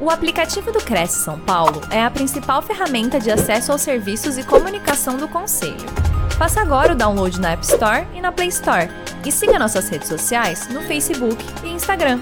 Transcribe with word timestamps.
O 0.00 0.10
aplicativo 0.10 0.70
do 0.70 0.78
Cresce 0.78 1.24
São 1.24 1.40
Paulo 1.40 1.80
é 1.92 2.00
a 2.00 2.08
principal 2.08 2.62
ferramenta 2.62 3.18
de 3.18 3.32
acesso 3.32 3.72
aos 3.72 3.80
serviços 3.80 4.38
e 4.38 4.46
comunicação 4.46 5.16
do 5.16 5.26
Conselho. 5.28 5.74
Faça 6.38 6.60
agora 6.60 6.92
o 6.92 6.96
download 6.96 7.40
na 7.40 7.50
App 7.50 7.64
Store 7.64 8.06
e 8.14 8.20
na 8.20 8.30
Play 8.30 8.46
Store. 8.46 8.86
E 9.26 9.32
siga 9.32 9.58
nossas 9.58 9.88
redes 9.88 10.06
sociais 10.06 10.72
no 10.72 10.82
Facebook 10.82 11.36
e 11.64 11.70
Instagram. 11.70 12.20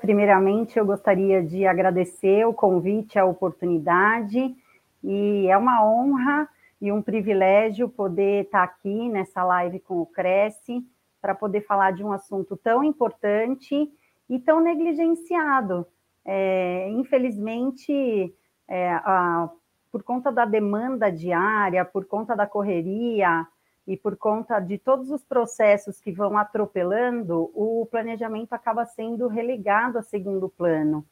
Primeiramente, 0.00 0.78
eu 0.78 0.86
gostaria 0.86 1.42
de 1.42 1.66
agradecer 1.66 2.46
o 2.46 2.54
convite, 2.54 3.18
a 3.18 3.24
oportunidade, 3.24 4.54
e 5.02 5.48
é 5.48 5.58
uma 5.58 5.84
honra 5.84 6.48
e 6.80 6.92
um 6.92 7.02
privilégio 7.02 7.88
poder 7.88 8.44
estar 8.44 8.62
aqui 8.62 9.08
nessa 9.08 9.42
live 9.42 9.80
com 9.80 10.00
o 10.00 10.06
Cresce, 10.06 10.86
para 11.20 11.34
poder 11.34 11.62
falar 11.62 11.90
de 11.90 12.04
um 12.04 12.12
assunto 12.12 12.56
tão 12.56 12.84
importante 12.84 13.90
e 14.28 14.38
tão 14.38 14.60
negligenciado. 14.60 15.86
É, 16.24 16.88
infelizmente, 16.90 18.34
é, 18.66 18.92
a, 18.92 19.50
por 19.92 20.02
conta 20.02 20.32
da 20.32 20.44
demanda 20.44 21.10
diária, 21.10 21.84
por 21.84 22.06
conta 22.06 22.34
da 22.34 22.46
correria 22.46 23.46
e 23.86 23.96
por 23.96 24.16
conta 24.16 24.58
de 24.58 24.78
todos 24.78 25.10
os 25.10 25.22
processos 25.22 26.00
que 26.00 26.10
vão 26.10 26.36
atropelando, 26.38 27.50
o 27.54 27.86
planejamento 27.90 28.54
acaba 28.54 28.86
sendo 28.86 29.28
relegado 29.28 29.98
a 29.98 30.02
segundo 30.02 30.48
plano. 30.48 31.04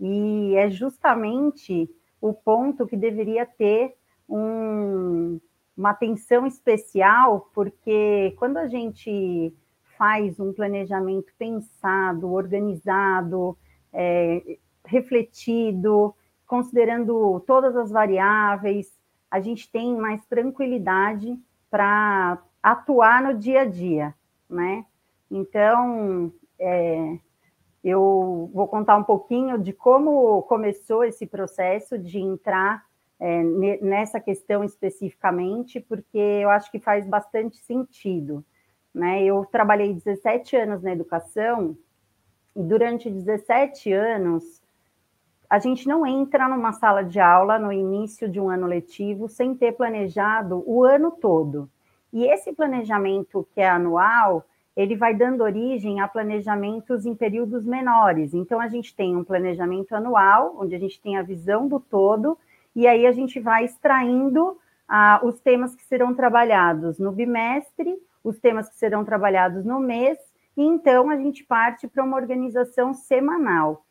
E 0.00 0.54
é 0.56 0.70
justamente 0.70 1.88
o 2.20 2.32
ponto 2.32 2.86
que 2.86 2.96
deveria 2.96 3.44
ter 3.44 3.94
um, 4.28 5.38
uma 5.76 5.90
atenção 5.90 6.46
especial, 6.46 7.50
porque 7.54 8.34
quando 8.38 8.56
a 8.56 8.66
gente 8.66 9.54
faz 9.96 10.38
um 10.40 10.52
planejamento 10.52 11.32
pensado, 11.38 12.32
organizado, 12.32 13.56
é, 13.92 14.58
refletido, 14.84 16.14
considerando 16.46 17.40
todas 17.46 17.76
as 17.76 17.90
variáveis, 17.90 18.92
a 19.30 19.40
gente 19.40 19.70
tem 19.70 19.96
mais 19.96 20.24
tranquilidade 20.26 21.38
para 21.70 22.38
atuar 22.62 23.22
no 23.22 23.34
dia 23.34 23.62
a 23.62 23.64
dia, 23.64 24.14
né? 24.48 24.86
Então, 25.30 26.32
é, 26.58 27.18
eu 27.82 28.50
vou 28.54 28.68
contar 28.68 28.96
um 28.96 29.04
pouquinho 29.04 29.58
de 29.58 29.72
como 29.72 30.42
começou 30.42 31.04
esse 31.04 31.26
processo 31.26 31.98
de 31.98 32.18
entrar 32.18 32.84
é, 33.18 33.42
nessa 33.80 34.20
questão 34.20 34.62
especificamente, 34.64 35.80
porque 35.80 36.18
eu 36.18 36.50
acho 36.50 36.70
que 36.70 36.78
faz 36.78 37.06
bastante 37.06 37.56
sentido. 37.58 38.44
Né? 38.94 39.24
Eu 39.24 39.44
trabalhei 39.50 39.92
17 39.92 40.56
anos 40.56 40.82
na 40.82 40.92
educação 40.92 41.76
e 42.54 42.62
durante 42.62 43.10
17 43.10 43.92
anos 43.92 44.62
a 45.50 45.58
gente 45.58 45.86
não 45.86 46.06
entra 46.06 46.48
numa 46.48 46.72
sala 46.72 47.02
de 47.02 47.20
aula 47.20 47.58
no 47.58 47.72
início 47.72 48.28
de 48.28 48.40
um 48.40 48.48
ano 48.48 48.66
letivo 48.66 49.28
sem 49.28 49.54
ter 49.54 49.72
planejado 49.72 50.62
o 50.66 50.84
ano 50.84 51.10
todo. 51.10 51.68
E 52.12 52.24
esse 52.24 52.52
planejamento 52.52 53.46
que 53.52 53.60
é 53.60 53.68
anual, 53.68 54.44
ele 54.76 54.96
vai 54.96 55.14
dando 55.14 55.42
origem 55.42 56.00
a 56.00 56.08
planejamentos 56.08 57.04
em 57.04 57.14
períodos 57.14 57.64
menores. 57.64 58.34
Então 58.34 58.60
a 58.60 58.68
gente 58.68 58.94
tem 58.94 59.16
um 59.16 59.24
planejamento 59.24 59.94
anual, 59.94 60.56
onde 60.58 60.74
a 60.74 60.78
gente 60.78 61.00
tem 61.00 61.16
a 61.16 61.22
visão 61.22 61.68
do 61.68 61.78
todo, 61.78 62.38
e 62.74 62.86
aí 62.86 63.06
a 63.06 63.12
gente 63.12 63.38
vai 63.38 63.64
extraindo 63.64 64.58
ah, 64.88 65.20
os 65.22 65.40
temas 65.40 65.74
que 65.74 65.84
serão 65.84 66.14
trabalhados 66.14 66.98
no 66.98 67.12
bimestre 67.12 67.96
os 68.24 68.38
temas 68.38 68.68
que 68.70 68.76
serão 68.76 69.04
trabalhados 69.04 69.64
no 69.64 69.78
mês, 69.78 70.18
e 70.56 70.62
então 70.62 71.10
a 71.10 71.16
gente 71.16 71.44
parte 71.44 71.86
para 71.86 72.02
uma 72.02 72.16
organização 72.16 72.94
semanal. 72.94 73.84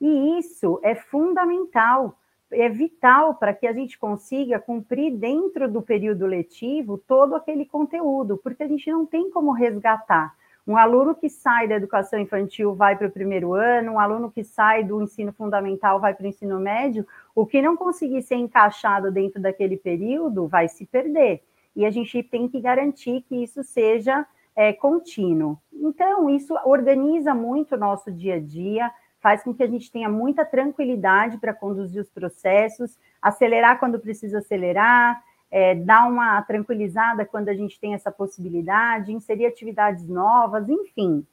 E 0.00 0.38
isso 0.38 0.80
é 0.82 0.94
fundamental, 0.94 2.18
é 2.50 2.68
vital 2.68 3.34
para 3.34 3.54
que 3.54 3.66
a 3.66 3.72
gente 3.72 3.98
consiga 3.98 4.58
cumprir 4.58 5.16
dentro 5.16 5.70
do 5.70 5.80
período 5.80 6.26
letivo 6.26 6.98
todo 6.98 7.36
aquele 7.36 7.64
conteúdo, 7.64 8.36
porque 8.38 8.64
a 8.64 8.68
gente 8.68 8.90
não 8.90 9.06
tem 9.06 9.30
como 9.30 9.52
resgatar. 9.52 10.34
Um 10.66 10.76
aluno 10.76 11.14
que 11.14 11.30
sai 11.30 11.66
da 11.66 11.76
educação 11.76 12.18
infantil 12.18 12.74
vai 12.74 12.94
para 12.94 13.06
o 13.06 13.10
primeiro 13.10 13.54
ano, 13.54 13.92
um 13.92 13.98
aluno 13.98 14.30
que 14.30 14.44
sai 14.44 14.84
do 14.84 15.00
ensino 15.02 15.32
fundamental 15.32 15.98
vai 15.98 16.12
para 16.12 16.24
o 16.24 16.28
ensino 16.28 16.60
médio, 16.60 17.06
o 17.34 17.46
que 17.46 17.62
não 17.62 17.76
conseguir 17.76 18.22
ser 18.22 18.34
encaixado 18.34 19.10
dentro 19.10 19.40
daquele 19.40 19.76
período 19.76 20.46
vai 20.46 20.68
se 20.68 20.84
perder 20.84 21.42
e 21.78 21.86
a 21.86 21.92
gente 21.92 22.24
tem 22.24 22.48
que 22.48 22.60
garantir 22.60 23.22
que 23.28 23.36
isso 23.36 23.62
seja 23.62 24.26
é, 24.56 24.72
contínuo. 24.72 25.56
Então, 25.72 26.28
isso 26.28 26.52
organiza 26.64 27.32
muito 27.32 27.76
o 27.76 27.78
nosso 27.78 28.10
dia 28.10 28.34
a 28.34 28.40
dia, 28.40 28.90
faz 29.20 29.44
com 29.44 29.54
que 29.54 29.62
a 29.62 29.66
gente 29.68 29.88
tenha 29.92 30.08
muita 30.08 30.44
tranquilidade 30.44 31.38
para 31.38 31.54
conduzir 31.54 32.02
os 32.02 32.10
processos, 32.10 32.98
acelerar 33.22 33.78
quando 33.78 34.00
precisa 34.00 34.38
acelerar, 34.38 35.22
é, 35.52 35.76
dar 35.76 36.08
uma 36.08 36.42
tranquilizada 36.42 37.24
quando 37.24 37.48
a 37.48 37.54
gente 37.54 37.78
tem 37.78 37.94
essa 37.94 38.10
possibilidade, 38.10 39.12
inserir 39.12 39.46
atividades 39.46 40.08
novas, 40.08 40.68
enfim. 40.68 41.24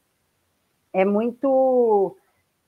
É 0.94 1.04
muito 1.04 2.16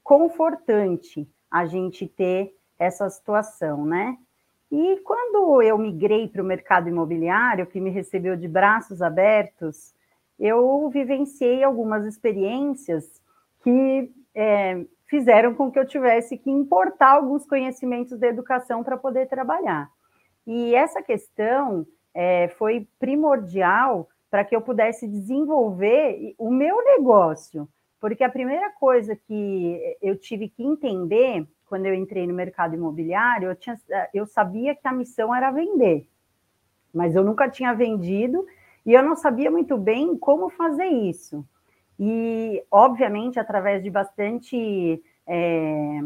confortante 0.03 1.29
a 1.51 1.67
gente 1.67 2.07
ter 2.07 2.55
essa 2.79 3.07
situação, 3.07 3.85
né? 3.85 4.17
E 4.71 4.97
quando 4.97 5.61
eu 5.61 5.77
migrei 5.77 6.27
para 6.27 6.41
o 6.41 6.45
mercado 6.45 6.89
imobiliário, 6.89 7.67
que 7.67 7.79
me 7.79 7.89
recebeu 7.89 8.35
de 8.35 8.47
braços 8.47 9.01
abertos, 9.01 9.93
eu 10.39 10.89
vivenciei 10.89 11.63
algumas 11.63 12.05
experiências 12.05 13.21
que 13.63 14.11
é, 14.35 14.85
fizeram 15.07 15.53
com 15.55 15.71
que 15.71 15.79
eu 15.79 15.85
tivesse 15.85 16.37
que 16.37 16.51
importar 16.51 17.13
alguns 17.13 17.45
conhecimentos 17.45 18.19
da 18.19 18.27
educação 18.27 18.83
para 18.83 18.97
poder 18.97 19.27
trabalhar. 19.27 19.89
E 20.45 20.75
essa 20.75 21.01
questão 21.01 21.85
é, 22.13 22.49
foi 22.49 22.87
primordial 22.99 24.07
para 24.29 24.43
que 24.43 24.55
eu 24.55 24.61
pudesse 24.61 25.07
desenvolver 25.07 26.35
o 26.37 26.51
meu 26.51 26.83
negócio, 26.83 27.67
porque 27.99 28.23
a 28.23 28.29
primeira 28.29 28.69
coisa 28.71 29.15
que 29.15 29.97
eu 30.01 30.17
tive 30.17 30.49
que 30.49 30.63
entender 30.63 31.47
quando 31.67 31.85
eu 31.85 31.93
entrei 31.93 32.25
no 32.25 32.33
mercado 32.33 32.75
imobiliário, 32.75 33.49
eu, 33.49 33.55
tinha, 33.55 33.77
eu 34.13 34.25
sabia 34.25 34.75
que 34.75 34.87
a 34.87 34.93
missão 34.93 35.33
era 35.33 35.51
vender, 35.51 36.07
mas 36.93 37.15
eu 37.15 37.23
nunca 37.23 37.49
tinha 37.49 37.73
vendido 37.73 38.45
e 38.85 38.93
eu 38.93 39.03
não 39.03 39.15
sabia 39.15 39.51
muito 39.51 39.77
bem 39.77 40.17
como 40.17 40.49
fazer 40.49 40.87
isso. 40.87 41.45
E, 41.99 42.63
obviamente, 42.71 43.39
através 43.39 43.83
de 43.83 43.89
bastante, 43.89 45.03
é, 45.25 46.01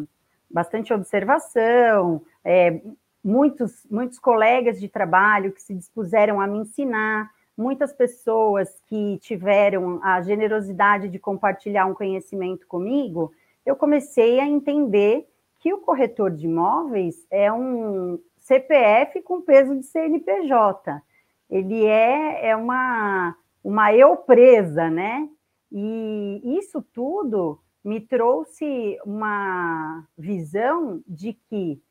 bastante 0.49 0.93
observação, 0.93 2.21
é, 2.43 2.81
muitos, 3.23 3.85
muitos 3.89 4.17
colegas 4.17 4.79
de 4.79 4.87
trabalho 4.87 5.51
que 5.51 5.61
se 5.61 5.73
dispuseram 5.75 6.41
a 6.41 6.47
me 6.47 6.59
ensinar, 6.59 7.29
muitas 7.55 7.93
pessoas 7.93 8.81
que 8.87 9.19
tiveram 9.19 9.99
a 10.03 10.21
generosidade 10.21 11.09
de 11.09 11.19
compartilhar 11.19 11.85
um 11.85 11.93
conhecimento 11.93 12.65
comigo, 12.67 13.31
eu 13.65 13.75
comecei 13.75 14.39
a 14.39 14.47
entender 14.47 15.27
que 15.61 15.71
o 15.71 15.77
corretor 15.77 16.31
de 16.31 16.47
imóveis 16.47 17.25
é 17.29 17.53
um 17.53 18.19
CPF 18.37 19.21
com 19.21 19.41
peso 19.41 19.75
de 19.75 19.83
CNPJ. 19.83 21.01
Ele 21.49 21.85
é, 21.85 22.49
é 22.49 22.55
uma, 22.55 23.37
uma 23.63 23.93
eu 23.93 24.17
presa, 24.17 24.89
né? 24.89 25.29
E 25.71 26.57
isso 26.57 26.81
tudo 26.81 27.61
me 27.83 28.01
trouxe 28.01 28.99
uma 29.05 30.03
visão 30.17 31.03
de 31.07 31.33
que 31.33 31.81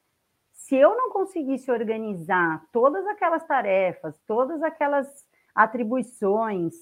se 0.53 0.76
eu 0.76 0.97
não 0.97 1.10
conseguisse 1.10 1.70
organizar 1.70 2.64
todas 2.72 3.06
aquelas 3.06 3.44
tarefas, 3.44 4.20
todas 4.26 4.62
aquelas 4.62 5.06
atribuições 5.54 6.75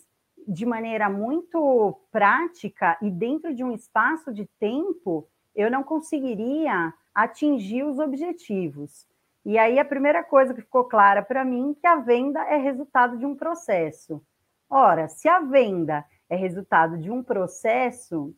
de 0.46 0.64
maneira 0.64 1.10
muito 1.10 2.00
prática 2.10 2.98
e 3.02 3.10
dentro 3.10 3.54
de 3.54 3.62
um 3.62 3.72
espaço 3.72 4.32
de 4.32 4.46
tempo, 4.58 5.28
eu 5.54 5.70
não 5.70 5.82
conseguiria 5.82 6.92
atingir 7.14 7.82
os 7.82 7.98
objetivos. 7.98 9.06
E 9.44 9.58
aí 9.58 9.78
a 9.78 9.84
primeira 9.84 10.22
coisa 10.22 10.52
que 10.54 10.60
ficou 10.60 10.84
clara 10.84 11.22
para 11.22 11.44
mim 11.44 11.72
é 11.72 11.80
que 11.80 11.86
a 11.86 11.96
venda 11.96 12.40
é 12.42 12.56
resultado 12.56 13.16
de 13.16 13.26
um 13.26 13.34
processo. 13.34 14.22
Ora, 14.68 15.08
se 15.08 15.28
a 15.28 15.40
venda 15.40 16.04
é 16.28 16.36
resultado 16.36 16.98
de 16.98 17.10
um 17.10 17.22
processo, 17.22 18.34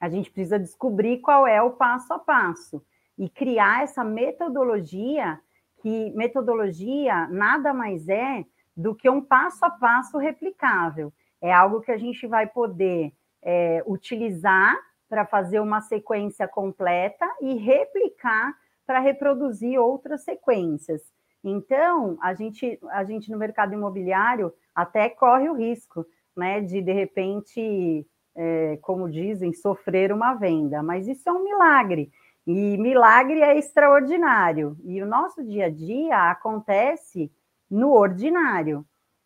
a 0.00 0.08
gente 0.08 0.30
precisa 0.30 0.58
descobrir 0.58 1.18
qual 1.18 1.46
é 1.46 1.62
o 1.62 1.72
passo 1.72 2.12
a 2.12 2.18
passo 2.18 2.84
e 3.18 3.28
criar 3.28 3.84
essa 3.84 4.02
metodologia, 4.02 5.38
que 5.82 6.10
metodologia 6.12 7.28
nada 7.28 7.74
mais 7.74 8.08
é 8.08 8.44
do 8.76 8.94
que 8.94 9.08
um 9.08 9.20
passo 9.20 9.64
a 9.64 9.70
passo 9.70 10.16
replicável. 10.18 11.12
É 11.40 11.52
algo 11.52 11.80
que 11.80 11.92
a 11.92 11.98
gente 11.98 12.26
vai 12.26 12.46
poder 12.46 13.12
é, 13.42 13.82
utilizar 13.86 14.74
para 15.12 15.26
fazer 15.26 15.60
uma 15.60 15.82
sequência 15.82 16.48
completa 16.48 17.28
e 17.42 17.56
replicar 17.56 18.54
para 18.86 18.98
reproduzir 18.98 19.78
outras 19.78 20.24
sequências. 20.24 21.02
Então, 21.44 22.16
a 22.22 22.32
gente, 22.32 22.80
a 22.90 23.04
gente 23.04 23.30
no 23.30 23.36
mercado 23.36 23.74
imobiliário 23.74 24.50
até 24.74 25.10
corre 25.10 25.50
o 25.50 25.54
risco, 25.54 26.06
né, 26.34 26.62
de 26.62 26.80
de 26.80 26.92
repente 26.94 28.06
é, 28.34 28.78
como 28.80 29.10
dizem, 29.10 29.52
sofrer 29.52 30.14
uma 30.14 30.32
venda, 30.32 30.82
mas 30.82 31.06
isso 31.06 31.28
é 31.28 31.32
um 31.32 31.44
milagre. 31.44 32.10
E 32.46 32.78
milagre 32.78 33.42
é 33.42 33.58
extraordinário. 33.58 34.78
E 34.82 35.02
o 35.02 35.06
nosso 35.06 35.44
dia 35.44 35.66
a 35.66 35.70
dia 35.70 36.30
acontece 36.30 37.30
no 37.70 37.92
ordinário. 37.92 38.82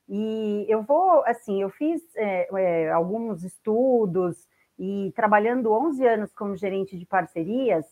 E 0.08 0.66
eu 0.68 0.82
vou, 0.82 1.22
assim, 1.24 1.62
eu 1.62 1.70
fiz 1.70 2.02
é, 2.16 2.48
é, 2.58 2.90
alguns 2.90 3.44
estudos 3.44 4.48
e 4.78 5.12
trabalhando 5.14 5.72
11 5.72 6.06
anos 6.06 6.32
como 6.34 6.56
gerente 6.56 6.98
de 6.98 7.06
parcerias, 7.06 7.86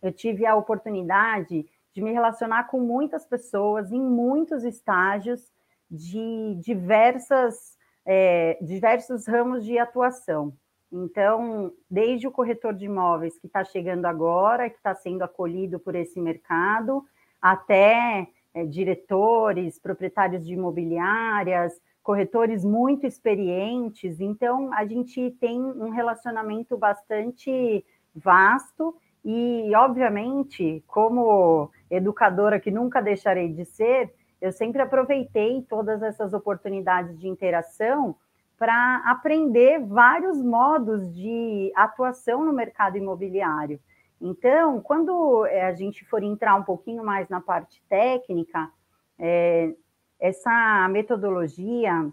eu 0.00 0.12
tive 0.12 0.46
a 0.46 0.54
oportunidade 0.54 1.66
de 1.92 2.02
me 2.02 2.12
relacionar 2.12 2.64
com 2.64 2.80
muitas 2.80 3.26
pessoas 3.26 3.90
em 3.90 4.00
muitos 4.00 4.62
estágios 4.64 5.52
de 5.90 6.56
diversas, 6.60 7.76
é, 8.04 8.58
diversos 8.60 9.26
ramos 9.26 9.64
de 9.64 9.78
atuação. 9.78 10.52
Então, 10.90 11.72
desde 11.90 12.26
o 12.26 12.30
corretor 12.30 12.72
de 12.72 12.86
imóveis 12.86 13.38
que 13.38 13.46
está 13.46 13.64
chegando 13.64 14.06
agora, 14.06 14.70
que 14.70 14.76
está 14.76 14.94
sendo 14.94 15.22
acolhido 15.22 15.78
por 15.78 15.94
esse 15.94 16.20
mercado, 16.20 17.04
até 17.42 18.28
é, 18.54 18.64
diretores, 18.64 19.78
proprietários 19.78 20.46
de 20.46 20.54
imobiliárias, 20.54 21.78
corretores 22.08 22.64
muito 22.64 23.06
experientes. 23.06 24.18
Então, 24.18 24.72
a 24.72 24.86
gente 24.86 25.30
tem 25.32 25.60
um 25.60 25.90
relacionamento 25.90 26.74
bastante 26.74 27.84
vasto 28.14 28.96
e, 29.22 29.70
obviamente, 29.76 30.82
como 30.86 31.70
educadora 31.90 32.58
que 32.58 32.70
nunca 32.70 33.02
deixarei 33.02 33.52
de 33.52 33.66
ser, 33.66 34.10
eu 34.40 34.50
sempre 34.50 34.80
aproveitei 34.80 35.60
todas 35.68 36.02
essas 36.02 36.32
oportunidades 36.32 37.20
de 37.20 37.28
interação 37.28 38.16
para 38.58 39.02
aprender 39.04 39.78
vários 39.84 40.42
modos 40.42 41.14
de 41.14 41.70
atuação 41.76 42.42
no 42.42 42.54
mercado 42.54 42.96
imobiliário. 42.96 43.78
Então, 44.18 44.80
quando 44.80 45.44
eh, 45.44 45.60
a 45.60 45.74
gente 45.74 46.06
for 46.06 46.22
entrar 46.22 46.54
um 46.54 46.64
pouquinho 46.64 47.04
mais 47.04 47.28
na 47.28 47.42
parte 47.42 47.82
técnica, 47.86 48.70
é, 49.18 49.74
essa 50.20 50.88
metodologia 50.90 52.12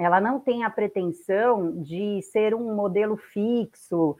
ela 0.00 0.18
não 0.18 0.40
tem 0.40 0.64
a 0.64 0.70
pretensão 0.70 1.82
de 1.82 2.22
ser 2.22 2.54
um 2.54 2.74
modelo 2.74 3.18
fixo, 3.18 4.16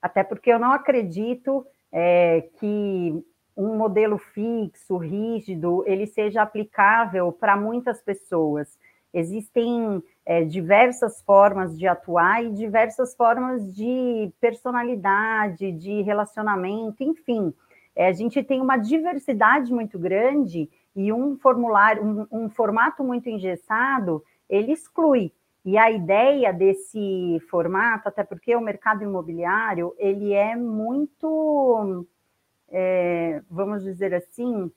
até 0.00 0.22
porque 0.22 0.52
eu 0.52 0.60
não 0.60 0.70
acredito 0.70 1.66
é, 1.90 2.48
que 2.58 3.24
um 3.56 3.76
modelo 3.76 4.16
fixo, 4.16 4.96
rígido, 4.96 5.82
ele 5.86 6.06
seja 6.06 6.42
aplicável 6.42 7.32
para 7.32 7.56
muitas 7.56 8.00
pessoas. 8.00 8.78
Existem 9.12 10.02
é, 10.24 10.44
diversas 10.44 11.20
formas 11.22 11.76
de 11.76 11.86
atuar 11.86 12.44
e 12.44 12.52
diversas 12.52 13.14
formas 13.14 13.74
de 13.74 14.32
personalidade, 14.40 15.72
de 15.72 16.02
relacionamento, 16.02 17.02
enfim. 17.02 17.52
É, 17.96 18.08
a 18.08 18.12
gente 18.12 18.42
tem 18.42 18.60
uma 18.60 18.76
diversidade 18.76 19.72
muito 19.72 19.98
grande 19.98 20.68
e 20.94 21.12
um 21.12 21.36
formulário, 21.36 22.04
um, 22.04 22.44
um 22.44 22.48
formato 22.48 23.02
muito 23.02 23.28
engessado, 23.28 24.22
ele 24.48 24.72
exclui. 24.72 25.32
E 25.64 25.78
a 25.78 25.90
ideia 25.90 26.52
desse 26.52 27.40
formato, 27.48 28.08
até 28.08 28.22
porque 28.22 28.54
o 28.54 28.60
mercado 28.60 29.02
imobiliário, 29.02 29.94
ele 29.98 30.32
é 30.32 30.54
muito, 30.54 32.06
é, 32.70 33.42
vamos 33.50 33.82
dizer 33.82 34.12
assim, 34.14 34.70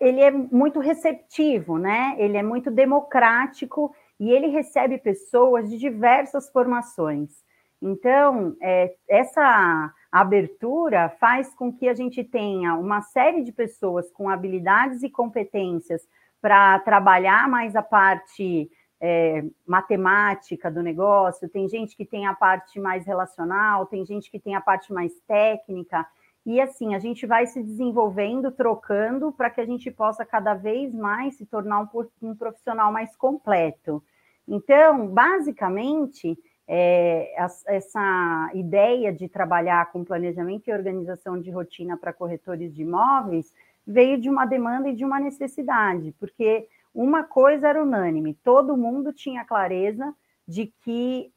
ele 0.00 0.20
é 0.20 0.30
muito 0.30 0.80
receptivo, 0.80 1.78
né? 1.78 2.14
Ele 2.18 2.36
é 2.36 2.42
muito 2.42 2.70
democrático 2.70 3.94
e 4.18 4.30
ele 4.30 4.48
recebe 4.48 4.98
pessoas 4.98 5.68
de 5.68 5.78
diversas 5.78 6.50
formações. 6.50 7.44
Então, 7.80 8.56
é, 8.60 8.94
essa 9.08 9.92
abertura 10.10 11.08
faz 11.20 11.54
com 11.54 11.72
que 11.72 11.88
a 11.88 11.94
gente 11.94 12.24
tenha 12.24 12.74
uma 12.74 13.00
série 13.00 13.42
de 13.42 13.52
pessoas 13.52 14.10
com 14.10 14.28
habilidades 14.28 15.02
e 15.02 15.10
competências 15.10 16.06
para 16.40 16.78
trabalhar 16.80 17.48
mais 17.48 17.76
a 17.76 17.82
parte 17.82 18.70
é, 19.00 19.44
matemática 19.66 20.70
do 20.70 20.82
negócio, 20.82 21.48
tem 21.48 21.68
gente 21.68 21.96
que 21.96 22.04
tem 22.04 22.26
a 22.26 22.34
parte 22.34 22.78
mais 22.78 23.06
relacional, 23.06 23.86
tem 23.86 24.04
gente 24.04 24.30
que 24.30 24.38
tem 24.38 24.54
a 24.54 24.60
parte 24.60 24.92
mais 24.92 25.12
técnica. 25.26 26.06
E 26.44 26.60
assim, 26.60 26.94
a 26.94 26.98
gente 26.98 27.26
vai 27.26 27.46
se 27.46 27.62
desenvolvendo, 27.62 28.50
trocando, 28.50 29.32
para 29.32 29.50
que 29.50 29.60
a 29.60 29.66
gente 29.66 29.90
possa 29.90 30.24
cada 30.24 30.54
vez 30.54 30.94
mais 30.94 31.36
se 31.36 31.46
tornar 31.46 31.80
um, 31.80 31.88
um 32.22 32.34
profissional 32.34 32.92
mais 32.92 33.14
completo. 33.16 34.02
Então, 34.48 35.06
basicamente, 35.06 36.36
é, 36.66 37.34
essa 37.66 38.50
ideia 38.54 39.12
de 39.12 39.28
trabalhar 39.28 39.90
com 39.90 40.04
planejamento 40.04 40.68
e 40.68 40.72
organização 40.72 41.40
de 41.40 41.50
rotina 41.50 41.96
para 41.96 42.12
corretores 42.12 42.74
de 42.74 42.82
imóveis 42.82 43.52
veio 43.86 44.20
de 44.20 44.30
uma 44.30 44.46
demanda 44.46 44.88
e 44.88 44.94
de 44.94 45.04
uma 45.04 45.18
necessidade, 45.18 46.14
porque 46.18 46.68
uma 46.94 47.24
coisa 47.24 47.68
era 47.68 47.82
unânime: 47.82 48.34
todo 48.44 48.76
mundo 48.76 49.12
tinha 49.12 49.44
clareza 49.44 50.14
de 50.46 50.66
que 50.66 51.32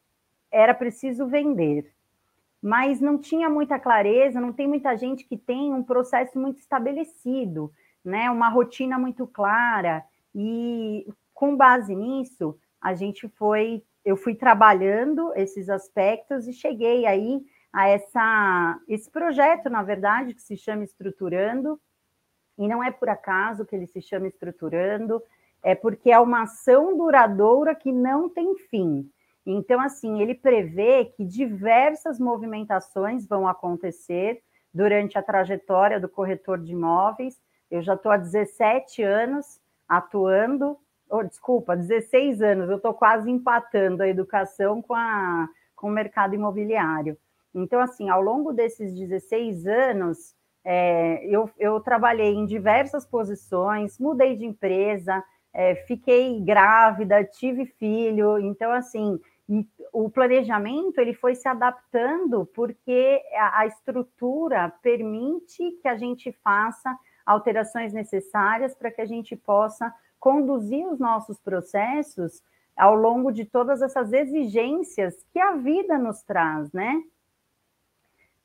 era 0.51 0.73
preciso 0.73 1.25
vender 1.27 1.93
mas 2.63 3.01
não 3.01 3.17
tinha 3.17 3.49
muita 3.49 3.77
clareza, 3.77 4.39
não 4.39 4.53
tem 4.53 4.65
muita 4.65 4.95
gente 4.95 5.25
que 5.25 5.35
tem 5.35 5.73
um 5.73 5.83
processo 5.83 6.39
muito 6.39 6.59
estabelecido, 6.59 7.69
né? 8.05 8.31
Uma 8.31 8.47
rotina 8.47 8.97
muito 8.97 9.27
clara. 9.27 10.01
E 10.33 11.05
com 11.33 11.57
base 11.57 11.93
nisso, 11.93 12.57
a 12.79 12.93
gente 12.93 13.27
foi, 13.27 13.83
eu 14.05 14.17
fui 14.17 14.35
trabalhando 14.35 15.33
esses 15.35 15.69
aspectos 15.69 16.47
e 16.47 16.53
cheguei 16.53 17.05
aí 17.05 17.41
a 17.71 17.87
essa 17.87 18.79
esse 18.87 19.09
projeto, 19.09 19.69
na 19.69 19.81
verdade, 19.81 20.33
que 20.33 20.41
se 20.41 20.55
chama 20.57 20.83
Estruturando, 20.83 21.79
e 22.57 22.67
não 22.67 22.83
é 22.83 22.91
por 22.91 23.09
acaso 23.09 23.65
que 23.65 23.75
ele 23.75 23.87
se 23.87 24.01
chama 24.01 24.27
Estruturando, 24.27 25.21
é 25.63 25.73
porque 25.73 26.11
é 26.11 26.19
uma 26.19 26.43
ação 26.43 26.95
duradoura 26.95 27.73
que 27.73 27.91
não 27.91 28.29
tem 28.29 28.55
fim. 28.55 29.09
Então, 29.45 29.79
assim, 29.81 30.21
ele 30.21 30.35
prevê 30.35 31.05
que 31.05 31.25
diversas 31.25 32.19
movimentações 32.19 33.27
vão 33.27 33.47
acontecer 33.47 34.41
durante 34.73 35.17
a 35.17 35.23
trajetória 35.23 35.99
do 35.99 36.09
corretor 36.09 36.59
de 36.59 36.71
imóveis. 36.71 37.41
Eu 37.69 37.81
já 37.81 37.93
estou 37.93 38.11
há 38.11 38.17
17 38.17 39.01
anos 39.03 39.59
atuando, 39.87 40.77
oh, 41.13 41.23
desculpa, 41.23 41.75
16 41.75 42.41
anos, 42.41 42.69
eu 42.69 42.77
estou 42.77 42.93
quase 42.93 43.29
empatando 43.29 44.01
a 44.01 44.07
educação 44.07 44.81
com, 44.81 44.95
a, 44.95 45.47
com 45.75 45.87
o 45.87 45.91
mercado 45.91 46.33
imobiliário. 46.33 47.17
Então, 47.53 47.79
assim, 47.79 48.09
ao 48.09 48.21
longo 48.21 48.51
desses 48.51 48.93
16 48.93 49.67
anos, 49.67 50.35
é, 50.65 51.23
eu, 51.25 51.49
eu 51.59 51.79
trabalhei 51.79 52.33
em 52.33 52.47
diversas 52.47 53.05
posições, 53.05 53.99
mudei 53.99 54.35
de 54.35 54.45
empresa, 54.45 55.23
é, 55.53 55.75
fiquei 55.75 56.41
grávida, 56.41 57.23
tive 57.23 57.65
filho, 57.65 58.39
então, 58.39 58.71
assim, 58.71 59.19
o 59.91 60.09
planejamento 60.09 60.97
ele 60.99 61.13
foi 61.13 61.35
se 61.35 61.47
adaptando 61.47 62.45
porque 62.55 63.21
a, 63.37 63.67
estrutura 63.67 64.73
permite 64.81 65.71
que 65.81 65.87
a 65.87 65.95
gente 65.95 66.31
faça 66.43 66.97
alterações 67.25 67.93
necessárias 67.93 68.73
para 68.73 68.89
que 68.89 69.01
a 69.01 69.05
gente 69.05 69.35
possa 69.35 69.93
conduzir 70.23 70.87
os 70.87 70.99
nossos 70.99 71.37
processos 71.37 72.41
ao 72.77 72.95
longo 72.95 73.29
de 73.29 73.43
todas 73.43 73.81
essas 73.81 74.13
exigências 74.13 75.21
que 75.33 75.37
a 75.37 75.57
vida 75.57 75.97
nos 75.97 76.23
traz, 76.23 76.71
né? 76.71 77.03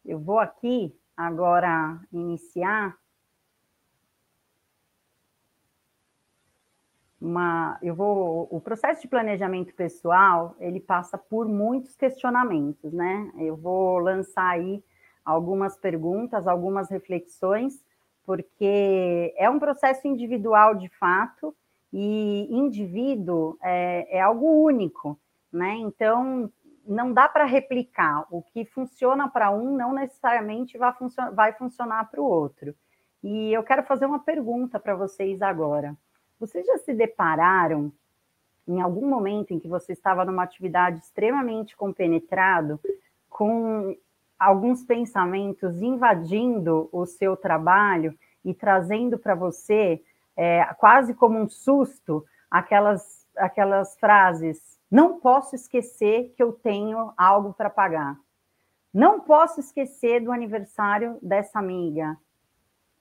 Eu 0.05 0.19
vou 0.19 0.41
aqui 0.41 0.93
agora 1.17 2.01
iniciar 2.13 2.99
uma, 7.21 7.79
eu 7.81 7.95
vou, 7.95 8.49
o 8.51 8.61
processo 8.61 9.03
de 9.03 9.07
planejamento 9.07 9.73
pessoal, 9.73 10.57
ele 10.59 10.81
passa 10.81 11.17
por 11.17 11.47
muitos 11.47 11.95
questionamentos, 11.95 12.93
né? 12.93 13.31
Eu 13.37 13.55
vou 13.55 13.99
lançar 14.01 14.49
aí 14.49 14.83
algumas 15.25 15.79
perguntas, 15.79 16.49
algumas 16.49 16.91
reflexões, 16.91 17.81
porque 18.27 19.33
é 19.37 19.49
um 19.49 19.61
processo 19.61 20.09
individual 20.09 20.75
de 20.75 20.89
fato, 20.89 21.55
e 21.93 22.49
indivíduo 22.51 23.57
é, 23.63 24.19
é 24.19 24.21
algo 24.21 24.63
único, 24.63 25.19
né? 25.53 25.75
Então, 25.77 26.51
não 26.87 27.13
dá 27.13 27.29
para 27.29 27.45
replicar. 27.45 28.27
O 28.31 28.43
que 28.43 28.65
funciona 28.65 29.29
para 29.29 29.51
um 29.51 29.77
não 29.77 29.93
necessariamente 29.93 30.79
vai, 30.79 30.93
vai 31.35 31.53
funcionar 31.53 32.11
para 32.11 32.21
o 32.21 32.25
outro. 32.25 32.75
E 33.23 33.53
eu 33.53 33.63
quero 33.63 33.83
fazer 33.83 34.07
uma 34.07 34.21
pergunta 34.21 34.79
para 34.79 34.95
vocês 34.95 35.43
agora. 35.43 35.97
Vocês 36.39 36.67
já 36.67 36.79
se 36.79 36.95
depararam 36.95 37.93
em 38.67 38.81
algum 38.81 39.09
momento 39.09 39.53
em 39.53 39.59
que 39.59 39.69
você 39.69 39.93
estava 39.93 40.25
numa 40.25 40.43
atividade 40.43 41.01
extremamente 41.01 41.77
compenetrado 41.77 42.79
com 43.29 43.97
alguns 44.39 44.85
pensamentos 44.85 45.83
invadindo 45.83 46.89
o 46.93 47.05
seu 47.07 47.37
trabalho 47.37 48.17
e 48.45 48.55
trazendo 48.55 49.19
para 49.19 49.35
você 49.35 50.01
é, 50.39 50.65
quase 50.79 51.13
como 51.15 51.37
um 51.37 51.49
susto 51.49 52.25
aquelas 52.49 53.27
aquelas 53.37 53.97
frases 53.99 54.79
Não 54.91 55.21
posso 55.21 55.55
esquecer 55.55 56.33
que 56.35 56.43
eu 56.43 56.53
tenho 56.53 57.13
algo 57.17 57.53
para 57.53 57.69
pagar. 57.69 58.19
Não 58.95 59.21
posso 59.21 59.61
esquecer 59.61 60.21
do 60.21 60.33
aniversário 60.33 61.19
dessa 61.21 61.59
amiga. 61.59 62.17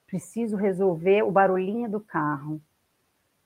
Preciso 0.05 0.57
resolver 0.57 1.23
o 1.23 1.31
barulhinho 1.31 1.89
do 1.89 2.01
carro. 2.01 2.61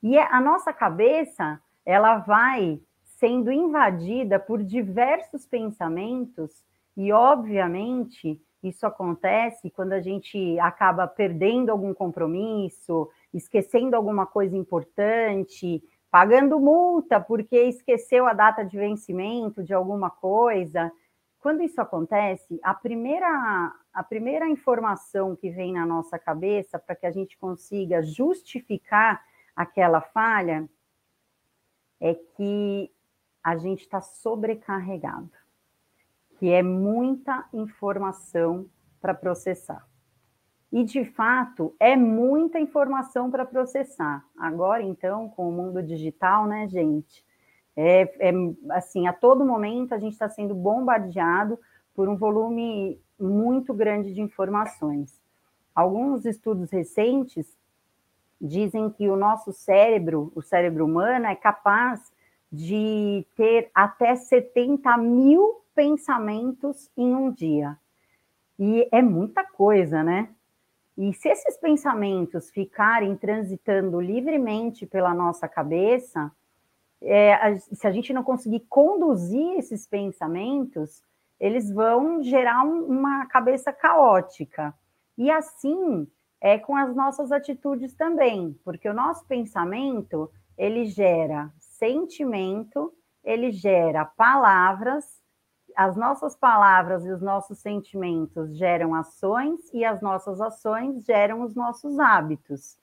E 0.02 0.18
é, 0.18 0.26
a 0.28 0.40
nossa 0.40 0.72
cabeça, 0.72 1.60
ela 1.86 2.18
vai 2.18 2.80
sendo 3.20 3.52
invadida 3.52 4.40
por 4.40 4.62
diversos 4.62 5.46
pensamentos 5.46 6.64
e, 6.96 7.12
obviamente, 7.12 8.42
isso 8.62 8.86
acontece 8.86 9.70
quando 9.70 9.92
a 9.92 10.00
gente 10.00 10.58
acaba 10.58 11.06
perdendo 11.06 11.70
algum 11.70 11.94
compromisso, 11.94 13.08
esquecendo 13.32 13.96
alguma 13.96 14.26
coisa 14.26 14.56
importante, 14.56 15.82
pagando 16.10 16.60
multa 16.60 17.20
porque 17.20 17.56
esqueceu 17.62 18.26
a 18.26 18.32
data 18.32 18.62
de 18.64 18.76
vencimento 18.76 19.62
de 19.62 19.72
alguma 19.72 20.10
coisa. 20.10 20.92
Quando 21.40 21.62
isso 21.62 21.80
acontece, 21.80 22.60
a 22.62 22.74
primeira, 22.74 23.74
a 23.92 24.02
primeira 24.02 24.46
informação 24.48 25.34
que 25.34 25.50
vem 25.50 25.72
na 25.72 25.86
nossa 25.86 26.18
cabeça 26.18 26.78
para 26.78 26.94
que 26.94 27.06
a 27.06 27.10
gente 27.10 27.36
consiga 27.38 28.02
justificar 28.02 29.24
aquela 29.56 30.00
falha 30.00 30.68
é 32.00 32.14
que 32.14 32.92
a 33.42 33.56
gente 33.56 33.80
está 33.80 34.00
sobrecarregado, 34.00 35.30
que 36.38 36.50
é 36.50 36.62
muita 36.62 37.48
informação 37.52 38.68
para 39.00 39.14
processar. 39.14 39.86
E, 40.72 40.82
de 40.84 41.04
fato, 41.04 41.74
é 41.78 41.94
muita 41.96 42.58
informação 42.58 43.30
para 43.30 43.44
processar. 43.44 44.24
Agora, 44.38 44.82
então, 44.82 45.28
com 45.28 45.48
o 45.48 45.52
mundo 45.52 45.82
digital, 45.82 46.46
né, 46.46 46.66
gente? 46.66 47.22
É, 47.76 48.30
é 48.30 48.32
assim, 48.70 49.06
a 49.06 49.12
todo 49.12 49.44
momento 49.44 49.94
a 49.94 49.98
gente 49.98 50.12
está 50.12 50.28
sendo 50.28 50.54
bombardeado 50.54 51.58
por 51.94 52.08
um 52.08 52.16
volume 52.16 52.98
muito 53.20 53.74
grande 53.74 54.14
de 54.14 54.22
informações. 54.22 55.20
Alguns 55.74 56.24
estudos 56.24 56.70
recentes 56.70 57.46
dizem 58.40 58.90
que 58.90 59.08
o 59.08 59.16
nosso 59.16 59.52
cérebro, 59.52 60.32
o 60.34 60.42
cérebro 60.42 60.86
humano, 60.86 61.26
é 61.26 61.34
capaz 61.34 62.12
de 62.50 63.26
ter 63.36 63.70
até 63.74 64.16
70 64.16 64.96
mil 64.98 65.62
pensamentos 65.74 66.90
em 66.96 67.14
um 67.14 67.30
dia. 67.30 67.78
E 68.58 68.88
é 68.90 69.00
muita 69.00 69.44
coisa, 69.44 70.02
né? 70.02 70.28
E 70.96 71.12
se 71.14 71.28
esses 71.28 71.56
pensamentos 71.56 72.50
ficarem 72.50 73.16
transitando 73.16 74.00
livremente 74.00 74.86
pela 74.86 75.14
nossa 75.14 75.48
cabeça, 75.48 76.30
é, 77.00 77.56
se 77.56 77.86
a 77.86 77.90
gente 77.90 78.12
não 78.12 78.22
conseguir 78.22 78.60
conduzir 78.68 79.58
esses 79.58 79.86
pensamentos, 79.86 81.02
eles 81.40 81.70
vão 81.70 82.22
gerar 82.22 82.64
um, 82.64 82.84
uma 82.84 83.26
cabeça 83.26 83.72
caótica. 83.72 84.74
E 85.16 85.30
assim 85.30 86.06
é 86.40 86.58
com 86.58 86.76
as 86.76 86.94
nossas 86.94 87.32
atitudes 87.32 87.94
também, 87.94 88.58
porque 88.64 88.88
o 88.88 88.94
nosso 88.94 89.24
pensamento 89.26 90.30
ele 90.58 90.84
gera 90.84 91.50
sentimento, 91.58 92.92
ele 93.24 93.50
gera 93.50 94.04
palavras 94.04 95.21
as 95.76 95.96
nossas 95.96 96.36
palavras 96.36 97.04
e 97.04 97.10
os 97.10 97.20
nossos 97.20 97.58
sentimentos 97.58 98.56
geram 98.56 98.94
ações 98.94 99.60
e 99.72 99.84
as 99.84 100.00
nossas 100.00 100.40
ações 100.40 101.04
geram 101.04 101.42
os 101.42 101.54
nossos 101.54 101.98
hábitos. 101.98 102.76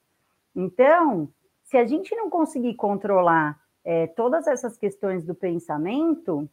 Então, 0.54 1.28
se 1.64 1.76
a 1.76 1.86
gente 1.86 2.14
não 2.14 2.28
conseguir 2.28 2.74
controlar 2.74 3.58
é, 3.84 4.06
todas 4.08 4.46
essas 4.46 4.76
questões 4.76 5.24
do 5.24 5.34
pensamento, 5.34 6.48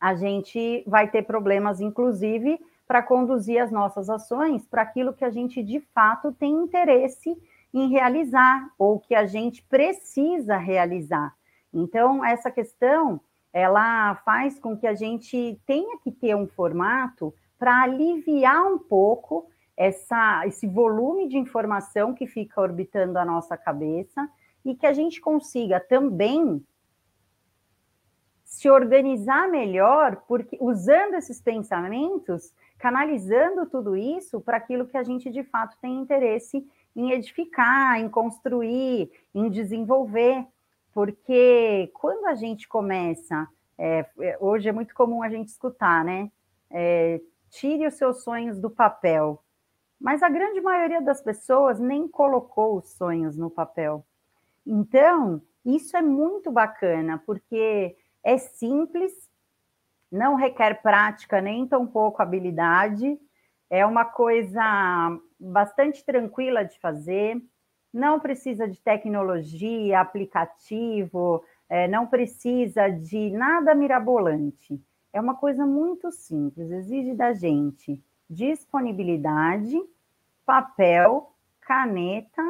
a 0.00 0.14
gente 0.14 0.82
vai 0.86 1.10
ter 1.10 1.22
problemas, 1.22 1.80
inclusive, 1.80 2.58
para 2.86 3.02
conduzir 3.02 3.62
as 3.62 3.70
nossas 3.70 4.10
ações 4.10 4.66
para 4.66 4.82
aquilo 4.82 5.12
que 5.12 5.24
a 5.24 5.30
gente 5.30 5.62
de 5.62 5.80
fato 5.94 6.32
tem 6.32 6.52
interesse 6.52 7.36
em 7.72 7.88
realizar 7.88 8.68
ou 8.78 8.98
que 8.98 9.14
a 9.14 9.26
gente 9.26 9.62
precisa 9.62 10.56
realizar. 10.56 11.34
Então, 11.72 12.24
essa 12.24 12.50
questão 12.50 13.20
ela 13.52 14.14
faz 14.24 14.58
com 14.58 14.76
que 14.76 14.86
a 14.86 14.94
gente 14.94 15.60
tenha 15.66 15.98
que 15.98 16.10
ter 16.10 16.34
um 16.34 16.46
formato 16.46 17.34
para 17.58 17.82
aliviar 17.82 18.66
um 18.66 18.78
pouco 18.78 19.48
essa, 19.76 20.46
esse 20.46 20.66
volume 20.66 21.28
de 21.28 21.36
informação 21.36 22.14
que 22.14 22.26
fica 22.26 22.60
orbitando 22.60 23.18
a 23.18 23.24
nossa 23.24 23.56
cabeça 23.56 24.28
e 24.64 24.74
que 24.74 24.86
a 24.86 24.92
gente 24.92 25.20
consiga 25.20 25.78
também 25.80 26.64
se 28.44 28.68
organizar 28.68 29.48
melhor, 29.48 30.24
porque 30.28 30.58
usando 30.60 31.14
esses 31.14 31.40
pensamentos, 31.40 32.52
canalizando 32.78 33.64
tudo 33.66 33.96
isso 33.96 34.40
para 34.40 34.58
aquilo 34.58 34.86
que 34.86 34.96
a 34.96 35.02
gente 35.02 35.30
de 35.30 35.42
fato 35.42 35.76
tem 35.80 35.98
interesse 35.98 36.66
em 36.94 37.12
edificar, 37.12 37.98
em 37.98 38.08
construir, 38.08 39.10
em 39.34 39.48
desenvolver 39.48 40.46
porque 40.92 41.90
quando 41.94 42.26
a 42.26 42.34
gente 42.34 42.68
começa, 42.68 43.48
é, 43.78 44.06
é, 44.20 44.38
hoje 44.40 44.68
é 44.68 44.72
muito 44.72 44.94
comum 44.94 45.22
a 45.22 45.28
gente 45.28 45.48
escutar, 45.48 46.04
né? 46.04 46.30
É, 46.70 47.20
tire 47.50 47.86
os 47.86 47.94
seus 47.94 48.22
sonhos 48.22 48.58
do 48.58 48.70
papel. 48.70 49.42
Mas 50.00 50.22
a 50.22 50.28
grande 50.28 50.60
maioria 50.60 51.00
das 51.00 51.22
pessoas 51.22 51.78
nem 51.78 52.08
colocou 52.08 52.78
os 52.78 52.92
sonhos 52.92 53.36
no 53.36 53.50
papel. 53.50 54.04
Então, 54.66 55.40
isso 55.64 55.96
é 55.96 56.02
muito 56.02 56.50
bacana, 56.50 57.22
porque 57.24 57.96
é 58.22 58.38
simples, 58.38 59.12
não 60.10 60.34
requer 60.34 60.82
prática 60.82 61.40
nem 61.40 61.66
tão 61.66 61.86
pouco 61.86 62.20
habilidade, 62.20 63.18
é 63.70 63.86
uma 63.86 64.04
coisa 64.04 65.18
bastante 65.38 66.04
tranquila 66.04 66.64
de 66.64 66.78
fazer 66.78 67.40
não 67.92 68.18
precisa 68.18 68.66
de 68.66 68.80
tecnologia, 68.80 70.00
aplicativo, 70.00 71.44
é, 71.68 71.86
não 71.88 72.06
precisa 72.06 72.88
de 72.88 73.30
nada 73.30 73.74
mirabolante. 73.74 74.80
É 75.12 75.20
uma 75.20 75.34
coisa 75.34 75.66
muito 75.66 76.10
simples, 76.10 76.70
exige 76.70 77.14
da 77.14 77.32
gente 77.32 78.02
disponibilidade, 78.28 79.78
papel, 80.46 81.34
caneta 81.60 82.42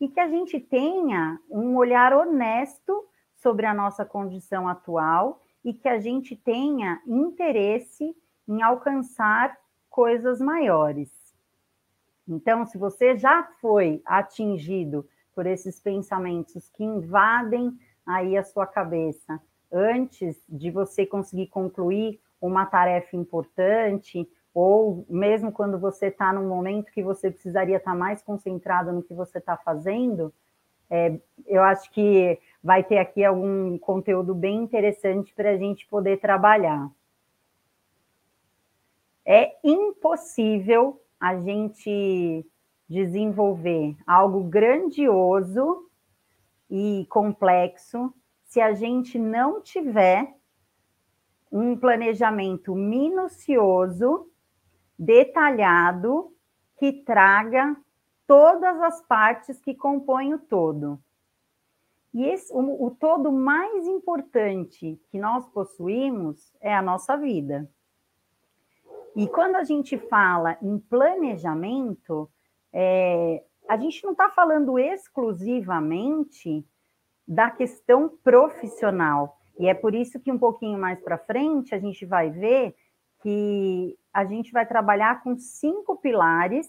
e 0.00 0.08
que 0.08 0.18
a 0.18 0.28
gente 0.28 0.58
tenha 0.58 1.38
um 1.50 1.76
olhar 1.76 2.14
honesto 2.14 3.06
sobre 3.34 3.66
a 3.66 3.74
nossa 3.74 4.04
condição 4.04 4.66
atual 4.66 5.42
e 5.64 5.74
que 5.74 5.88
a 5.88 5.98
gente 5.98 6.34
tenha 6.34 7.00
interesse 7.06 8.16
em 8.48 8.62
alcançar 8.62 9.56
coisas 9.90 10.40
maiores. 10.40 11.17
Então, 12.28 12.66
se 12.66 12.76
você 12.76 13.16
já 13.16 13.42
foi 13.60 14.02
atingido 14.04 15.08
por 15.34 15.46
esses 15.46 15.80
pensamentos 15.80 16.68
que 16.68 16.84
invadem 16.84 17.72
aí 18.06 18.36
a 18.36 18.44
sua 18.44 18.66
cabeça 18.66 19.40
antes 19.72 20.42
de 20.48 20.70
você 20.70 21.06
conseguir 21.06 21.46
concluir 21.46 22.20
uma 22.40 22.66
tarefa 22.66 23.16
importante, 23.16 24.28
ou 24.52 25.06
mesmo 25.08 25.52
quando 25.52 25.78
você 25.78 26.06
está 26.06 26.32
num 26.32 26.48
momento 26.48 26.92
que 26.92 27.02
você 27.02 27.30
precisaria 27.30 27.76
estar 27.76 27.92
tá 27.92 27.96
mais 27.96 28.22
concentrado 28.22 28.92
no 28.92 29.02
que 29.02 29.14
você 29.14 29.38
está 29.38 29.56
fazendo, 29.56 30.32
é, 30.90 31.18
eu 31.46 31.62
acho 31.62 31.90
que 31.92 32.38
vai 32.62 32.82
ter 32.82 32.98
aqui 32.98 33.24
algum 33.24 33.78
conteúdo 33.78 34.34
bem 34.34 34.56
interessante 34.56 35.34
para 35.34 35.50
a 35.50 35.56
gente 35.56 35.86
poder 35.86 36.18
trabalhar. 36.18 36.90
É 39.24 39.56
impossível 39.62 41.00
a 41.20 41.36
gente 41.40 42.46
desenvolver 42.88 43.96
algo 44.06 44.44
grandioso 44.44 45.88
e 46.70 47.06
complexo 47.10 48.12
se 48.44 48.60
a 48.60 48.72
gente 48.72 49.18
não 49.18 49.60
tiver 49.60 50.34
um 51.50 51.76
planejamento 51.76 52.74
minucioso, 52.74 54.30
detalhado, 54.98 56.32
que 56.78 56.92
traga 56.92 57.76
todas 58.26 58.80
as 58.82 59.02
partes 59.02 59.58
que 59.60 59.74
compõem 59.74 60.34
o 60.34 60.38
todo. 60.38 61.00
E 62.12 62.24
esse, 62.24 62.52
o, 62.52 62.86
o 62.86 62.90
todo 62.90 63.30
mais 63.32 63.86
importante 63.86 65.00
que 65.10 65.18
nós 65.18 65.46
possuímos 65.48 66.54
é 66.60 66.74
a 66.74 66.82
nossa 66.82 67.16
vida. 67.16 67.70
E 69.18 69.26
quando 69.26 69.56
a 69.56 69.64
gente 69.64 69.98
fala 69.98 70.56
em 70.62 70.78
planejamento, 70.78 72.30
é, 72.72 73.42
a 73.68 73.76
gente 73.76 74.04
não 74.04 74.12
está 74.12 74.30
falando 74.30 74.78
exclusivamente 74.78 76.64
da 77.26 77.50
questão 77.50 78.08
profissional. 78.22 79.36
E 79.58 79.66
é 79.66 79.74
por 79.74 79.92
isso 79.92 80.20
que 80.20 80.30
um 80.30 80.38
pouquinho 80.38 80.78
mais 80.78 81.00
para 81.00 81.18
frente 81.18 81.74
a 81.74 81.80
gente 81.80 82.06
vai 82.06 82.30
ver 82.30 82.76
que 83.20 83.98
a 84.14 84.24
gente 84.24 84.52
vai 84.52 84.64
trabalhar 84.64 85.20
com 85.24 85.36
cinco 85.36 85.96
pilares 85.96 86.68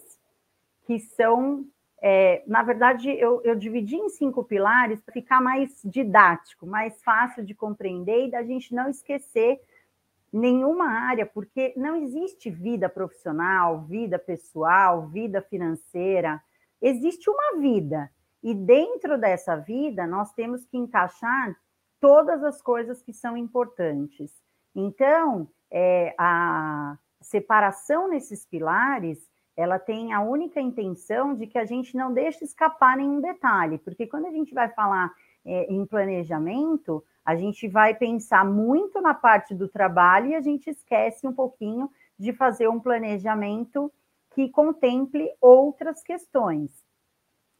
que 0.87 0.97
são 0.97 1.63
é, 2.01 2.41
na 2.47 2.63
verdade, 2.63 3.11
eu, 3.11 3.43
eu 3.43 3.53
dividi 3.53 3.95
em 3.95 4.09
cinco 4.09 4.43
pilares 4.43 4.99
para 5.01 5.13
ficar 5.13 5.39
mais 5.39 5.79
didático, 5.83 6.65
mais 6.65 6.99
fácil 7.03 7.45
de 7.45 7.53
compreender 7.53 8.25
e 8.25 8.31
da 8.31 8.41
gente 8.41 8.73
não 8.73 8.89
esquecer 8.89 9.59
nenhuma 10.31 10.85
área, 10.87 11.25
porque 11.25 11.73
não 11.75 11.95
existe 11.95 12.49
vida 12.49 12.87
profissional, 12.87 13.81
vida 13.81 14.17
pessoal, 14.19 15.07
vida 15.07 15.41
financeira, 15.41 16.41
existe 16.81 17.29
uma 17.29 17.59
vida. 17.59 18.09
E 18.41 18.53
dentro 18.53 19.17
dessa 19.17 19.55
vida, 19.55 20.07
nós 20.07 20.31
temos 20.33 20.65
que 20.65 20.77
encaixar 20.77 21.55
todas 21.99 22.43
as 22.43 22.61
coisas 22.61 23.01
que 23.01 23.11
são 23.11 23.35
importantes. 23.35 24.31
Então, 24.73 25.49
é, 25.69 26.15
a 26.17 26.97
separação 27.21 28.07
nesses 28.07 28.45
pilares, 28.45 29.29
ela 29.55 29.77
tem 29.77 30.13
a 30.13 30.21
única 30.21 30.61
intenção 30.61 31.35
de 31.35 31.45
que 31.45 31.57
a 31.57 31.65
gente 31.65 31.95
não 31.97 32.13
deixe 32.13 32.45
escapar 32.45 32.95
nenhum 32.95 33.19
detalhe, 33.19 33.77
porque 33.79 34.07
quando 34.07 34.27
a 34.27 34.31
gente 34.31 34.53
vai 34.53 34.69
falar 34.69 35.11
é, 35.45 35.65
em 35.65 35.85
planejamento, 35.85 37.03
a 37.25 37.35
gente 37.35 37.67
vai 37.67 37.93
pensar 37.93 38.43
muito 38.45 39.01
na 39.01 39.13
parte 39.13 39.53
do 39.53 39.67
trabalho 39.67 40.27
e 40.27 40.35
a 40.35 40.41
gente 40.41 40.69
esquece 40.69 41.27
um 41.27 41.33
pouquinho 41.33 41.89
de 42.17 42.33
fazer 42.33 42.67
um 42.67 42.79
planejamento 42.79 43.91
que 44.33 44.49
contemple 44.49 45.29
outras 45.39 46.01
questões. 46.01 46.71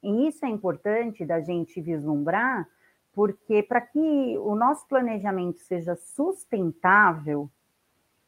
E 0.01 0.28
isso 0.28 0.46
é 0.46 0.50
importante 0.50 1.25
da 1.25 1.42
gente 1.42 1.82
vislumbrar, 1.82 2.68
porque 3.13 3.62
para 3.63 3.82
que 3.82 4.38
o 4.38 4.56
nosso 4.56 4.88
planejamento 4.88 5.60
seja 5.60 5.96
sustentável, 5.96 7.50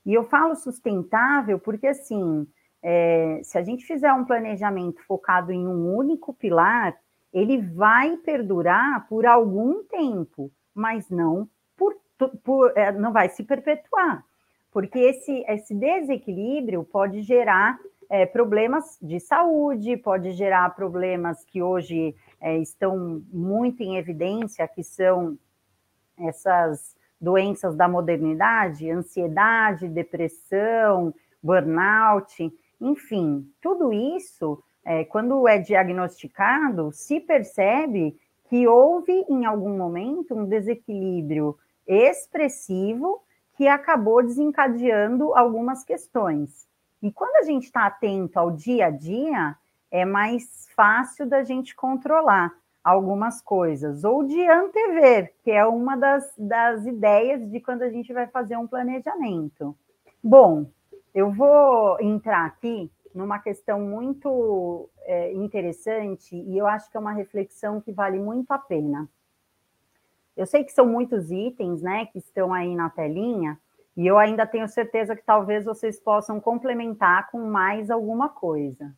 e 0.05 0.13
eu 0.13 0.23
falo 0.23 0.55
sustentável 0.55 1.59
porque, 1.59 1.87
assim, 1.87 2.47
é, 2.81 3.41
se 3.43 3.57
a 3.57 3.63
gente 3.63 3.85
fizer 3.85 4.11
um 4.13 4.25
planejamento 4.25 5.01
focado 5.05 5.51
em 5.51 5.67
um 5.67 5.95
único 5.95 6.33
pilar, 6.33 6.97
ele 7.31 7.61
vai 7.61 8.17
perdurar 8.17 9.07
por 9.07 9.25
algum 9.25 9.83
tempo, 9.83 10.51
mas 10.73 11.09
não 11.09 11.47
por, 11.75 11.95
por 12.43 12.77
é, 12.77 12.91
não 12.91 13.11
vai 13.11 13.29
se 13.29 13.43
perpetuar, 13.43 14.23
porque 14.71 14.99
esse, 14.99 15.43
esse 15.47 15.73
desequilíbrio 15.73 16.83
pode 16.83 17.21
gerar 17.21 17.79
é, 18.09 18.25
problemas 18.25 18.97
de 19.01 19.19
saúde, 19.19 19.97
pode 19.97 20.31
gerar 20.31 20.75
problemas 20.75 21.43
que 21.45 21.61
hoje 21.61 22.15
é, 22.39 22.57
estão 22.57 23.23
muito 23.31 23.81
em 23.81 23.97
evidência, 23.97 24.67
que 24.67 24.83
são 24.83 25.37
essas 26.19 26.95
doenças 27.19 27.75
da 27.75 27.87
modernidade, 27.87 28.89
ansiedade, 28.89 29.87
depressão, 29.87 31.13
burnout, 31.41 32.51
enfim, 32.79 33.47
tudo 33.61 33.93
isso, 33.93 34.61
é, 34.83 35.05
quando 35.05 35.47
é 35.47 35.57
diagnosticado, 35.59 36.91
se 36.91 37.19
percebe 37.19 38.19
que 38.51 38.67
houve 38.67 39.13
em 39.29 39.45
algum 39.45 39.77
momento 39.77 40.35
um 40.35 40.43
desequilíbrio 40.43 41.57
expressivo 41.87 43.23
que 43.55 43.65
acabou 43.65 44.21
desencadeando 44.21 45.33
algumas 45.33 45.85
questões. 45.85 46.67
E 47.01 47.13
quando 47.13 47.37
a 47.37 47.43
gente 47.43 47.63
está 47.63 47.85
atento 47.85 48.37
ao 48.37 48.51
dia 48.51 48.87
a 48.87 48.89
dia, 48.89 49.55
é 49.89 50.03
mais 50.03 50.67
fácil 50.75 51.25
da 51.25 51.43
gente 51.43 51.73
controlar 51.73 52.51
algumas 52.83 53.41
coisas, 53.41 54.03
ou 54.03 54.21
de 54.21 54.45
antever, 54.45 55.33
que 55.45 55.51
é 55.51 55.65
uma 55.65 55.95
das, 55.95 56.33
das 56.37 56.85
ideias 56.85 57.49
de 57.49 57.61
quando 57.61 57.83
a 57.83 57.89
gente 57.89 58.11
vai 58.11 58.27
fazer 58.27 58.57
um 58.57 58.67
planejamento. 58.67 59.73
Bom, 60.21 60.65
eu 61.15 61.31
vou 61.31 61.97
entrar 62.01 62.47
aqui 62.47 62.91
numa 63.13 63.39
questão 63.39 63.79
muito 63.79 64.89
é, 65.01 65.33
interessante 65.33 66.35
e 66.35 66.57
eu 66.57 66.67
acho 66.67 66.89
que 66.89 66.97
é 66.97 66.99
uma 66.99 67.13
reflexão 67.13 67.81
que 67.81 67.91
vale 67.91 68.19
muito 68.19 68.51
a 68.51 68.57
pena. 68.57 69.09
Eu 70.35 70.45
sei 70.45 70.63
que 70.63 70.71
são 70.71 70.85
muitos 70.85 71.29
itens, 71.29 71.81
né, 71.81 72.05
que 72.07 72.17
estão 72.17 72.53
aí 72.53 72.75
na 72.75 72.89
telinha, 72.89 73.59
e 73.95 74.07
eu 74.07 74.17
ainda 74.17 74.45
tenho 74.45 74.67
certeza 74.67 75.15
que 75.15 75.23
talvez 75.23 75.65
vocês 75.65 75.99
possam 75.99 76.39
complementar 76.39 77.29
com 77.29 77.39
mais 77.39 77.91
alguma 77.91 78.29
coisa. 78.29 78.93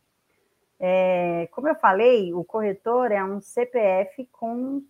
É, 0.78 1.48
como 1.50 1.68
eu 1.68 1.74
falei, 1.74 2.32
o 2.32 2.44
corretor 2.44 3.10
é 3.10 3.22
um 3.24 3.40
CPF 3.40 4.26
com 4.30 4.82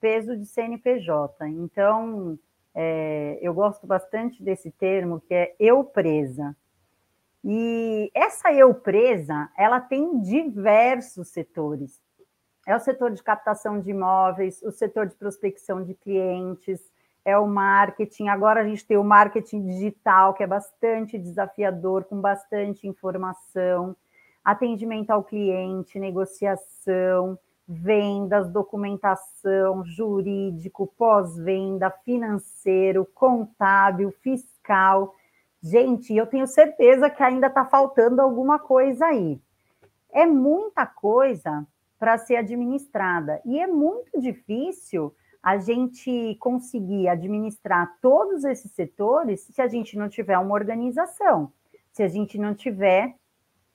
peso 0.00 0.36
de 0.36 0.46
CNPJ. 0.46 1.46
Então, 1.48 2.38
é, 2.74 3.38
eu 3.42 3.52
gosto 3.52 3.86
bastante 3.86 4.42
desse 4.42 4.70
termo, 4.70 5.20
que 5.20 5.34
é 5.34 5.54
eu 5.58 5.84
presa. 5.84 6.56
E 7.44 8.10
essa 8.14 8.52
eu 8.52 8.74
presa, 8.74 9.50
ela 9.56 9.80
tem 9.80 10.20
diversos 10.20 11.28
setores. 11.28 12.00
É 12.66 12.76
o 12.76 12.80
setor 12.80 13.10
de 13.12 13.22
captação 13.22 13.80
de 13.80 13.90
imóveis, 13.90 14.62
o 14.62 14.70
setor 14.70 15.06
de 15.06 15.16
prospecção 15.16 15.82
de 15.82 15.94
clientes, 15.94 16.80
é 17.24 17.36
o 17.36 17.46
marketing. 17.46 18.28
Agora 18.28 18.60
a 18.60 18.64
gente 18.64 18.86
tem 18.86 18.96
o 18.96 19.04
marketing 19.04 19.62
digital, 19.66 20.34
que 20.34 20.42
é 20.42 20.46
bastante 20.46 21.18
desafiador, 21.18 22.04
com 22.04 22.20
bastante 22.20 22.86
informação, 22.86 23.96
atendimento 24.44 25.10
ao 25.10 25.24
cliente, 25.24 25.98
negociação, 25.98 27.38
vendas, 27.66 28.50
documentação, 28.50 29.84
jurídico, 29.84 30.92
pós-venda, 30.98 31.90
financeiro, 32.04 33.06
contábil, 33.14 34.10
fiscal. 34.20 35.14
Gente, 35.62 36.14
eu 36.14 36.26
tenho 36.26 36.46
certeza 36.46 37.10
que 37.10 37.22
ainda 37.22 37.48
está 37.48 37.66
faltando 37.66 38.22
alguma 38.22 38.58
coisa 38.58 39.06
aí. 39.06 39.38
É 40.10 40.24
muita 40.24 40.86
coisa 40.86 41.66
para 41.98 42.16
ser 42.16 42.36
administrada 42.36 43.42
e 43.44 43.60
é 43.60 43.66
muito 43.66 44.18
difícil 44.18 45.14
a 45.42 45.58
gente 45.58 46.34
conseguir 46.40 47.08
administrar 47.08 47.94
todos 48.00 48.44
esses 48.44 48.72
setores 48.72 49.42
se 49.42 49.60
a 49.60 49.68
gente 49.68 49.98
não 49.98 50.08
tiver 50.08 50.38
uma 50.38 50.54
organização, 50.54 51.52
se 51.92 52.02
a 52.02 52.08
gente 52.08 52.38
não 52.38 52.54
tiver 52.54 53.14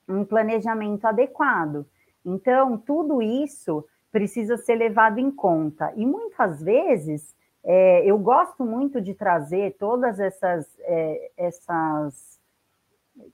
um 0.08 0.24
planejamento 0.24 1.04
adequado. 1.04 1.86
Então, 2.24 2.76
tudo 2.76 3.22
isso 3.22 3.84
precisa 4.10 4.56
ser 4.56 4.74
levado 4.74 5.18
em 5.18 5.30
conta. 5.30 5.92
E 5.96 6.04
muitas 6.04 6.60
vezes, 6.60 7.35
é, 7.68 8.08
eu 8.08 8.16
gosto 8.16 8.64
muito 8.64 9.00
de 9.00 9.12
trazer 9.12 9.76
todas 9.76 10.20
essas, 10.20 10.66
é, 10.78 11.30
essas 11.36 12.36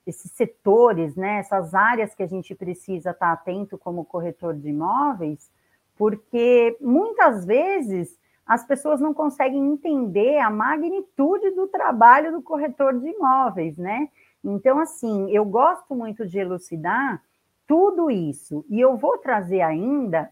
esses 0.07 0.31
setores, 0.33 1.17
né, 1.17 1.39
essas 1.41 1.75
áreas 1.75 2.15
que 2.15 2.23
a 2.23 2.27
gente 2.27 2.55
precisa 2.55 3.11
estar 3.11 3.33
atento 3.33 3.77
como 3.77 4.05
corretor 4.05 4.55
de 4.55 4.69
imóveis, 4.69 5.51
porque 5.99 6.77
muitas 6.81 7.45
vezes 7.45 8.17
as 8.47 8.65
pessoas 8.65 9.01
não 9.01 9.13
conseguem 9.13 9.73
entender 9.73 10.39
a 10.39 10.49
magnitude 10.49 11.51
do 11.51 11.67
trabalho 11.69 12.33
do 12.33 12.43
corretor 12.43 12.99
de 12.99 13.09
imóveis, 13.09 13.77
né? 13.77 14.09
Então, 14.43 14.79
assim, 14.79 15.31
eu 15.31 15.45
gosto 15.45 15.95
muito 15.95 16.27
de 16.27 16.39
elucidar 16.39 17.23
tudo 17.67 18.11
isso. 18.11 18.65
E 18.69 18.81
eu 18.81 18.97
vou 18.97 19.19
trazer 19.19 19.61
ainda 19.61 20.31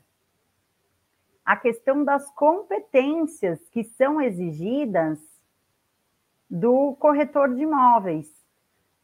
a 1.51 1.57
questão 1.57 2.05
das 2.05 2.31
competências 2.31 3.59
que 3.71 3.83
são 3.83 4.21
exigidas 4.21 5.19
do 6.49 6.95
corretor 7.01 7.53
de 7.53 7.63
imóveis. 7.63 8.29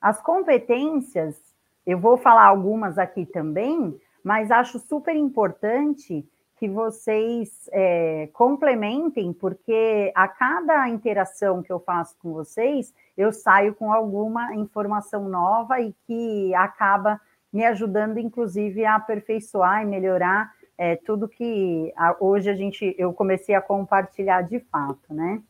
As 0.01 0.23
competências, 0.23 1.37
eu 1.85 1.99
vou 1.99 2.17
falar 2.17 2.47
algumas 2.47 2.99
aqui 2.99 3.27
também, 3.27 4.01
mas 4.23 4.53
acho 4.53 4.79
super 4.79 5.17
importante 5.17 6.25
que 6.57 6.69
vocês 6.69 7.69
é, 7.73 8.29
complementem, 8.33 9.33
porque 9.33 10.13
a 10.15 10.29
cada 10.29 10.89
interação 10.89 11.65
que 11.65 11.73
eu 11.73 11.81
faço 11.81 12.17
com 12.21 12.33
vocês, 12.33 12.95
eu 13.19 13.33
saio 13.33 13.75
com 13.75 13.93
alguma 13.93 14.55
informação 14.55 15.29
nova 15.29 15.81
e 15.81 15.93
que 16.07 16.55
acaba 16.55 17.21
me 17.53 17.65
ajudando, 17.67 18.19
inclusive, 18.19 18.85
a 18.85 18.95
aperfeiçoar 18.95 19.83
e 19.83 19.87
melhorar 19.87 20.55
é, 20.79 20.97
tudo 20.97 21.29
que 21.29 21.93
a, 21.97 22.17
hoje 22.21 22.51
a 22.51 22.55
gente 22.55 22.95
eu 22.99 23.13
comecei 23.13 23.55
a 23.55 23.63
compartilhar 23.63 24.43
de 24.43 24.61
fato, 24.61 25.13
né? 25.13 25.43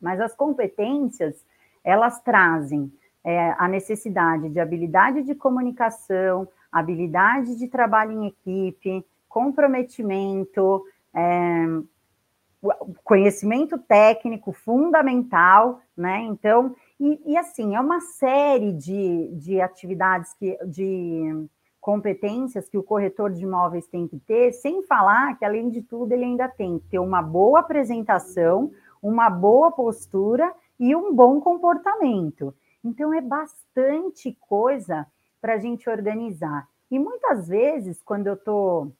Mas 0.00 0.20
as 0.20 0.34
competências 0.34 1.44
elas 1.84 2.20
trazem 2.20 2.92
é, 3.22 3.54
a 3.58 3.68
necessidade 3.68 4.48
de 4.48 4.60
habilidade 4.60 5.22
de 5.22 5.34
comunicação, 5.34 6.48
habilidade 6.70 7.56
de 7.56 7.68
trabalho 7.68 8.12
em 8.12 8.26
equipe, 8.26 9.04
comprometimento, 9.28 10.84
é, 11.14 11.66
conhecimento 13.04 13.78
técnico 13.78 14.52
fundamental, 14.52 15.80
né? 15.96 16.22
Então, 16.22 16.74
e, 16.98 17.32
e, 17.32 17.36
assim, 17.36 17.74
é 17.74 17.80
uma 17.80 18.00
série 18.00 18.72
de, 18.72 19.28
de 19.34 19.60
atividades, 19.60 20.32
que, 20.34 20.56
de 20.64 21.46
competências 21.86 22.68
que 22.68 22.76
o 22.76 22.82
corretor 22.82 23.32
de 23.32 23.44
imóveis 23.44 23.86
tem 23.86 24.08
que 24.08 24.18
ter, 24.18 24.50
sem 24.50 24.82
falar 24.82 25.38
que, 25.38 25.44
além 25.44 25.70
de 25.70 25.82
tudo, 25.82 26.10
ele 26.10 26.24
ainda 26.24 26.48
tem 26.48 26.80
que 26.80 26.88
ter 26.88 26.98
uma 26.98 27.22
boa 27.22 27.60
apresentação, 27.60 28.72
uma 29.00 29.30
boa 29.30 29.70
postura 29.70 30.52
e 30.80 30.96
um 30.96 31.14
bom 31.14 31.40
comportamento. 31.40 32.52
Então, 32.82 33.14
é 33.14 33.20
bastante 33.20 34.36
coisa 34.48 35.06
para 35.40 35.54
a 35.54 35.58
gente 35.58 35.88
organizar. 35.88 36.66
E 36.90 36.98
muitas 36.98 37.46
vezes, 37.46 38.02
quando 38.02 38.26
eu 38.26 38.34
estou 38.34 38.90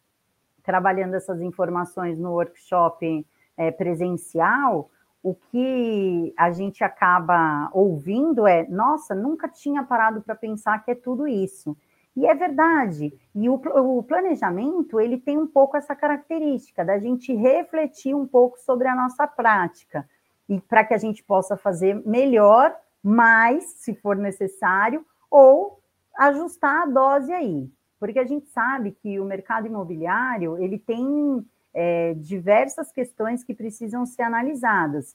trabalhando 0.62 1.14
essas 1.14 1.40
informações 1.40 2.16
no 2.20 2.34
workshop 2.34 3.26
é, 3.56 3.72
presencial, 3.72 4.88
o 5.24 5.34
que 5.34 6.32
a 6.38 6.52
gente 6.52 6.84
acaba 6.84 7.68
ouvindo 7.72 8.46
é: 8.46 8.64
nossa, 8.68 9.12
nunca 9.12 9.48
tinha 9.48 9.82
parado 9.82 10.22
para 10.22 10.36
pensar 10.36 10.84
que 10.84 10.92
é 10.92 10.94
tudo 10.94 11.26
isso. 11.26 11.76
E 12.16 12.26
é 12.26 12.34
verdade. 12.34 13.12
E 13.34 13.48
o, 13.48 13.54
o, 13.54 14.02
planejamento 14.02 14.98
ele 14.98 15.18
tem 15.18 15.36
um 15.36 15.46
pouco 15.46 15.76
essa 15.76 15.94
característica 15.94 16.82
da 16.82 16.98
gente 16.98 17.34
refletir 17.34 18.14
um 18.14 18.26
pouco 18.26 18.58
sobre 18.58 18.88
a 18.88 18.96
nossa 18.96 19.26
prática 19.26 20.08
e 20.48 20.58
para 20.58 20.84
que 20.84 20.94
a 20.94 20.98
gente 20.98 21.22
possa 21.22 21.56
fazer 21.56 22.02
melhor, 22.06 22.74
mais, 23.02 23.64
se 23.76 23.94
for 23.94 24.16
necessário, 24.16 25.04
ou 25.30 25.78
ajustar 26.16 26.82
a 26.82 26.86
dose 26.86 27.32
aí, 27.32 27.70
porque 28.00 28.18
a 28.18 28.24
gente 28.24 28.46
sabe 28.48 28.92
que 28.92 29.20
o 29.20 29.24
mercado 29.24 29.66
imobiliário 29.66 30.56
ele 30.56 30.78
tem 30.78 31.44
é, 31.74 32.14
diversas 32.14 32.90
questões 32.90 33.44
que 33.44 33.54
precisam 33.54 34.06
ser 34.06 34.22
analisadas. 34.22 35.14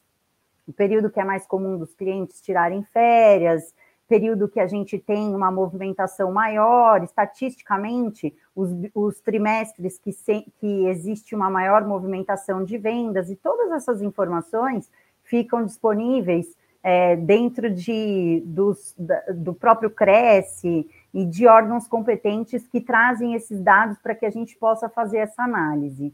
O 0.68 0.72
período 0.72 1.10
que 1.10 1.20
é 1.20 1.24
mais 1.24 1.48
comum 1.48 1.78
dos 1.78 1.96
clientes 1.96 2.42
tirarem 2.42 2.84
férias, 2.84 3.74
período 4.12 4.50
que 4.50 4.60
a 4.60 4.68
gente 4.68 5.00
tem 5.00 5.34
uma 5.34 5.50
movimentação 5.50 6.34
maior, 6.34 7.02
estatisticamente, 7.02 8.36
os, 8.54 8.70
os 8.94 9.22
trimestres 9.22 9.98
que, 9.98 10.12
se, 10.12 10.46
que 10.60 10.86
existe 10.88 11.34
uma 11.34 11.50
maior 11.50 11.88
movimentação 11.88 12.62
de 12.66 12.78
vendas, 12.78 13.30
e 13.30 13.38
todas 13.38 13.72
essas 13.72 14.02
informações 14.02 14.92
ficam 15.24 15.64
disponíveis 15.64 16.46
é, 16.84 17.16
dentro 17.16 17.70
de, 17.70 18.44
dos, 18.46 18.94
da, 18.98 19.22
do 19.34 19.54
próprio 19.54 19.90
Cresce 19.90 20.90
e 21.14 21.26
de 21.26 21.48
órgãos 21.48 21.88
competentes 21.88 22.68
que 22.68 22.82
trazem 22.82 23.34
esses 23.34 23.62
dados 23.62 23.98
para 24.00 24.14
que 24.14 24.26
a 24.26 24.30
gente 24.30 24.58
possa 24.58 24.90
fazer 24.90 25.20
essa 25.20 25.44
análise. 25.44 26.14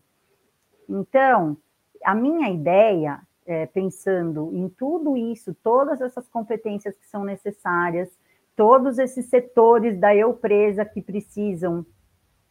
Então, 0.87 1.57
a 2.05 2.13
minha 2.13 2.47
ideia, 2.51 3.19
é, 3.47 3.65
pensando 3.65 4.51
em 4.53 4.67
tudo 4.67 5.15
isso, 5.15 5.55
todas 5.63 6.01
essas 6.01 6.27
competências 6.27 6.95
que 6.97 7.07
são 7.07 7.23
necessárias, 7.23 8.09
todos 8.55 8.99
esses 8.99 9.27
setores 9.27 9.97
da 9.97 10.13
eu 10.13 10.33
presa 10.33 10.83
que 10.83 11.01
precisam 11.01 11.85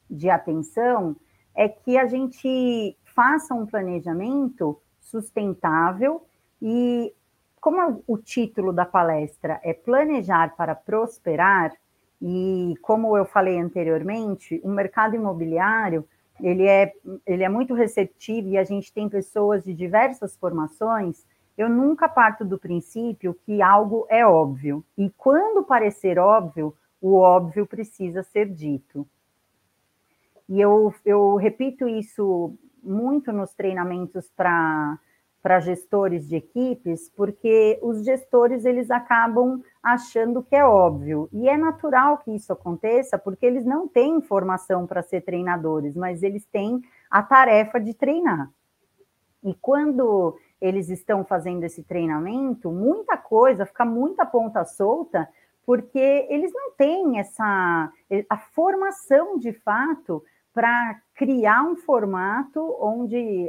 de 0.09 0.31
atenção, 0.31 1.15
é 1.55 1.69
que 1.69 1.99
a 1.99 2.07
gente 2.07 2.97
faça 3.05 3.55
um 3.55 3.67
planejamento 3.67 4.81
sustentável 5.01 6.27
e 6.61 7.13
como 7.61 8.03
o 8.07 8.17
título 8.17 8.73
da 8.73 8.87
palestra 8.87 9.61
é 9.63 9.75
planejar 9.75 10.57
para 10.57 10.75
prosperar 10.75 11.73
e 12.21 12.75
como 12.81 13.17
eu 13.17 13.25
falei 13.25 13.59
anteriormente, 13.59 14.61
o 14.65 14.69
mercado 14.69 15.15
imobiliário 15.15 16.07
ele 16.41 16.67
é, 16.67 16.93
ele 17.27 17.43
é 17.43 17.49
muito 17.49 17.75
receptivo 17.75 18.49
e 18.49 18.59
a 18.59 18.65
gente 18.65 18.93
tem 18.93 19.09
pessoas 19.09 19.65
de 19.65 19.73
diversas 19.73 20.37
formações, 20.37 21.25
eu 21.57 21.69
nunca 21.69 22.09
parto 22.09 22.45
do 22.45 22.59
princípio 22.59 23.35
que 23.45 23.63
algo 23.63 24.07
é 24.11 24.27
óbvio. 24.27 24.85
E 24.97 25.11
quando 25.17 25.65
parecer 25.65 26.19
óbvio, 26.19 26.75
o 27.01 27.15
óbvio 27.15 27.67
precisa 27.67 28.23
ser 28.23 28.49
dito. 28.51 29.07
E 30.49 30.61
eu, 30.61 30.95
eu 31.05 31.37
repito 31.37 31.89
isso 31.89 32.55
muito 32.83 33.33
nos 33.33 33.53
treinamentos 33.55 34.31
para 34.37 34.99
para 35.47 35.61
gestores 35.61 36.29
de 36.29 36.35
equipes, 36.35 37.09
porque 37.11 37.79
os 37.81 38.05
gestores 38.05 38.65
eles 38.65 38.91
acabam 38.91 39.63
achando 39.81 40.43
que 40.43 40.57
é 40.57 40.65
óbvio. 40.65 41.29
E 41.33 41.49
é 41.49 41.57
natural 41.57 42.19
que 42.19 42.35
isso 42.35 42.53
aconteça, 42.53 43.17
porque 43.17 43.47
eles 43.47 43.65
não 43.65 43.87
têm 43.87 44.21
formação 44.21 44.89
para 44.89 45.05
ser 45.05 45.21
treinadores, 45.21 45.95
mas 45.95 46.25
eles 46.25 46.45
têm 46.47 46.83
a 47.09 47.23
tarefa 47.23 47.79
de 47.79 47.95
treinar. 47.95 48.51
E 49.45 49.55
quando 49.55 50.37
eles 50.61 50.89
estão 50.89 51.25
fazendo 51.25 51.63
esse 51.63 51.85
treinamento, 51.85 52.73
muita 52.73 53.17
coisa 53.17 53.65
fica 53.65 53.85
muita 53.85 54.27
ponta 54.27 54.65
solta, 54.65 55.29
porque 55.65 56.27
eles 56.29 56.53
não 56.53 56.73
têm 56.73 57.21
essa 57.21 57.93
a 58.29 58.37
formação 58.37 59.39
de 59.39 59.53
fato 59.53 60.25
para 60.53 61.01
criar 61.15 61.63
um 61.63 61.77
formato 61.77 62.61
onde 62.81 63.49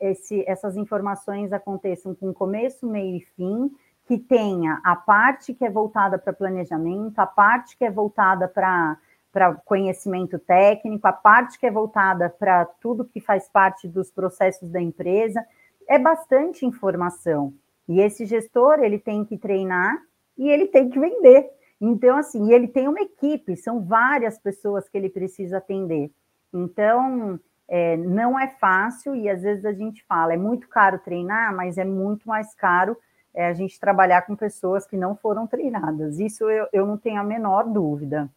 esse, 0.00 0.44
essas 0.46 0.76
informações 0.76 1.52
aconteçam 1.52 2.14
com 2.14 2.32
começo, 2.32 2.86
meio 2.86 3.16
e 3.16 3.20
fim, 3.20 3.70
que 4.06 4.18
tenha 4.18 4.80
a 4.84 4.96
parte 4.96 5.52
que 5.52 5.64
é 5.64 5.70
voltada 5.70 6.18
para 6.18 6.32
planejamento, 6.32 7.18
a 7.18 7.26
parte 7.26 7.76
que 7.76 7.84
é 7.84 7.90
voltada 7.90 8.48
para 8.48 8.96
para 9.30 9.54
conhecimento 9.54 10.38
técnico, 10.38 11.06
a 11.06 11.12
parte 11.12 11.58
que 11.58 11.66
é 11.66 11.70
voltada 11.70 12.30
para 12.30 12.64
tudo 12.64 13.04
que 13.04 13.20
faz 13.20 13.46
parte 13.48 13.86
dos 13.86 14.10
processos 14.10 14.70
da 14.70 14.80
empresa, 14.80 15.44
é 15.86 15.98
bastante 15.98 16.64
informação. 16.64 17.52
E 17.88 18.00
esse 18.00 18.26
gestor, 18.26 18.80
ele 18.80 18.98
tem 18.98 19.24
que 19.24 19.38
treinar 19.38 20.02
e 20.36 20.48
ele 20.48 20.66
tem 20.66 20.88
que 20.88 20.98
vender. 20.98 21.48
Então, 21.80 22.16
assim, 22.16 22.52
ele 22.52 22.68
tem 22.68 22.88
uma 22.88 23.00
equipe, 23.00 23.56
são 23.56 23.84
várias 23.84 24.38
pessoas 24.38 24.88
que 24.88 24.98
ele 24.98 25.08
precisa 25.08 25.58
atender. 25.58 26.10
Então, 26.52 27.38
é, 27.68 27.96
não 27.96 28.38
é 28.38 28.48
fácil 28.48 29.14
e 29.14 29.28
às 29.28 29.42
vezes 29.42 29.64
a 29.64 29.72
gente 29.72 30.02
fala, 30.04 30.32
é 30.32 30.36
muito 30.36 30.68
caro 30.68 30.98
treinar, 30.98 31.54
mas 31.54 31.76
é 31.76 31.84
muito 31.84 32.26
mais 32.26 32.54
caro 32.54 32.96
é, 33.34 33.46
a 33.46 33.52
gente 33.52 33.78
trabalhar 33.78 34.22
com 34.22 34.34
pessoas 34.34 34.86
que 34.86 34.96
não 34.96 35.14
foram 35.14 35.46
treinadas. 35.46 36.18
Isso 36.18 36.48
eu, 36.48 36.66
eu 36.72 36.86
não 36.86 36.96
tenho 36.96 37.20
a 37.20 37.24
menor 37.24 37.64
dúvida. 37.64 38.28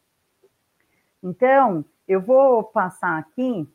Então, 1.23 1.85
eu 2.07 2.19
vou 2.19 2.63
passar 2.63 3.17
aqui 3.17 3.67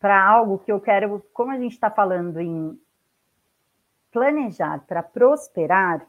para 0.00 0.20
algo 0.20 0.58
que 0.58 0.72
eu 0.72 0.80
quero, 0.80 1.24
como 1.32 1.52
a 1.52 1.58
gente 1.58 1.72
está 1.72 1.90
falando 1.90 2.40
em 2.40 2.78
planejar 4.10 4.80
para 4.86 5.02
prosperar, 5.02 6.06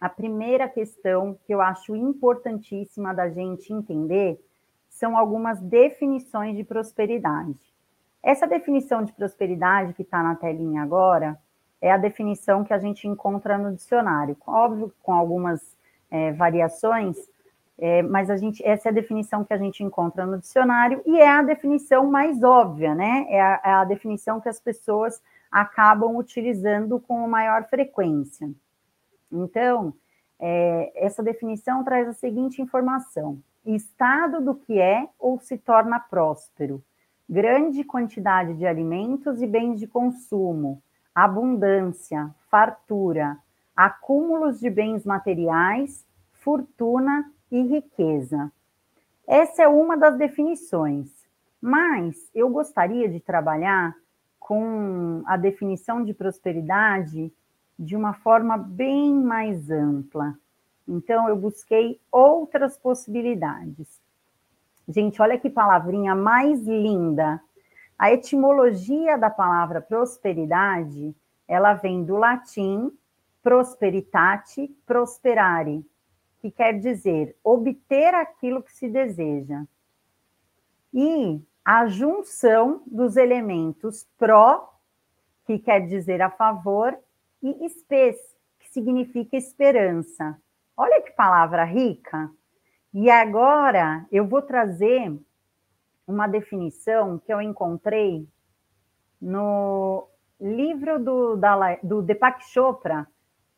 a 0.00 0.08
primeira 0.08 0.66
questão 0.66 1.38
que 1.44 1.52
eu 1.52 1.60
acho 1.60 1.94
importantíssima 1.94 3.12
da 3.12 3.28
gente 3.28 3.70
entender 3.70 4.42
são 5.00 5.16
algumas 5.16 5.58
definições 5.58 6.54
de 6.54 6.62
prosperidade. 6.62 7.56
Essa 8.22 8.46
definição 8.46 9.02
de 9.02 9.14
prosperidade 9.14 9.94
que 9.94 10.02
está 10.02 10.22
na 10.22 10.34
telinha 10.34 10.82
agora 10.82 11.38
é 11.80 11.90
a 11.90 11.96
definição 11.96 12.62
que 12.62 12.74
a 12.74 12.78
gente 12.78 13.08
encontra 13.08 13.56
no 13.56 13.74
dicionário, 13.74 14.36
óbvio, 14.46 14.92
com 15.02 15.14
algumas 15.14 15.74
é, 16.10 16.32
variações, 16.32 17.16
é, 17.78 18.02
mas 18.02 18.28
a 18.28 18.36
gente, 18.36 18.62
essa 18.62 18.88
é 18.88 18.90
a 18.90 18.94
definição 18.94 19.42
que 19.42 19.54
a 19.54 19.56
gente 19.56 19.82
encontra 19.82 20.26
no 20.26 20.38
dicionário 20.38 21.00
e 21.06 21.18
é 21.18 21.26
a 21.26 21.42
definição 21.42 22.10
mais 22.10 22.42
óbvia, 22.42 22.94
né? 22.94 23.24
É 23.30 23.40
a, 23.40 23.60
é 23.64 23.70
a 23.70 23.84
definição 23.84 24.38
que 24.38 24.50
as 24.50 24.60
pessoas 24.60 25.22
acabam 25.50 26.14
utilizando 26.14 27.00
com 27.00 27.26
maior 27.26 27.64
frequência. 27.70 28.50
Então, 29.32 29.94
é, 30.38 30.92
essa 30.94 31.22
definição 31.22 31.82
traz 31.82 32.06
a 32.06 32.12
seguinte 32.12 32.60
informação: 32.60 33.42
estado 33.64 34.40
do 34.40 34.54
que 34.54 34.78
é 34.78 35.08
ou 35.18 35.38
se 35.38 35.58
torna 35.58 36.00
próspero, 36.00 36.82
grande 37.28 37.84
quantidade 37.84 38.54
de 38.54 38.66
alimentos 38.66 39.40
e 39.40 39.46
bens 39.46 39.78
de 39.78 39.86
consumo, 39.86 40.82
abundância, 41.14 42.34
fartura, 42.50 43.38
acúmulos 43.76 44.58
de 44.58 44.68
bens 44.68 45.04
materiais, 45.04 46.04
fortuna 46.32 47.30
e 47.50 47.62
riqueza. 47.62 48.50
Essa 49.26 49.62
é 49.62 49.68
uma 49.68 49.96
das 49.96 50.16
definições, 50.16 51.08
mas 51.60 52.30
eu 52.34 52.48
gostaria 52.48 53.08
de 53.08 53.20
trabalhar 53.20 53.94
com 54.38 55.22
a 55.26 55.36
definição 55.36 56.02
de 56.02 56.12
prosperidade 56.12 57.32
de 57.78 57.96
uma 57.96 58.12
forma 58.12 58.58
bem 58.58 59.14
mais 59.14 59.70
ampla. 59.70 60.34
Então, 60.90 61.28
eu 61.28 61.36
busquei 61.36 62.00
outras 62.10 62.76
possibilidades. 62.76 64.00
Gente, 64.88 65.22
olha 65.22 65.38
que 65.38 65.48
palavrinha 65.48 66.16
mais 66.16 66.66
linda. 66.66 67.40
A 67.96 68.12
etimologia 68.12 69.16
da 69.16 69.30
palavra 69.30 69.80
prosperidade, 69.80 71.14
ela 71.46 71.74
vem 71.74 72.02
do 72.02 72.16
latim 72.16 72.90
prosperitate, 73.40 74.66
prosperare, 74.84 75.86
que 76.40 76.50
quer 76.50 76.72
dizer 76.80 77.36
obter 77.44 78.12
aquilo 78.12 78.60
que 78.60 78.72
se 78.72 78.88
deseja. 78.88 79.62
E 80.92 81.40
a 81.64 81.86
junção 81.86 82.82
dos 82.84 83.16
elementos 83.16 84.08
pró, 84.18 84.74
que 85.46 85.56
quer 85.56 85.86
dizer 85.86 86.20
a 86.20 86.30
favor, 86.30 86.98
e 87.40 87.68
spes, 87.68 88.16
que 88.58 88.68
significa 88.70 89.36
esperança. 89.36 90.36
Olha 90.82 91.02
que 91.02 91.12
palavra 91.12 91.62
rica. 91.62 92.30
E 92.94 93.10
agora 93.10 94.06
eu 94.10 94.26
vou 94.26 94.40
trazer 94.40 95.14
uma 96.06 96.26
definição 96.26 97.18
que 97.18 97.30
eu 97.30 97.38
encontrei 97.42 98.26
no 99.20 100.08
livro 100.40 100.98
do, 100.98 101.36
da, 101.36 101.76
do 101.82 102.00
Deepak 102.00 102.42
Chopra, 102.44 103.06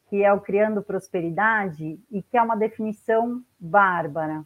que 0.08 0.24
é 0.24 0.32
o 0.32 0.40
Criando 0.40 0.82
Prosperidade, 0.82 1.96
e 2.10 2.22
que 2.24 2.36
é 2.36 2.42
uma 2.42 2.56
definição 2.56 3.40
bárbara. 3.56 4.44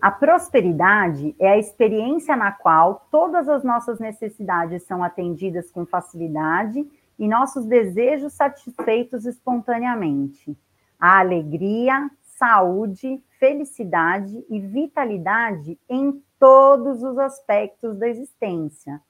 A 0.00 0.12
prosperidade 0.12 1.34
é 1.36 1.48
a 1.48 1.58
experiência 1.58 2.36
na 2.36 2.52
qual 2.52 3.08
todas 3.10 3.48
as 3.48 3.64
nossas 3.64 3.98
necessidades 3.98 4.84
são 4.84 5.02
atendidas 5.02 5.72
com 5.72 5.84
facilidade 5.84 6.88
e 7.18 7.26
nossos 7.26 7.66
desejos 7.66 8.34
satisfeitos 8.34 9.26
espontaneamente. 9.26 10.56
A 10.98 11.20
alegria, 11.20 12.10
saúde, 12.22 13.22
felicidade 13.38 14.44
e 14.48 14.60
vitalidade 14.60 15.78
em 15.88 16.22
todos 16.38 17.02
os 17.02 17.18
aspectos 17.18 17.96
da 17.98 18.08
existência. 18.08 19.00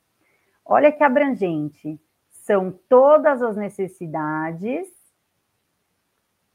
Olha 0.64 0.92
que 0.92 1.03
abrangente. 1.03 1.98
São 2.29 2.72
todas 2.88 3.42
as 3.42 3.57
necessidades 3.57 4.88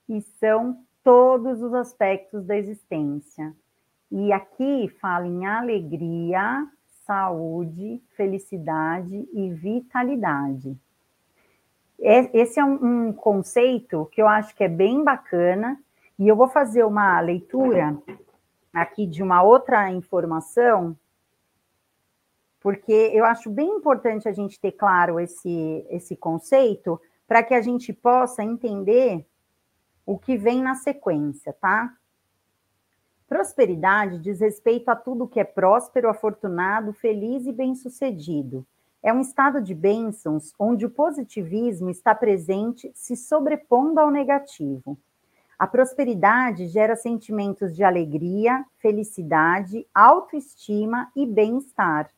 e 0.08 0.22
são 0.22 0.84
todos 1.04 1.62
os 1.62 1.74
aspectos 1.74 2.46
da 2.46 2.58
existência. 2.58 3.56
E 4.12 4.32
aqui 4.32 4.88
fala 5.02 5.28
em 5.28 5.46
alegria, 5.46 6.67
saúde, 7.06 8.02
felicidade 8.15 9.28
e 9.34 9.52
vitalidade. 9.52 10.78
Esse 12.00 12.60
é 12.60 12.66
um, 12.66 13.08
um, 13.08 13.14
conceito 13.14 14.08
que 14.12 14.22
eu 14.22 14.28
acho 14.28 14.56
que 14.56 14.64
é 14.64 14.68
bem 14.68 15.04
bacana, 15.04 15.80
e 16.20 16.28
eu 16.28 16.36
vou 16.36 16.48
fazer 16.48 16.84
uma 16.84 17.20
leitura 17.20 17.98
aqui 18.74 19.06
de 19.06 19.24
uma 19.24 19.42
outra 19.42 19.90
informação, 19.92 20.98
porque 22.60 23.12
eu 23.14 23.26
acho 23.26 23.50
bem 23.50 23.70
importante 23.70 24.28
a 24.28 24.32
gente 24.32 24.60
ter 24.60 24.72
claro 24.72 25.20
esse, 25.20 25.86
esse 25.90 26.16
conceito, 26.16 27.00
para 27.28 27.44
que 27.44 27.54
a 27.54 27.62
gente 27.62 27.92
possa 27.94 28.44
entender 28.44 29.26
o 30.06 30.18
que 30.18 30.38
vem 30.38 30.62
na 30.62 30.76
sequência, 30.76 31.54
tá? 31.54 31.96
Prosperidade 33.28 34.20
diz 34.20 34.40
respeito 34.40 34.90
a 34.90 34.96
tudo 34.96 35.28
que 35.28 35.40
é 35.40 35.44
próspero, 35.44 36.10
afortunado, 36.10 36.94
feliz 36.94 37.48
e 37.48 37.52
bem-sucedido. 37.52 38.66
É 39.04 39.12
um 39.12 39.20
estado 39.20 39.62
de 39.62 39.76
bênçãos 39.76 40.54
onde 40.58 40.86
o 40.86 40.89
positivismo 40.89 41.89
está 41.89 42.16
presente, 42.16 42.89
se 42.96 43.16
sobrepondo 43.18 44.00
ao 44.00 44.10
negativo. 44.10 44.98
A 45.60 45.68
prosperidade 45.68 46.68
gera 46.68 46.96
sentimentos 46.96 47.76
de 47.76 47.84
alegria, 47.84 48.66
felicidade, 48.80 49.86
autoestima 49.94 51.12
e 51.16 51.26
bem-estar. 51.26 52.10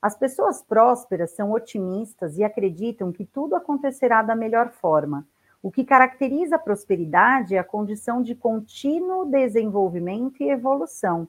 As 0.00 0.16
pessoas 0.16 0.62
prósperas 0.62 1.32
são 1.32 1.52
otimistas 1.52 2.38
e 2.38 2.44
acreditam 2.44 3.12
que 3.12 3.24
tudo 3.24 3.54
acontecerá 3.54 4.22
da 4.22 4.34
melhor 4.34 4.70
forma 4.70 5.26
o 5.64 5.70
que 5.70 5.82
caracteriza 5.82 6.56
a 6.56 6.58
prosperidade 6.58 7.54
é 7.54 7.58
a 7.58 7.64
condição 7.64 8.20
de 8.20 8.34
contínuo 8.34 9.24
desenvolvimento 9.24 10.42
e 10.42 10.50
evolução. 10.50 11.26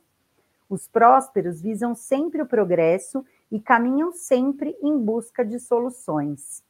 Os 0.69 0.89
prósperos 0.89 1.62
visam 1.62 1.95
sempre 1.95 2.41
o 2.41 2.45
progresso 2.45 3.25
e 3.55 3.59
caminham 3.61 4.11
sempre 4.11 4.77
em 4.83 4.97
busca 4.97 5.45
de 5.45 5.61
soluções. 5.61 6.61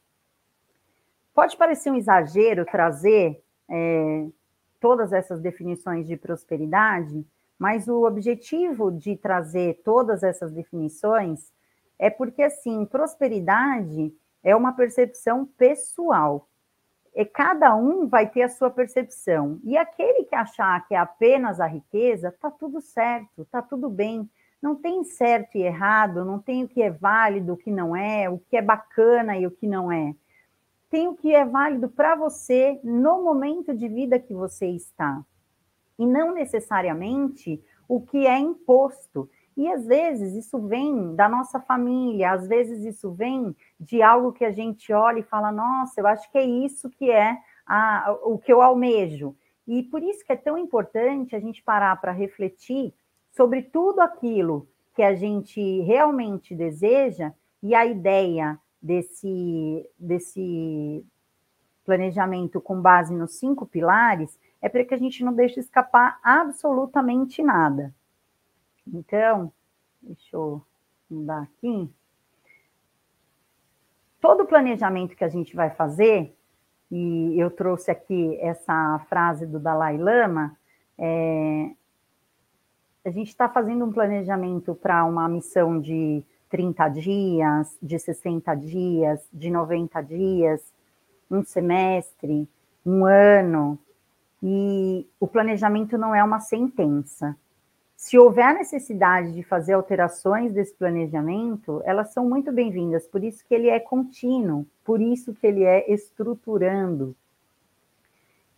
Pode 1.34 1.56
parecer 1.56 1.90
um 1.90 1.96
exagero 1.96 2.64
trazer 2.64 3.42
é, 3.68 4.28
todas 4.78 5.12
essas 5.12 5.40
definições 5.40 6.06
de 6.06 6.16
prosperidade, 6.16 7.26
mas 7.58 7.88
o 7.88 8.06
objetivo 8.06 8.92
de 8.92 9.16
trazer 9.16 9.82
todas 9.84 10.22
essas 10.22 10.52
definições 10.52 11.52
é 11.98 12.08
porque, 12.08 12.44
assim, 12.44 12.86
prosperidade 12.86 14.14
é 14.44 14.54
uma 14.54 14.72
percepção 14.72 15.44
pessoal 15.44 16.48
e 17.12 17.24
cada 17.24 17.74
um 17.74 18.06
vai 18.06 18.28
ter 18.28 18.42
a 18.42 18.48
sua 18.48 18.70
percepção. 18.70 19.58
E 19.64 19.76
aquele 19.76 20.22
que 20.22 20.36
achar 20.36 20.86
que 20.86 20.94
é 20.94 20.98
apenas 20.98 21.58
a 21.58 21.66
riqueza, 21.66 22.30
tá 22.30 22.48
tudo 22.48 22.80
certo, 22.80 23.44
tá 23.46 23.60
tudo 23.60 23.90
bem. 23.90 24.30
Não 24.60 24.74
tem 24.74 25.04
certo 25.04 25.56
e 25.56 25.62
errado, 25.62 26.24
não 26.24 26.38
tem 26.38 26.64
o 26.64 26.68
que 26.68 26.82
é 26.82 26.90
válido, 26.90 27.52
o 27.52 27.56
que 27.56 27.70
não 27.70 27.94
é, 27.94 28.28
o 28.28 28.38
que 28.38 28.56
é 28.56 28.62
bacana 28.62 29.36
e 29.36 29.46
o 29.46 29.50
que 29.50 29.66
não 29.66 29.92
é. 29.92 30.14
Tem 30.88 31.08
o 31.08 31.14
que 31.14 31.34
é 31.34 31.44
válido 31.44 31.88
para 31.88 32.14
você 32.14 32.80
no 32.82 33.22
momento 33.22 33.74
de 33.74 33.88
vida 33.88 34.18
que 34.18 34.32
você 34.32 34.66
está. 34.66 35.22
E 35.98 36.06
não 36.06 36.32
necessariamente 36.32 37.62
o 37.88 38.00
que 38.00 38.26
é 38.26 38.38
imposto. 38.38 39.28
E 39.56 39.72
às 39.72 39.86
vezes 39.86 40.34
isso 40.34 40.58
vem 40.66 41.14
da 41.14 41.28
nossa 41.28 41.58
família, 41.58 42.32
às 42.32 42.46
vezes 42.46 42.84
isso 42.84 43.10
vem 43.12 43.56
de 43.80 44.02
algo 44.02 44.32
que 44.32 44.44
a 44.44 44.52
gente 44.52 44.92
olha 44.92 45.20
e 45.20 45.24
fala: 45.24 45.50
nossa, 45.50 46.00
eu 46.00 46.06
acho 46.06 46.30
que 46.30 46.36
é 46.36 46.44
isso 46.44 46.90
que 46.90 47.10
é 47.10 47.38
a, 47.66 48.16
o 48.22 48.38
que 48.38 48.52
eu 48.52 48.60
almejo. 48.60 49.34
E 49.66 49.82
por 49.82 50.02
isso 50.02 50.24
que 50.24 50.32
é 50.32 50.36
tão 50.36 50.58
importante 50.58 51.34
a 51.34 51.40
gente 51.40 51.62
parar 51.62 52.00
para 52.00 52.12
refletir 52.12 52.94
sobre 53.36 53.60
tudo 53.60 54.00
aquilo 54.00 54.66
que 54.94 55.02
a 55.02 55.14
gente 55.14 55.60
realmente 55.82 56.54
deseja 56.54 57.34
e 57.62 57.74
a 57.74 57.84
ideia 57.84 58.58
desse, 58.80 59.86
desse 59.98 61.04
planejamento 61.84 62.62
com 62.62 62.80
base 62.80 63.14
nos 63.14 63.32
cinco 63.32 63.66
pilares 63.66 64.38
é 64.62 64.70
para 64.70 64.82
que 64.84 64.94
a 64.94 64.96
gente 64.96 65.22
não 65.22 65.34
deixe 65.34 65.60
escapar 65.60 66.18
absolutamente 66.22 67.42
nada. 67.42 67.94
Então, 68.86 69.52
deixa 70.00 70.34
eu 70.34 70.62
mudar 71.10 71.42
aqui. 71.42 71.90
Todo 74.18 74.46
planejamento 74.46 75.14
que 75.14 75.24
a 75.24 75.28
gente 75.28 75.54
vai 75.54 75.68
fazer, 75.68 76.34
e 76.90 77.38
eu 77.38 77.50
trouxe 77.50 77.90
aqui 77.90 78.38
essa 78.40 78.98
frase 79.10 79.44
do 79.46 79.60
Dalai 79.60 79.98
Lama, 79.98 80.56
é, 80.96 81.70
a 83.06 83.10
gente 83.10 83.28
está 83.28 83.48
fazendo 83.48 83.84
um 83.84 83.92
planejamento 83.92 84.74
para 84.74 85.04
uma 85.04 85.28
missão 85.28 85.80
de 85.80 86.24
30 86.50 86.88
dias, 86.88 87.78
de 87.80 87.96
60 88.00 88.52
dias, 88.56 89.24
de 89.32 89.48
90 89.48 90.00
dias, 90.02 90.60
um 91.30 91.44
semestre, 91.44 92.48
um 92.84 93.04
ano, 93.04 93.78
e 94.42 95.08
o 95.20 95.28
planejamento 95.28 95.96
não 95.96 96.12
é 96.16 96.22
uma 96.22 96.40
sentença. 96.40 97.36
Se 97.96 98.18
houver 98.18 98.52
necessidade 98.54 99.32
de 99.32 99.42
fazer 99.44 99.74
alterações 99.74 100.52
desse 100.52 100.74
planejamento, 100.74 101.80
elas 101.84 102.12
são 102.12 102.28
muito 102.28 102.50
bem-vindas, 102.50 103.06
por 103.06 103.22
isso 103.22 103.44
que 103.46 103.54
ele 103.54 103.68
é 103.68 103.78
contínuo, 103.78 104.66
por 104.84 105.00
isso 105.00 105.32
que 105.32 105.46
ele 105.46 105.62
é 105.62 105.92
estruturando. 105.92 107.14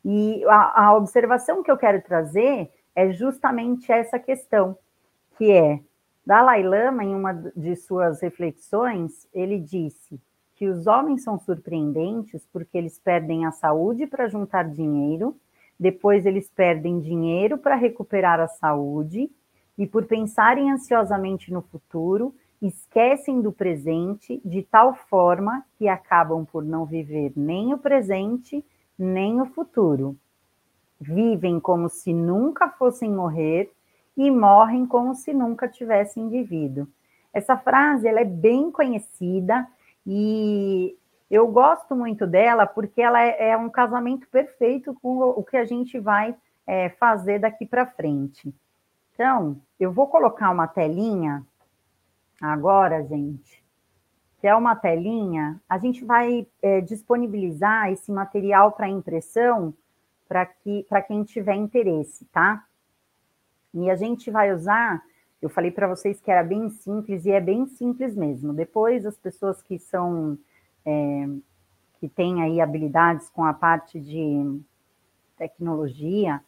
E 0.03 0.43
a, 0.47 0.87
a 0.87 0.97
observação 0.97 1.63
que 1.63 1.71
eu 1.71 1.77
quero 1.77 2.01
trazer 2.01 2.71
é 2.99 3.13
justamente 3.13 3.93
essa 3.93 4.19
questão, 4.19 4.77
que 5.37 5.53
é 5.53 5.81
Dalai 6.27 6.63
Lama, 6.63 7.05
em 7.05 7.15
uma 7.15 7.33
de 7.33 7.77
suas 7.77 8.21
reflexões, 8.21 9.29
ele 9.33 9.59
disse 9.59 10.21
que 10.57 10.69
os 10.69 10.87
homens 10.87 11.23
são 11.23 11.39
surpreendentes 11.39 12.47
porque 12.53 12.77
eles 12.77 12.99
perdem 12.99 13.47
a 13.47 13.53
saúde 13.53 14.07
para 14.07 14.29
juntar 14.29 14.65
dinheiro 14.69 15.37
depois 15.79 16.27
eles 16.27 16.51
perdem 16.51 16.99
dinheiro 16.99 17.57
para 17.57 17.77
recuperar 17.77 18.41
a 18.41 18.49
saúde 18.49 19.31
e, 19.77 19.87
por 19.87 20.07
pensarem 20.07 20.73
ansiosamente 20.73 21.53
no 21.53 21.63
futuro, 21.63 22.35
esquecem 22.61 23.41
do 23.41 23.53
presente 23.53 24.41
de 24.45 24.63
tal 24.63 24.93
forma 24.93 25.65
que 25.79 25.87
acabam 25.87 26.45
por 26.45 26.65
não 26.65 26.85
viver 26.85 27.33
nem 27.37 27.73
o 27.73 27.79
presente 27.79 28.65
nem 28.99 29.41
o 29.41 29.47
futuro. 29.47 30.17
Vivem 31.01 31.61
como 31.61 31.89
se 31.89 32.13
nunca 32.13 32.69
fossem 32.71 33.11
morrer 33.11 33.73
e 34.17 34.31
morrem 34.31 34.85
como 34.85 35.15
se 35.15 35.33
nunca 35.33 35.69
tivessem 35.69 36.29
vivido. 36.29 36.89
Essa 37.33 37.57
frase 37.57 38.09
ela 38.09 38.21
é 38.21 38.25
bem 38.25 38.71
conhecida 38.71 39.67
e 40.05 40.97
eu 41.31 41.47
gosto 41.47 41.95
muito 41.95 42.27
dela 42.27 42.67
porque 42.67 43.01
ela 43.01 43.23
é, 43.23 43.51
é 43.51 43.57
um 43.57 43.69
casamento 43.69 44.27
perfeito 44.29 44.95
com 44.95 45.19
o, 45.19 45.45
que 45.45 45.57
a 45.57 45.65
gente 45.65 45.99
vai 46.01 46.35
é, 46.67 46.89
fazer 46.89 47.39
daqui 47.39 47.67
para 47.67 47.87
frente. 47.87 48.53
Então, 49.15 49.61
eu 49.79 49.93
vou 49.93 50.07
colocar 50.07 50.51
uma 50.51 50.67
telinha 50.67 51.45
agora, 52.41 53.05
gente, 53.05 53.63
que 54.41 54.47
é 54.47 54.55
uma 54.55 54.75
telinha. 54.75 55.61
A 55.69 55.79
gente 55.79 56.05
vai 56.05 56.47
é, 56.63 56.81
disponibilizar 56.81 57.93
esse 57.93 58.11
material 58.11 58.73
para 58.73 58.89
impressão 58.89 59.75
para 60.29 60.45
que, 60.45 60.87
quem 61.07 61.25
tiver 61.25 61.55
interesse, 61.55 62.25
tá? 62.27 62.65
E 63.73 63.91
a 63.91 63.97
gente 63.97 64.31
vai 64.31 64.53
usar. 64.53 65.03
Eu 65.41 65.49
falei 65.49 65.71
para 65.71 65.89
vocês 65.89 66.21
que 66.21 66.31
era 66.31 66.43
bem 66.43 66.69
simples 66.69 67.25
e 67.25 67.31
é 67.31 67.41
bem 67.41 67.67
simples 67.67 68.15
mesmo. 68.15 68.53
Depois, 68.53 69.07
as 69.07 69.17
pessoas 69.17 69.63
que 69.63 69.79
são 69.79 70.39
é, 70.85 71.29
que 72.01 72.09
têm 72.09 72.43
aí 72.43 72.61
habilidades 72.61 73.29
com 73.31 73.45
a 73.45 73.53
parte 73.53 74.01
de 74.01 74.61
tecnologia 75.37 76.41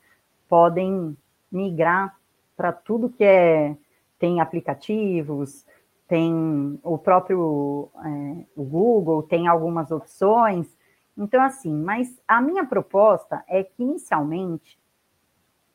podem 0.48 1.16
migrar 1.50 2.16
para 2.56 2.72
tudo 2.72 3.08
que 3.08 3.24
é 3.24 3.76
tem 4.18 4.38
aplicativos, 4.38 5.64
tem 6.06 6.78
o 6.82 6.98
próprio 6.98 7.88
é, 8.04 8.44
o 8.54 8.64
Google, 8.64 9.22
tem 9.22 9.48
algumas 9.48 9.90
opções. 9.90 10.76
Então, 11.20 11.42
assim, 11.42 11.70
mas 11.70 12.18
a 12.26 12.40
minha 12.40 12.64
proposta 12.64 13.44
é 13.46 13.62
que 13.62 13.83
inicialmente 13.83 14.80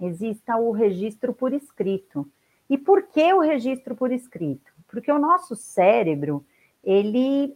exista 0.01 0.57
o 0.57 0.71
registro 0.71 1.35
por 1.35 1.53
escrito. 1.53 2.27
E 2.67 2.79
por 2.79 3.03
que 3.03 3.31
o 3.31 3.41
registro 3.41 3.95
por 3.95 4.11
escrito? 4.11 4.73
Porque 4.87 5.11
o 5.11 5.19
nosso 5.19 5.55
cérebro, 5.55 6.43
ele 6.83 7.55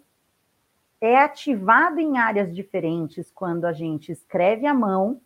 é 1.01 1.17
ativado 1.17 1.99
em 1.99 2.19
áreas 2.19 2.53
diferentes 2.55 3.31
quando 3.31 3.65
a 3.65 3.73
gente 3.73 4.11
escreve 4.11 4.67
à 4.67 4.73
mão 4.73 5.19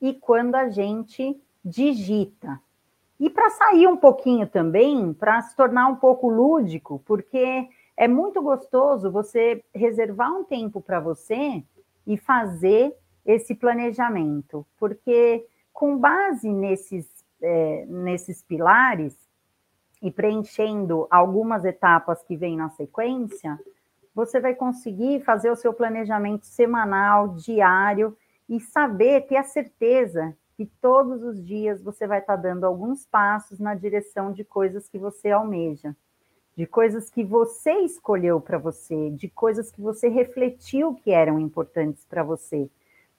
e 0.00 0.14
quando 0.14 0.54
a 0.54 0.70
gente 0.70 1.38
digita. 1.62 2.58
E 3.20 3.28
para 3.28 3.50
sair 3.50 3.86
um 3.88 3.96
pouquinho 3.96 4.46
também, 4.46 5.12
para 5.12 5.42
se 5.42 5.54
tornar 5.54 5.86
um 5.88 5.96
pouco 5.96 6.30
lúdico, 6.30 7.02
porque 7.04 7.68
é 7.94 8.08
muito 8.08 8.40
gostoso 8.40 9.10
você 9.10 9.62
reservar 9.74 10.32
um 10.32 10.44
tempo 10.44 10.80
para 10.80 10.98
você 10.98 11.62
e 12.06 12.16
fazer 12.16 12.94
esse 13.24 13.54
planejamento, 13.54 14.66
porque 14.78 15.46
com 15.72 15.98
base 15.98 16.50
nesses, 16.50 17.06
é, 17.42 17.84
nesses 17.86 18.42
pilares 18.42 19.14
e 20.00 20.10
preenchendo 20.10 21.06
algumas 21.10 21.64
etapas 21.64 22.22
que 22.22 22.36
vêm 22.36 22.56
na 22.56 22.70
sequência, 22.70 23.58
você 24.14 24.40
vai 24.40 24.54
conseguir 24.54 25.20
fazer 25.20 25.50
o 25.50 25.56
seu 25.56 25.74
planejamento 25.74 26.46
semanal, 26.46 27.34
diário 27.34 28.16
e 28.48 28.60
saber, 28.60 29.26
ter 29.26 29.36
a 29.36 29.44
certeza 29.44 30.34
que 30.56 30.64
todos 30.80 31.22
os 31.22 31.44
dias 31.44 31.82
você 31.82 32.06
vai 32.06 32.20
estar 32.20 32.36
dando 32.36 32.64
alguns 32.64 33.04
passos 33.04 33.58
na 33.58 33.74
direção 33.74 34.32
de 34.32 34.42
coisas 34.42 34.88
que 34.88 34.98
você 34.98 35.30
almeja, 35.30 35.94
de 36.56 36.66
coisas 36.66 37.10
que 37.10 37.22
você 37.22 37.72
escolheu 37.80 38.40
para 38.40 38.58
você, 38.58 39.10
de 39.10 39.28
coisas 39.28 39.70
que 39.70 39.80
você 39.80 40.08
refletiu 40.08 40.94
que 40.94 41.10
eram 41.10 41.38
importantes 41.38 42.04
para 42.04 42.22
você. 42.22 42.68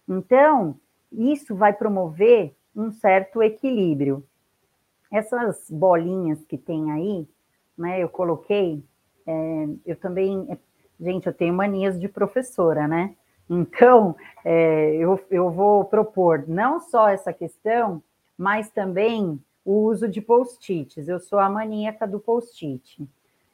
Então, 0.08 0.80
isso 1.12 1.56
vai 1.56 1.74
promover 1.74 2.54
um 2.76 2.92
certo 2.92 3.42
equilíbrio. 3.44 4.24
Essas 5.12 5.70
bolinhas 5.70 6.44
que 6.46 6.58
tem 6.58 6.92
aí, 6.92 7.28
né, 7.78 8.02
eu 8.02 8.10
coloquei, 8.10 8.84
é, 9.26 9.68
eu 9.86 9.96
também 9.96 10.48
Gente, 11.00 11.28
eu 11.28 11.34
tenho 11.34 11.54
manias 11.54 12.00
de 12.00 12.08
professora, 12.08 12.88
né? 12.88 13.16
Então, 13.50 14.16
é, 14.44 14.96
eu, 14.96 15.20
eu 15.30 15.52
vou 15.52 15.86
propor 15.86 16.46
não 16.48 16.80
só 16.80 17.08
essa 17.08 17.32
questão, 17.32 18.02
mas 18.38 18.70
também 18.72 19.40
o 19.64 19.84
uso 19.84 20.08
de 20.08 20.22
post-its. 20.22 21.08
Eu 21.08 21.20
sou 21.20 21.38
a 21.38 21.50
maníaca 21.50 22.08
do 22.08 22.20
post-it. 22.20 23.08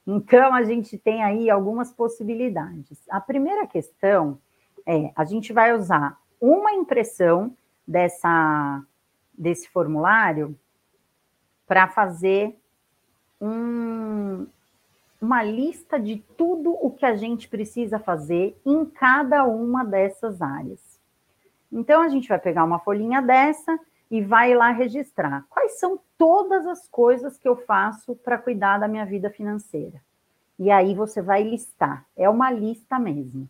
Então, 0.06 0.54
a 0.54 0.64
gente 0.64 0.98
tem 0.98 1.24
aí 1.24 1.50
algumas 1.50 1.92
possibilidades. 1.92 3.00
A 3.10 3.22
primeira 3.22 3.66
questão 3.66 4.38
é: 4.86 5.12
a 5.16 5.24
gente 5.24 5.54
vai 5.54 5.74
usar 5.74 6.20
uma 6.40 6.74
impressão 6.74 7.56
dessa, 7.88 8.84
desse 9.34 9.70
formulário 9.70 10.58
para 11.66 11.88
fazer 11.88 12.58
um, 13.40 14.46
uma 15.22 15.42
lista 15.42 15.98
de 15.98 16.18
tudo 16.38 16.72
o 16.74 16.92
que 16.92 17.06
a 17.06 17.16
gente 17.16 17.48
precisa 17.48 17.98
fazer 17.98 18.60
em 18.66 18.86
cada 18.86 19.46
uma 19.46 19.86
dessas 19.86 20.42
áreas. 20.42 21.00
Então, 21.72 22.02
a 22.02 22.10
gente 22.10 22.28
vai 22.28 22.40
pegar 22.40 22.66
uma 22.66 22.80
folhinha 22.80 23.22
dessa 23.22 23.80
e 24.14 24.22
vai 24.22 24.54
lá 24.54 24.70
registrar 24.70 25.44
quais 25.50 25.80
são 25.80 26.00
todas 26.20 26.68
as 26.68 26.88
coisas 26.88 27.36
que 27.36 27.48
eu 27.48 27.56
faço 27.56 28.16
para 28.18 28.38
cuidar 28.38 28.78
da 28.78 28.88
minha 28.88 29.08
vida 29.08 29.28
financeira. 29.32 30.00
E 30.60 30.70
aí 30.70 30.94
você 30.94 31.20
vai 31.20 31.42
listar, 31.42 32.06
é 32.16 32.30
uma 32.30 32.52
lista 32.52 33.00
mesmo. 33.00 33.50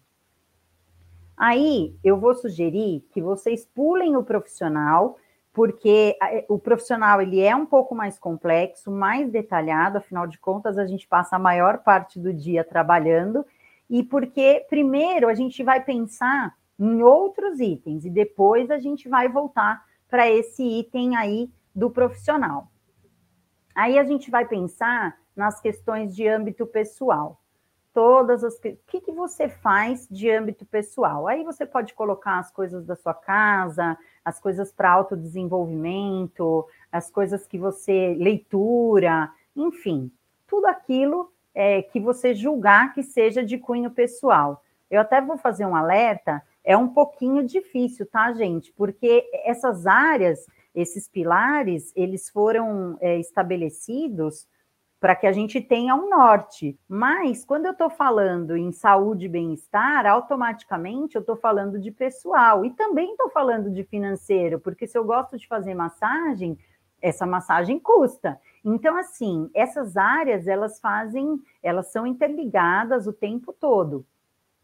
Aí 1.35 1.93
eu 2.01 2.17
vou 2.17 2.33
sugerir 2.33 3.05
que 3.11 3.21
vocês 3.21 3.65
pulem 3.75 4.15
o 4.15 4.23
profissional 4.23 5.17
porque 5.51 6.17
é, 6.23 6.45
o 6.47 6.57
profissional 6.57 7.21
ele 7.21 7.41
é 7.41 7.53
um 7.53 7.65
pouco 7.65 7.93
mais 7.93 8.17
complexo, 8.17 8.89
mais 8.89 9.29
detalhado, 9.29 9.97
afinal 9.97 10.25
de 10.25 10.39
contas 10.39 10.77
a 10.77 10.85
gente 10.85 11.05
passa 11.09 11.35
a 11.35 11.39
maior 11.39 11.79
parte 11.79 12.17
do 12.17 12.33
dia 12.33 12.63
trabalhando, 12.63 13.45
e 13.89 14.01
porque 14.01 14.65
primeiro 14.69 15.27
a 15.27 15.33
gente 15.33 15.61
vai 15.61 15.83
pensar 15.83 16.55
em 16.79 17.03
outros 17.03 17.59
itens 17.59 18.05
e 18.05 18.09
depois 18.09 18.71
a 18.71 18.79
gente 18.79 19.09
vai 19.09 19.27
voltar 19.27 19.83
para 20.13 20.29
esse 20.29 20.61
item 20.61 21.15
aí 21.15 21.49
do 21.73 21.89
profissional. 21.89 22.67
Aí 23.73 23.97
a 23.97 24.03
gente 24.03 24.29
vai 24.29 24.45
pensar 24.45 25.17
nas 25.35 25.59
questões 25.59 26.15
de 26.15 26.27
âmbito 26.27 26.67
pessoal. 26.67 27.41
Todas 27.91 28.43
as. 28.43 28.53
O 28.57 28.77
que, 28.85 29.01
que 29.01 29.11
você 29.11 29.49
faz 29.49 30.07
de 30.11 30.29
âmbito 30.29 30.67
pessoal? 30.67 31.27
Aí 31.27 31.43
você 31.43 31.65
pode 31.65 31.95
colocar 31.95 32.37
as 32.37 32.51
coisas 32.51 32.85
da 32.85 32.95
sua 32.95 33.15
casa, 33.15 33.97
as 34.23 34.39
coisas 34.39 34.71
para 34.71 34.91
autodesenvolvimento, 34.91 36.63
as 36.91 37.09
coisas 37.09 37.47
que 37.47 37.57
você 37.57 38.15
leitura, 38.19 39.31
enfim, 39.55 40.11
tudo 40.45 40.67
aquilo 40.67 41.33
é, 41.55 41.81
que 41.81 41.99
você 41.99 42.35
julgar 42.35 42.93
que 42.93 43.01
seja 43.01 43.43
de 43.43 43.57
cunho 43.57 43.89
pessoal. 43.89 44.63
Eu 44.91 45.01
até 45.01 45.19
vou 45.19 45.39
fazer 45.39 45.65
um 45.65 45.75
alerta, 45.75 46.39
é 46.63 46.77
um 46.77 46.87
pouquinho 46.87 47.45
difícil, 47.45 48.05
tá, 48.05 48.31
gente? 48.33 48.71
Porque 48.73 49.29
essas 49.43 49.85
áreas, 49.85 50.45
esses 50.73 51.07
pilares, 51.07 51.91
eles 51.95 52.29
foram 52.29 52.97
é, 53.01 53.19
estabelecidos 53.19 54.47
para 55.03 55.17
que 55.17 55.27
a 55.27 55.33
gente 55.33 55.59
tenha 55.59 55.93
um 55.95 56.09
norte. 56.09 56.79
Mas 56.87 57.43
quando 57.43 57.65
eu 57.65 57.73
estou 57.73 57.89
falando 57.89 58.55
em 58.55 58.71
saúde 58.71 59.25
e 59.25 59.29
bem-estar, 59.29 60.05
automaticamente 60.05 61.15
eu 61.15 61.19
estou 61.19 61.35
falando 61.35 61.77
de 61.77 61.91
pessoal 61.91 62.63
e 62.63 62.69
também 62.69 63.11
estou 63.11 63.29
falando 63.29 63.69
de 63.69 63.83
financeiro, 63.83 64.61
porque 64.61 64.87
se 64.87 64.97
eu 64.97 65.03
gosto 65.03 65.37
de 65.37 65.45
fazer 65.45 65.75
massagem, 65.75 66.57
essa 67.01 67.25
massagem 67.25 67.77
custa. 67.77 68.39
Então, 68.63 68.95
assim, 68.95 69.49
essas 69.53 69.97
áreas 69.97 70.47
elas 70.47 70.79
fazem, 70.79 71.37
elas 71.61 71.91
são 71.91 72.07
interligadas 72.07 73.05
o 73.05 73.11
tempo 73.11 73.51
todo. 73.51 74.05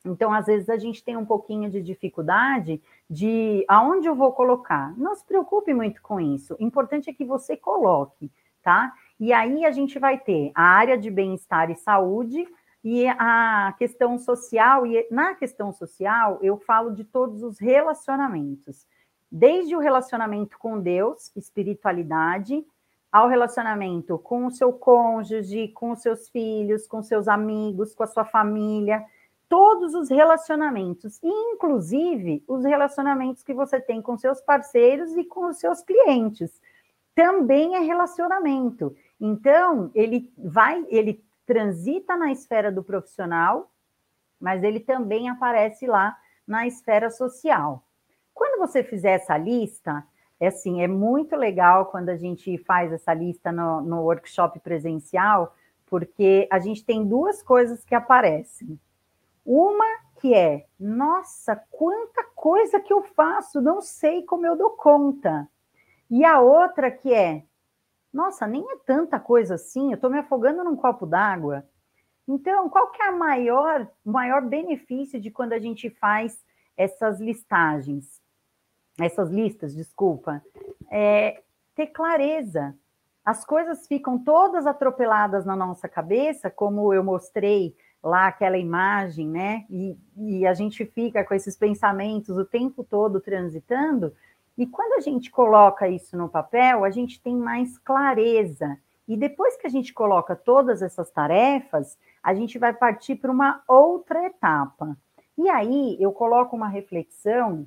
Então, 0.06 0.34
às 0.34 0.46
vezes, 0.46 0.70
a 0.70 0.78
gente 0.78 1.04
tem 1.04 1.18
um 1.18 1.26
pouquinho 1.26 1.70
de 1.70 1.82
dificuldade 1.82 2.82
de 3.10 3.66
aonde 3.68 4.08
eu 4.08 4.16
vou 4.16 4.32
colocar. 4.32 4.98
Não 4.98 5.14
se 5.16 5.26
preocupe 5.26 5.74
muito 5.74 6.02
com 6.02 6.20
isso. 6.20 6.56
O 6.60 6.64
importante 6.64 7.10
é 7.10 7.14
que 7.14 7.26
você 7.26 7.58
coloque, 7.58 8.32
tá? 8.64 8.94
E 9.20 9.34
aí 9.34 9.66
a 9.66 9.72
gente 9.72 10.00
vai 10.00 10.18
ter 10.18 10.52
a 10.56 10.64
área 10.64 10.98
de 10.98 11.12
bem-estar 11.12 11.70
e 11.70 11.76
saúde 11.76 12.48
e 12.84 13.06
a 13.08 13.76
questão 13.78 14.18
social. 14.18 14.86
E 14.86 15.06
na 15.12 15.36
questão 15.36 15.74
social, 15.74 16.40
eu 16.42 16.58
falo 16.58 16.92
de 16.92 17.04
todos 17.04 17.44
os 17.44 17.60
relacionamentos, 17.60 18.88
desde 19.30 19.76
o 19.76 19.80
relacionamento 19.80 20.58
com 20.58 20.80
Deus, 20.80 21.32
espiritualidade, 21.36 22.66
ao 23.12 23.28
relacionamento 23.28 24.18
com 24.20 24.46
o 24.46 24.52
seu 24.52 24.72
cônjuge, 24.72 25.70
com 25.70 25.92
os 25.92 26.02
seus 26.02 26.30
filhos, 26.30 26.88
com 26.88 27.02
seus 27.02 27.28
amigos, 27.28 27.94
com 27.94 28.04
a 28.04 28.08
sua 28.08 28.24
família, 28.24 29.04
todos 29.50 29.96
os 29.96 30.10
relacionamentos, 30.10 31.20
inclusive 31.24 32.44
os 32.48 32.64
relacionamentos 32.64 33.42
que 33.42 33.54
você 33.54 33.82
tem 33.82 34.00
com 34.00 34.16
seus 34.16 34.40
parceiros 34.40 35.18
e 35.18 35.24
com 35.24 35.48
os 35.48 35.58
seus 35.58 35.82
clientes. 35.82 36.62
Também 37.16 37.76
é 37.76 37.80
relacionamento. 37.80 38.96
Então, 39.20 39.90
ele 39.96 40.32
vai, 40.38 40.86
ele 40.88 41.22
transita 41.48 42.16
na 42.16 42.32
esfera 42.32 42.72
do 42.72 42.84
profissional, 42.84 43.72
mas 44.40 44.64
ele 44.64 44.80
também 44.80 45.28
aparece 45.28 45.88
lá 45.88 46.16
na 46.48 46.68
esfera 46.68 47.10
social. 47.10 47.84
Quando 48.34 48.60
você 48.60 48.84
fizer 48.84 49.14
essa 49.14 49.36
lista, 49.36 50.06
é 50.40 50.48
assim, 50.48 50.82
é 50.82 50.88
muito 50.88 51.36
legal 51.36 51.88
quando 51.88 52.10
a 52.10 52.16
gente 52.16 52.56
faz 52.60 52.94
essa 52.94 53.14
lista 53.14 53.52
no, 53.52 53.82
no 53.82 54.04
workshop 54.04 54.60
presencial, 54.60 55.56
porque 55.88 56.48
a 56.52 56.60
gente 56.60 56.86
tem 56.86 57.06
duas 57.06 57.42
coisas 57.42 57.84
que 57.84 57.96
aparecem. 57.96 58.80
Uma 59.46 59.86
que 60.20 60.34
é, 60.34 60.66
nossa, 60.80 61.56
quanta 61.72 62.24
coisa 62.36 62.80
que 62.80 62.92
eu 62.92 63.04
faço, 63.04 63.62
não 63.62 63.82
sei 63.82 64.24
como 64.24 64.46
eu 64.46 64.56
dou 64.56 64.72
conta. 64.72 65.48
E 66.10 66.26
a 66.26 66.40
outra 66.40 66.92
que 66.92 67.14
é, 67.14 67.44
nossa, 68.14 68.48
nem 68.48 68.64
é 68.70 68.76
tanta 68.86 69.20
coisa 69.20 69.56
assim, 69.56 69.92
eu 69.92 69.96
estou 69.96 70.10
me 70.10 70.18
afogando 70.18 70.64
num 70.64 70.76
copo 70.76 71.06
d'água. 71.06 71.64
Então, 72.28 72.70
qual 72.70 72.92
que 72.92 73.02
é 73.02 73.08
a 73.08 73.12
maior, 73.12 73.88
maior 74.04 74.42
benefício 74.42 75.20
de 75.20 75.32
quando 75.32 75.54
a 75.54 75.60
gente 75.60 75.90
faz 75.90 76.44
essas 76.76 77.20
listagens? 77.20 78.22
Essas 79.00 79.30
listas, 79.30 79.76
desculpa. 79.76 80.44
É 80.92 81.42
ter 81.76 81.88
clareza. 81.88 82.76
As 83.24 83.46
coisas 83.46 83.88
ficam 83.88 84.18
todas 84.18 84.68
atropeladas 84.68 85.46
na 85.46 85.56
nossa 85.56 85.88
cabeça, 85.88 86.50
como 86.50 86.94
eu 86.94 87.04
mostrei 87.04 87.76
lá 88.04 88.28
aquela 88.28 88.58
imagem, 88.58 89.28
né? 89.28 89.66
E, 89.70 89.98
e 90.16 90.48
a 90.48 90.54
gente 90.54 90.86
fica 90.86 91.24
com 91.24 91.34
esses 91.34 91.56
pensamentos 91.56 92.38
o 92.38 92.46
tempo 92.46 92.84
todo 92.84 93.20
transitando, 93.20 94.14
e 94.60 94.68
quando 94.68 94.94
a 94.94 95.00
gente 95.00 95.32
coloca 95.32 95.88
isso 95.88 96.18
no 96.18 96.28
papel, 96.28 96.84
a 96.84 96.90
gente 96.90 97.22
tem 97.22 97.34
mais 97.34 97.78
clareza. 97.78 98.78
E 99.08 99.16
depois 99.16 99.56
que 99.56 99.66
a 99.66 99.70
gente 99.70 99.94
coloca 99.94 100.36
todas 100.36 100.82
essas 100.82 101.10
tarefas, 101.10 101.98
a 102.22 102.34
gente 102.34 102.60
vai 102.60 102.74
partir 102.74 103.16
para 103.16 103.32
uma 103.32 103.64
outra 103.66 104.26
etapa. 104.26 104.98
E 105.38 105.50
aí 105.50 105.96
eu 105.98 106.12
coloco 106.12 106.58
uma 106.58 106.68
reflexão. 106.68 107.66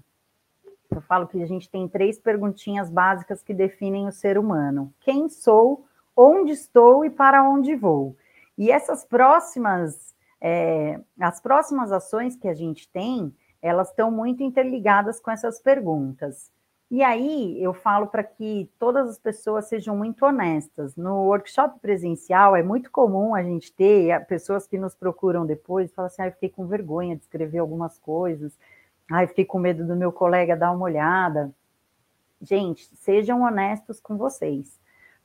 Eu 0.90 1.00
falo 1.00 1.26
que 1.26 1.42
a 1.42 1.46
gente 1.46 1.70
tem 1.70 1.88
três 1.88 2.18
perguntinhas 2.18 2.90
básicas 2.90 3.42
que 3.42 3.54
definem 3.54 4.06
o 4.06 4.12
ser 4.12 4.36
humano: 4.36 4.92
quem 5.00 5.30
sou, 5.30 5.86
onde 6.14 6.52
estou 6.52 7.06
e 7.06 7.08
para 7.08 7.42
onde 7.42 7.74
vou. 7.74 8.14
E 8.58 8.70
essas 8.70 9.02
próximas, 9.02 10.11
é, 10.44 11.00
as 11.20 11.40
próximas 11.40 11.92
ações 11.92 12.34
que 12.34 12.48
a 12.48 12.54
gente 12.54 12.88
tem, 12.88 13.32
elas 13.62 13.90
estão 13.90 14.10
muito 14.10 14.42
interligadas 14.42 15.20
com 15.20 15.30
essas 15.30 15.60
perguntas. 15.60 16.50
E 16.90 17.02
aí 17.02 17.62
eu 17.62 17.72
falo 17.72 18.08
para 18.08 18.24
que 18.24 18.68
todas 18.78 19.08
as 19.08 19.18
pessoas 19.18 19.66
sejam 19.66 19.96
muito 19.96 20.26
honestas. 20.26 20.96
No 20.96 21.26
workshop 21.26 21.78
presencial 21.80 22.56
é 22.56 22.62
muito 22.62 22.90
comum 22.90 23.34
a 23.34 23.42
gente 23.42 23.72
ter 23.72 24.26
pessoas 24.26 24.66
que 24.66 24.76
nos 24.76 24.94
procuram 24.94 25.46
depois 25.46 25.90
e 25.90 25.94
falam 25.94 26.08
assim: 26.08 26.22
ah, 26.22 26.26
eu 26.26 26.32
fiquei 26.32 26.50
com 26.50 26.66
vergonha 26.66 27.16
de 27.16 27.22
escrever 27.22 27.58
algumas 27.60 27.96
coisas, 27.96 28.58
ah, 29.10 29.22
eu 29.22 29.28
fiquei 29.28 29.44
com 29.44 29.58
medo 29.58 29.86
do 29.86 29.96
meu 29.96 30.12
colega 30.12 30.56
dar 30.56 30.72
uma 30.72 30.84
olhada. 30.84 31.50
Gente, 32.42 32.90
sejam 32.96 33.42
honestos 33.42 34.00
com 34.00 34.18
vocês, 34.18 34.78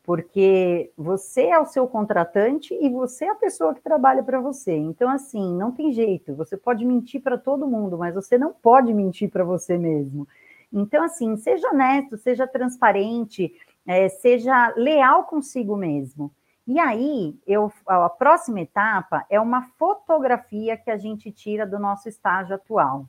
porque 0.07 0.89
você 0.95 1.47
é 1.47 1.59
o 1.59 1.65
seu 1.65 1.85
contratante 1.85 2.73
e 2.73 2.89
você 2.89 3.25
é 3.25 3.29
a 3.29 3.35
pessoa 3.35 3.75
que 3.75 3.81
trabalha 3.81 4.23
para 4.23 4.39
você. 4.39 4.73
Então, 4.73 5.09
assim, 5.09 5.53
não 5.57 5.69
tem 5.69 5.91
jeito. 5.91 6.33
Você 6.35 6.55
pode 6.55 6.85
mentir 6.85 7.21
para 7.21 7.37
todo 7.37 7.67
mundo, 7.67 7.97
mas 7.97 8.15
você 8.15 8.37
não 8.37 8.53
pode 8.53 8.93
mentir 8.93 9.29
para 9.29 9.43
você 9.43 9.77
mesmo. 9.77 10.25
Então, 10.71 11.03
assim, 11.03 11.35
seja 11.35 11.67
honesto, 11.67 12.15
seja 12.15 12.47
transparente, 12.47 13.53
é, 13.85 14.07
seja 14.07 14.73
leal 14.77 15.25
consigo 15.25 15.75
mesmo. 15.75 16.31
E 16.65 16.79
aí, 16.79 17.37
eu, 17.45 17.69
a 17.85 18.07
próxima 18.07 18.61
etapa 18.61 19.25
é 19.29 19.41
uma 19.41 19.63
fotografia 19.77 20.77
que 20.77 20.89
a 20.89 20.95
gente 20.95 21.33
tira 21.33 21.67
do 21.67 21.77
nosso 21.77 22.07
estágio 22.07 22.55
atual. 22.55 23.05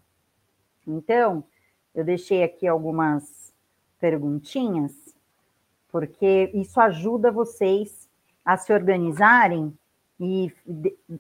Então, 0.85 1.45
eu 1.95 2.05
deixei 2.05 2.43
aqui 2.43 2.67
algumas 2.67 3.55
perguntinhas, 4.01 5.08
porque 5.99 6.53
isso 6.55 6.81
ajuda 6.81 7.33
vocês 7.33 8.09
a 8.45 8.57
se 8.57 8.73
organizarem 8.73 9.77
e 10.21 10.55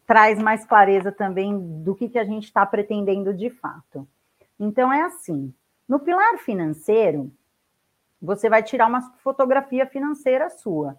traz 0.06 0.38
mais 0.38 0.64
clareza 0.64 1.10
também 1.10 1.82
do 1.82 1.96
que, 1.96 2.08
que 2.08 2.18
a 2.18 2.22
gente 2.22 2.44
está 2.44 2.64
pretendendo 2.64 3.34
de 3.34 3.50
fato. 3.50 4.06
Então, 4.58 4.92
é 4.92 5.02
assim: 5.02 5.52
no 5.88 5.98
pilar 5.98 6.38
financeiro, 6.38 7.32
você 8.22 8.48
vai 8.48 8.62
tirar 8.62 8.86
uma 8.86 9.02
fotografia 9.16 9.84
financeira 9.84 10.48
sua. 10.48 10.96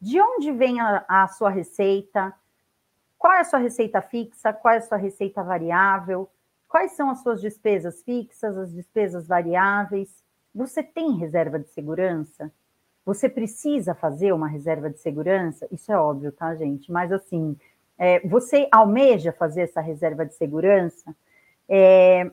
De 0.00 0.20
onde 0.20 0.50
vem 0.50 0.80
a, 0.80 1.04
a 1.08 1.28
sua 1.28 1.50
receita? 1.50 2.34
Qual 3.16 3.32
é 3.32 3.40
a 3.40 3.44
sua 3.44 3.60
receita 3.60 4.02
fixa? 4.02 4.52
Qual 4.52 4.74
é 4.74 4.78
a 4.78 4.82
sua 4.82 4.98
receita 4.98 5.40
variável? 5.44 6.28
Quais 6.68 6.96
são 6.96 7.10
as 7.10 7.22
suas 7.22 7.40
despesas 7.40 8.02
fixas, 8.02 8.58
as 8.58 8.72
despesas 8.72 9.28
variáveis? 9.28 10.20
Você 10.52 10.82
tem 10.82 11.16
reserva 11.16 11.60
de 11.60 11.68
segurança? 11.68 12.52
Você 13.08 13.26
precisa 13.26 13.94
fazer 13.94 14.34
uma 14.34 14.46
reserva 14.46 14.90
de 14.90 14.98
segurança? 14.98 15.66
Isso 15.72 15.90
é 15.90 15.96
óbvio, 15.96 16.30
tá, 16.30 16.54
gente? 16.54 16.92
Mas 16.92 17.10
assim, 17.10 17.56
é, 17.96 18.20
você 18.28 18.68
almeja 18.70 19.32
fazer 19.32 19.62
essa 19.62 19.80
reserva 19.80 20.26
de 20.26 20.34
segurança? 20.34 21.16
É, 21.66 22.30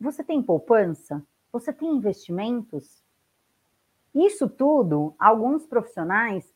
você 0.00 0.22
tem 0.22 0.40
poupança? 0.40 1.20
Você 1.50 1.72
tem 1.72 1.88
investimentos? 1.88 3.02
Isso 4.14 4.48
tudo, 4.48 5.12
alguns 5.18 5.66
profissionais, 5.66 6.48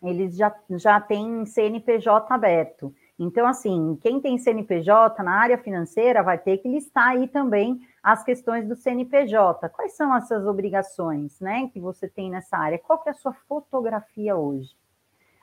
eles 0.00 0.36
já, 0.36 0.54
já 0.70 1.00
têm 1.00 1.44
CNPJ 1.46 2.32
aberto. 2.32 2.94
Então, 3.18 3.44
assim, 3.48 3.98
quem 4.00 4.20
tem 4.20 4.38
CNPJ 4.38 5.20
na 5.24 5.32
área 5.32 5.58
financeira 5.58 6.22
vai 6.22 6.38
ter 6.38 6.58
que 6.58 6.68
listar 6.68 7.08
aí 7.08 7.26
também 7.26 7.80
as 8.02 8.22
questões 8.22 8.66
do 8.66 8.76
CNPJ. 8.76 9.68
Quais 9.70 9.94
são 9.94 10.14
essas 10.16 10.46
obrigações, 10.46 11.38
né, 11.40 11.68
que 11.72 11.80
você 11.80 12.08
tem 12.08 12.30
nessa 12.30 12.56
área? 12.56 12.78
Qual 12.78 12.98
que 12.98 13.08
é 13.08 13.12
a 13.12 13.14
sua 13.14 13.32
fotografia 13.32 14.36
hoje? 14.36 14.76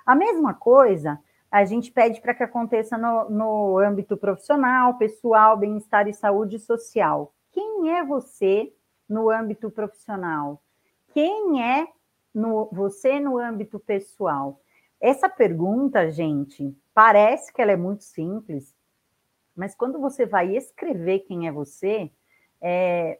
A 0.06 0.16
mesma 0.16 0.54
coisa 0.54 1.20
a 1.50 1.64
gente 1.64 1.92
pede 1.92 2.20
para 2.20 2.34
que 2.34 2.44
aconteça 2.44 2.98
no, 2.98 3.30
no 3.30 3.78
âmbito 3.78 4.18
profissional, 4.18 4.98
pessoal, 4.98 5.56
bem-estar 5.56 6.08
e 6.08 6.14
saúde 6.14 6.60
social. 6.60 7.34
Quem 7.52 7.96
é 7.96 8.04
você 8.04 8.74
no 9.08 9.30
âmbito 9.30 9.72
profissional? 9.72 10.62
Quem 11.14 11.64
é 11.64 11.88
no, 12.34 12.68
você 12.72 13.20
no 13.20 13.38
âmbito 13.38 13.80
pessoal? 13.80 14.60
Essa 15.00 15.30
pergunta, 15.30 16.12
gente, 16.12 16.76
parece 16.94 17.54
que 17.54 17.62
ela 17.62 17.72
é 17.72 17.78
muito 17.78 18.04
simples, 18.04 18.76
mas 19.56 19.74
quando 19.74 20.00
você 20.00 20.26
vai 20.26 20.56
escrever 20.56 21.20
quem 21.20 21.48
é 21.48 21.52
você, 21.52 22.12
é, 22.68 23.20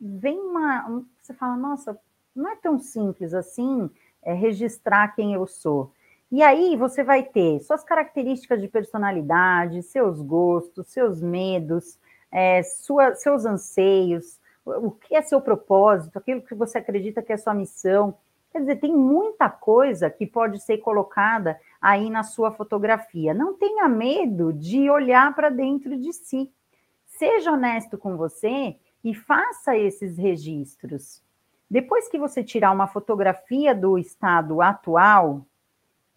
vem 0.00 0.38
uma. 0.38 1.04
Você 1.20 1.34
fala, 1.34 1.56
nossa, 1.56 1.98
não 2.34 2.48
é 2.48 2.54
tão 2.54 2.78
simples 2.78 3.34
assim 3.34 3.90
é, 4.22 4.32
registrar 4.32 5.08
quem 5.16 5.34
eu 5.34 5.48
sou. 5.48 5.92
E 6.30 6.40
aí 6.42 6.76
você 6.76 7.02
vai 7.02 7.24
ter 7.24 7.58
suas 7.60 7.82
características 7.82 8.60
de 8.60 8.68
personalidade, 8.68 9.82
seus 9.82 10.22
gostos, 10.22 10.92
seus 10.92 11.20
medos, 11.20 11.98
é, 12.30 12.62
sua, 12.62 13.16
seus 13.16 13.44
anseios, 13.44 14.38
o 14.64 14.92
que 14.92 15.16
é 15.16 15.22
seu 15.22 15.40
propósito, 15.40 16.16
aquilo 16.16 16.42
que 16.42 16.54
você 16.54 16.78
acredita 16.78 17.20
que 17.20 17.32
é 17.32 17.36
sua 17.36 17.52
missão. 17.52 18.16
Quer 18.52 18.60
dizer, 18.60 18.76
tem 18.76 18.94
muita 18.94 19.50
coisa 19.50 20.08
que 20.08 20.24
pode 20.24 20.60
ser 20.60 20.78
colocada 20.78 21.60
aí 21.80 22.08
na 22.08 22.22
sua 22.22 22.52
fotografia. 22.52 23.34
Não 23.34 23.54
tenha 23.54 23.88
medo 23.88 24.52
de 24.52 24.88
olhar 24.88 25.34
para 25.34 25.50
dentro 25.50 25.96
de 25.96 26.12
si. 26.12 26.52
Seja 27.04 27.52
honesto 27.52 27.98
com 27.98 28.16
você 28.16 28.76
e 29.04 29.14
faça 29.14 29.76
esses 29.76 30.16
registros. 30.16 31.22
Depois 31.70 32.08
que 32.08 32.18
você 32.18 32.42
tirar 32.42 32.72
uma 32.72 32.86
fotografia 32.86 33.74
do 33.74 33.98
estado 33.98 34.62
atual, 34.62 35.46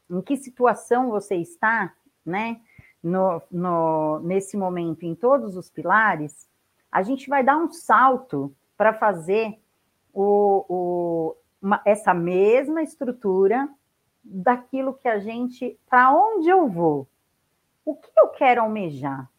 em 0.09 0.21
que 0.21 0.37
situação 0.37 1.09
você 1.09 1.35
está, 1.35 1.93
né? 2.25 2.61
No, 3.03 3.41
no, 3.51 4.19
nesse 4.19 4.57
momento 4.57 5.03
em 5.03 5.13
todos 5.13 5.55
os 5.55 5.69
pilares, 5.69 6.49
a 6.91 7.03
gente 7.03 7.29
vai 7.29 7.43
dar 7.43 7.57
um 7.57 7.71
salto 7.71 8.55
para 8.75 8.93
fazer 8.93 9.59
o, 10.13 10.65
o, 10.67 11.35
uma, 11.61 11.81
essa 11.85 12.13
mesma 12.13 12.81
estrutura 12.81 13.69
daquilo 14.23 14.93
que 14.93 15.07
a 15.07 15.19
gente, 15.19 15.79
para 15.89 16.11
onde 16.11 16.49
eu 16.49 16.67
vou, 16.67 17.07
o 17.85 17.95
que 17.95 18.11
eu 18.17 18.29
quero 18.29 18.61
almejar. 18.61 19.29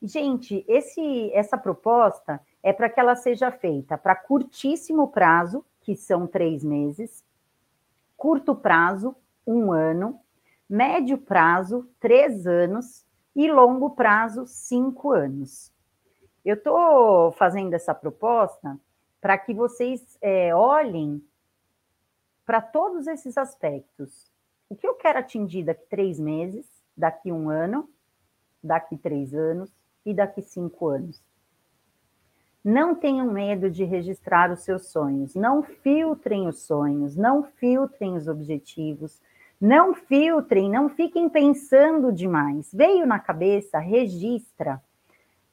Gente, 0.00 0.64
esse, 0.68 1.30
essa 1.32 1.58
proposta 1.58 2.40
é 2.64 2.72
para 2.72 2.88
que 2.88 2.98
ela 2.98 3.14
seja 3.14 3.52
feita 3.52 3.98
para 3.98 4.16
curtíssimo 4.16 5.08
prazo, 5.08 5.62
que 5.82 5.94
são 5.94 6.26
três 6.26 6.64
meses, 6.64 7.22
curto 8.16 8.56
prazo, 8.56 9.14
um 9.46 9.70
ano, 9.70 10.18
médio 10.66 11.18
prazo, 11.18 11.86
três 12.00 12.46
anos, 12.46 13.04
e 13.36 13.52
longo 13.52 13.90
prazo, 13.90 14.46
cinco 14.46 15.12
anos. 15.12 15.70
Eu 16.42 16.54
estou 16.54 17.32
fazendo 17.32 17.74
essa 17.74 17.94
proposta 17.94 18.80
para 19.20 19.36
que 19.36 19.52
vocês 19.52 20.16
é, 20.22 20.54
olhem 20.54 21.22
para 22.46 22.62
todos 22.62 23.06
esses 23.06 23.36
aspectos. 23.36 24.32
O 24.70 24.76
que 24.76 24.86
eu 24.86 24.94
quero 24.94 25.18
atingir 25.18 25.64
daqui 25.64 25.84
três 25.90 26.18
meses, 26.18 26.66
daqui 26.96 27.30
um 27.30 27.50
ano, 27.50 27.90
daqui 28.62 28.96
três 28.96 29.34
anos 29.34 29.70
e 30.06 30.14
daqui 30.14 30.40
cinco 30.40 30.88
anos. 30.88 31.22
Não 32.64 32.94
tenham 32.94 33.30
medo 33.30 33.70
de 33.70 33.84
registrar 33.84 34.50
os 34.50 34.60
seus 34.60 34.86
sonhos. 34.86 35.34
Não 35.34 35.62
filtrem 35.62 36.48
os 36.48 36.62
sonhos, 36.62 37.14
não 37.14 37.42
filtrem 37.42 38.16
os 38.16 38.26
objetivos, 38.26 39.20
não 39.60 39.94
filtrem, 39.94 40.70
não 40.70 40.88
fiquem 40.88 41.28
pensando 41.28 42.10
demais. 42.10 42.72
Veio 42.72 43.06
na 43.06 43.18
cabeça, 43.18 43.78
registra. 43.78 44.82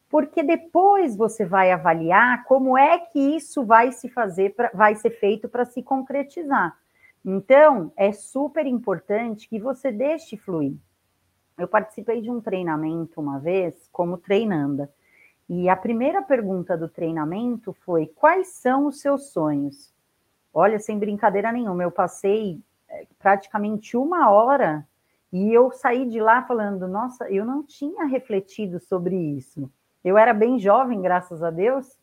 Porque 0.10 0.42
depois 0.42 1.16
você 1.16 1.46
vai 1.46 1.72
avaliar 1.72 2.46
como 2.46 2.78
é 2.78 3.00
que 3.00 3.20
isso 3.20 3.66
vai 3.66 3.92
se 3.92 4.08
fazer, 4.08 4.56
pra, 4.56 4.72
vai 4.74 4.96
ser 4.96 5.12
feito 5.12 5.50
para 5.50 5.66
se 5.66 5.84
concretizar. 5.84 6.78
Então, 7.26 7.92
é 7.96 8.12
super 8.14 8.66
importante 8.66 9.50
que 9.50 9.60
você 9.60 9.92
deixe 9.92 10.38
fluir. 10.38 10.76
Eu 11.58 11.68
participei 11.68 12.22
de 12.22 12.32
um 12.32 12.42
treinamento 12.42 13.22
uma 13.22 13.38
vez, 13.38 13.88
como 13.92 14.18
treinanda, 14.18 14.90
e 15.54 15.68
a 15.68 15.76
primeira 15.76 16.22
pergunta 16.22 16.78
do 16.78 16.88
treinamento 16.88 17.74
foi: 17.74 18.08
quais 18.08 18.48
são 18.54 18.86
os 18.88 19.02
seus 19.02 19.34
sonhos? 19.34 19.94
Olha, 20.54 20.80
sem 20.80 20.98
brincadeira 20.98 21.52
nenhuma, 21.52 21.84
eu 21.84 21.92
passei 21.92 22.62
praticamente 23.20 23.98
uma 23.98 24.30
hora 24.30 24.88
e 25.32 25.54
eu 25.54 25.70
saí 25.70 26.06
de 26.06 26.22
lá 26.22 26.42
falando, 26.44 26.88
nossa, 26.88 27.30
eu 27.30 27.44
não 27.44 27.64
tinha 27.64 28.06
refletido 28.06 28.80
sobre 28.80 29.14
isso. 29.14 29.70
Eu 30.06 30.18
era 30.18 30.34
bem 30.34 30.58
jovem, 30.58 31.02
graças 31.02 31.44
a 31.44 31.50
Deus, 31.52 31.98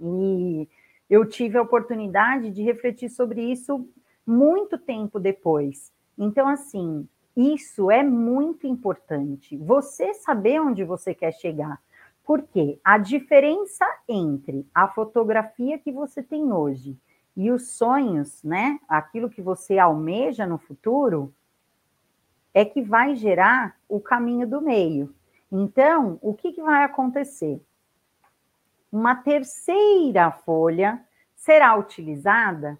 e 0.00 0.66
eu 1.10 1.26
tive 1.26 1.58
a 1.58 1.62
oportunidade 1.62 2.50
de 2.50 2.62
refletir 2.62 3.10
sobre 3.10 3.42
isso 3.42 3.86
muito 4.26 4.78
tempo 4.78 5.20
depois. 5.20 5.92
Então, 6.16 6.48
assim, 6.48 7.06
isso 7.36 7.90
é 7.90 8.02
muito 8.02 8.66
importante. 8.66 9.54
Você 9.58 10.14
saber 10.14 10.62
onde 10.62 10.82
você 10.82 11.14
quer 11.14 11.32
chegar. 11.32 11.78
Porque 12.24 12.80
a 12.82 12.96
diferença 12.96 13.84
entre 14.08 14.66
a 14.74 14.88
fotografia 14.88 15.78
que 15.78 15.92
você 15.92 16.22
tem 16.22 16.52
hoje 16.52 16.98
E 17.36 17.50
os 17.50 17.70
sonhos, 17.70 18.42
né? 18.44 18.78
Aquilo 18.88 19.28
que 19.28 19.42
você 19.42 19.78
almeja 19.78 20.46
no 20.46 20.56
futuro, 20.56 21.34
é 22.54 22.64
que 22.64 22.80
vai 22.80 23.16
gerar 23.16 23.76
o 23.88 24.00
caminho 24.00 24.46
do 24.46 24.60
meio. 24.60 25.12
Então, 25.50 26.18
o 26.22 26.32
que, 26.32 26.52
que 26.52 26.62
vai 26.62 26.84
acontecer? 26.84 27.60
Uma 28.90 29.16
terceira 29.16 30.30
folha 30.30 31.04
será 31.34 31.76
utilizada 31.76 32.78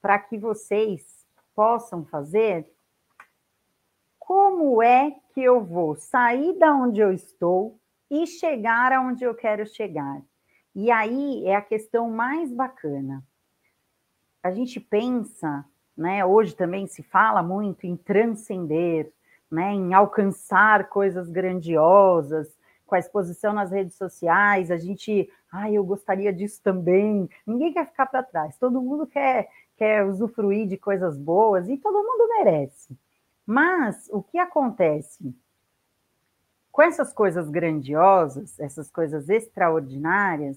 para 0.00 0.18
que 0.18 0.36
vocês 0.36 1.24
possam 1.54 2.04
fazer 2.04 2.68
como 4.18 4.82
é 4.82 5.12
que 5.32 5.40
eu 5.40 5.64
vou 5.64 5.94
sair 5.94 6.58
da 6.58 6.74
onde 6.74 7.00
eu 7.00 7.12
estou 7.12 7.78
e 8.12 8.26
chegar 8.26 8.92
aonde 8.92 9.24
eu 9.24 9.34
quero 9.34 9.64
chegar. 9.64 10.20
E 10.74 10.90
aí 10.90 11.46
é 11.46 11.56
a 11.56 11.62
questão 11.62 12.10
mais 12.10 12.52
bacana. 12.52 13.24
A 14.42 14.50
gente 14.50 14.78
pensa, 14.78 15.64
né, 15.96 16.22
hoje 16.22 16.54
também 16.54 16.86
se 16.86 17.02
fala 17.02 17.42
muito 17.42 17.86
em 17.86 17.96
transcender, 17.96 19.10
né, 19.50 19.72
em 19.72 19.94
alcançar 19.94 20.90
coisas 20.90 21.30
grandiosas, 21.30 22.54
com 22.84 22.94
a 22.94 22.98
exposição 22.98 23.54
nas 23.54 23.70
redes 23.70 23.96
sociais, 23.96 24.70
a 24.70 24.76
gente, 24.76 25.30
ah, 25.50 25.70
eu 25.70 25.82
gostaria 25.82 26.30
disso 26.34 26.60
também. 26.62 27.30
Ninguém 27.46 27.72
quer 27.72 27.86
ficar 27.86 28.04
para 28.04 28.22
trás, 28.22 28.58
todo 28.58 28.82
mundo 28.82 29.06
quer, 29.06 29.48
quer 29.74 30.04
usufruir 30.04 30.68
de 30.68 30.76
coisas 30.76 31.16
boas 31.16 31.66
e 31.66 31.78
todo 31.78 32.04
mundo 32.04 32.28
merece. 32.28 32.94
Mas 33.46 34.06
o 34.12 34.22
que 34.22 34.36
acontece? 34.38 35.34
Com 36.72 36.80
essas 36.80 37.12
coisas 37.12 37.50
grandiosas, 37.50 38.58
essas 38.58 38.90
coisas 38.90 39.28
extraordinárias, 39.28 40.56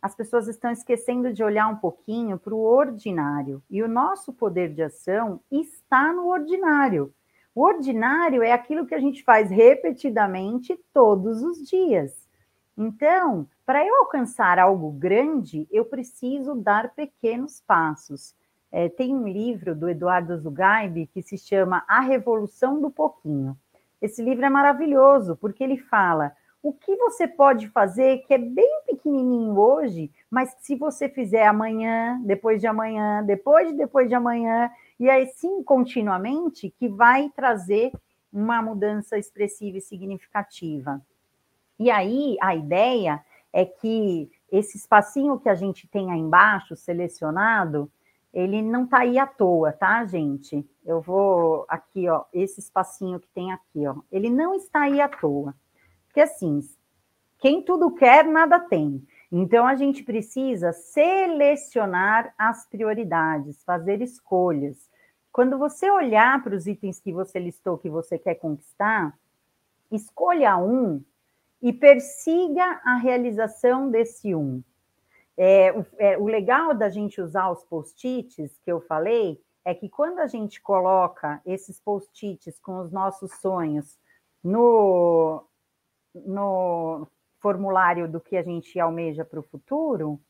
as 0.00 0.14
pessoas 0.14 0.48
estão 0.48 0.70
esquecendo 0.70 1.34
de 1.34 1.44
olhar 1.44 1.68
um 1.68 1.76
pouquinho 1.76 2.38
para 2.38 2.54
o 2.54 2.62
ordinário. 2.62 3.62
E 3.68 3.82
o 3.82 3.88
nosso 3.88 4.32
poder 4.32 4.72
de 4.72 4.82
ação 4.82 5.38
está 5.50 6.14
no 6.14 6.28
ordinário. 6.28 7.12
O 7.54 7.62
ordinário 7.62 8.42
é 8.42 8.52
aquilo 8.52 8.86
que 8.86 8.94
a 8.94 8.98
gente 8.98 9.22
faz 9.22 9.50
repetidamente 9.50 10.80
todos 10.94 11.42
os 11.42 11.68
dias. 11.68 12.26
Então, 12.74 13.46
para 13.66 13.86
eu 13.86 13.96
alcançar 13.96 14.58
algo 14.58 14.90
grande, 14.90 15.68
eu 15.70 15.84
preciso 15.84 16.54
dar 16.54 16.94
pequenos 16.94 17.60
passos. 17.60 18.34
É, 18.72 18.88
tem 18.88 19.14
um 19.14 19.28
livro 19.28 19.74
do 19.74 19.90
Eduardo 19.90 20.38
Zugaib 20.38 21.06
que 21.08 21.20
se 21.20 21.36
chama 21.36 21.84
A 21.86 22.00
Revolução 22.00 22.80
do 22.80 22.90
Pouquinho. 22.90 23.58
Esse 24.00 24.22
livro 24.22 24.44
é 24.44 24.50
maravilhoso 24.50 25.36
porque 25.36 25.62
ele 25.62 25.76
fala 25.76 26.32
o 26.62 26.72
que 26.72 26.94
você 26.96 27.26
pode 27.26 27.68
fazer 27.68 28.18
que 28.26 28.34
é 28.34 28.38
bem 28.38 28.82
pequenininho 28.86 29.58
hoje, 29.58 30.10
mas 30.30 30.54
se 30.60 30.76
você 30.76 31.08
fizer 31.08 31.46
amanhã, 31.46 32.20
depois 32.22 32.60
de 32.60 32.66
amanhã, 32.66 33.22
depois 33.24 33.68
de 33.68 33.76
depois 33.78 34.08
de 34.08 34.14
amanhã, 34.14 34.70
e 34.98 35.08
aí 35.08 35.26
sim 35.26 35.62
continuamente, 35.62 36.70
que 36.78 36.86
vai 36.88 37.30
trazer 37.30 37.92
uma 38.32 38.60
mudança 38.60 39.18
expressiva 39.18 39.78
e 39.78 39.80
significativa. 39.80 41.00
E 41.78 41.90
aí 41.90 42.36
a 42.42 42.54
ideia 42.54 43.24
é 43.52 43.64
que 43.64 44.30
esse 44.52 44.76
espacinho 44.76 45.40
que 45.40 45.48
a 45.48 45.54
gente 45.54 45.88
tem 45.88 46.12
aí 46.12 46.18
embaixo 46.18 46.76
selecionado, 46.76 47.90
ele 48.32 48.60
não 48.60 48.84
está 48.84 48.98
aí 48.98 49.18
à 49.18 49.26
toa, 49.26 49.72
tá, 49.72 50.04
gente? 50.04 50.64
Eu 50.90 51.00
vou 51.00 51.64
aqui, 51.68 52.08
ó, 52.08 52.24
esse 52.32 52.58
espacinho 52.58 53.20
que 53.20 53.28
tem 53.28 53.52
aqui, 53.52 53.86
ó, 53.86 53.94
ele 54.10 54.28
não 54.28 54.56
está 54.56 54.80
aí 54.80 55.00
à 55.00 55.08
toa. 55.08 55.54
Porque 56.06 56.20
assim, 56.20 56.68
quem 57.38 57.62
tudo 57.62 57.94
quer, 57.94 58.24
nada 58.24 58.58
tem. 58.58 59.06
Então 59.30 59.64
a 59.64 59.76
gente 59.76 60.02
precisa 60.02 60.72
selecionar 60.72 62.34
as 62.36 62.66
prioridades, 62.66 63.62
fazer 63.62 64.02
escolhas. 64.02 64.90
Quando 65.30 65.56
você 65.58 65.88
olhar 65.88 66.42
para 66.42 66.56
os 66.56 66.66
itens 66.66 66.98
que 66.98 67.12
você 67.12 67.38
listou 67.38 67.78
que 67.78 67.88
você 67.88 68.18
quer 68.18 68.34
conquistar, 68.34 69.16
escolha 69.92 70.56
um 70.56 71.00
e 71.62 71.72
persiga 71.72 72.80
a 72.84 72.96
realização 72.96 73.88
desse 73.88 74.34
um. 74.34 74.60
É, 75.36 75.70
o, 75.70 75.86
é, 75.98 76.18
o 76.18 76.26
legal 76.26 76.74
da 76.74 76.90
gente 76.90 77.20
usar 77.20 77.48
os 77.48 77.62
post-its 77.62 78.58
que 78.64 78.72
eu 78.72 78.80
falei 78.80 79.40
é 79.70 79.74
que 79.74 79.88
quando 79.88 80.18
a 80.18 80.26
gente 80.26 80.60
coloca 80.60 81.40
esses 81.46 81.80
post-its 81.80 82.58
com 82.58 82.80
os 82.80 82.90
nossos 82.90 83.32
sonhos 83.40 83.98
no, 84.42 85.44
no 86.14 87.06
formulário 87.40 88.08
do 88.10 88.20
que 88.20 88.36
a 88.36 88.42
gente 88.42 88.78
almeja 88.80 89.24
para 89.24 89.38
o 89.38 89.44
futuro, 89.44 90.20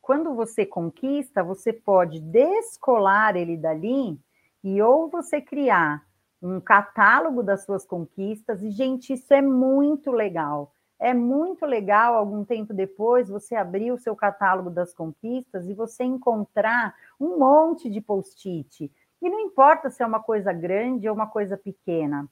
quando 0.00 0.34
você 0.34 0.64
conquista, 0.64 1.44
você 1.44 1.72
pode 1.72 2.20
descolar 2.20 3.36
ele 3.36 3.56
dali 3.56 4.18
e 4.64 4.80
ou 4.80 5.08
você 5.08 5.40
criar 5.40 6.04
um 6.40 6.58
catálogo 6.60 7.42
das 7.42 7.64
suas 7.64 7.84
conquistas, 7.84 8.62
e, 8.62 8.70
gente, 8.70 9.12
isso 9.12 9.32
é 9.32 9.40
muito 9.40 10.10
legal. 10.10 10.74
É 10.98 11.12
muito 11.12 11.66
legal, 11.66 12.14
algum 12.14 12.44
tempo 12.44 12.72
depois, 12.72 13.28
você 13.28 13.56
abrir 13.56 13.90
o 13.90 13.98
seu 13.98 14.14
catálogo 14.14 14.70
das 14.70 14.94
conquistas 14.94 15.68
e 15.68 15.74
você 15.74 16.04
encontrar 16.04 16.94
um 17.22 17.38
monte 17.38 17.88
de 17.88 18.00
post-it. 18.00 18.90
E 19.20 19.30
não 19.30 19.38
importa 19.38 19.88
se 19.88 20.02
é 20.02 20.06
uma 20.06 20.20
coisa 20.20 20.52
grande 20.52 21.08
ou 21.08 21.14
uma 21.14 21.28
coisa 21.28 21.56
pequena. 21.56 22.28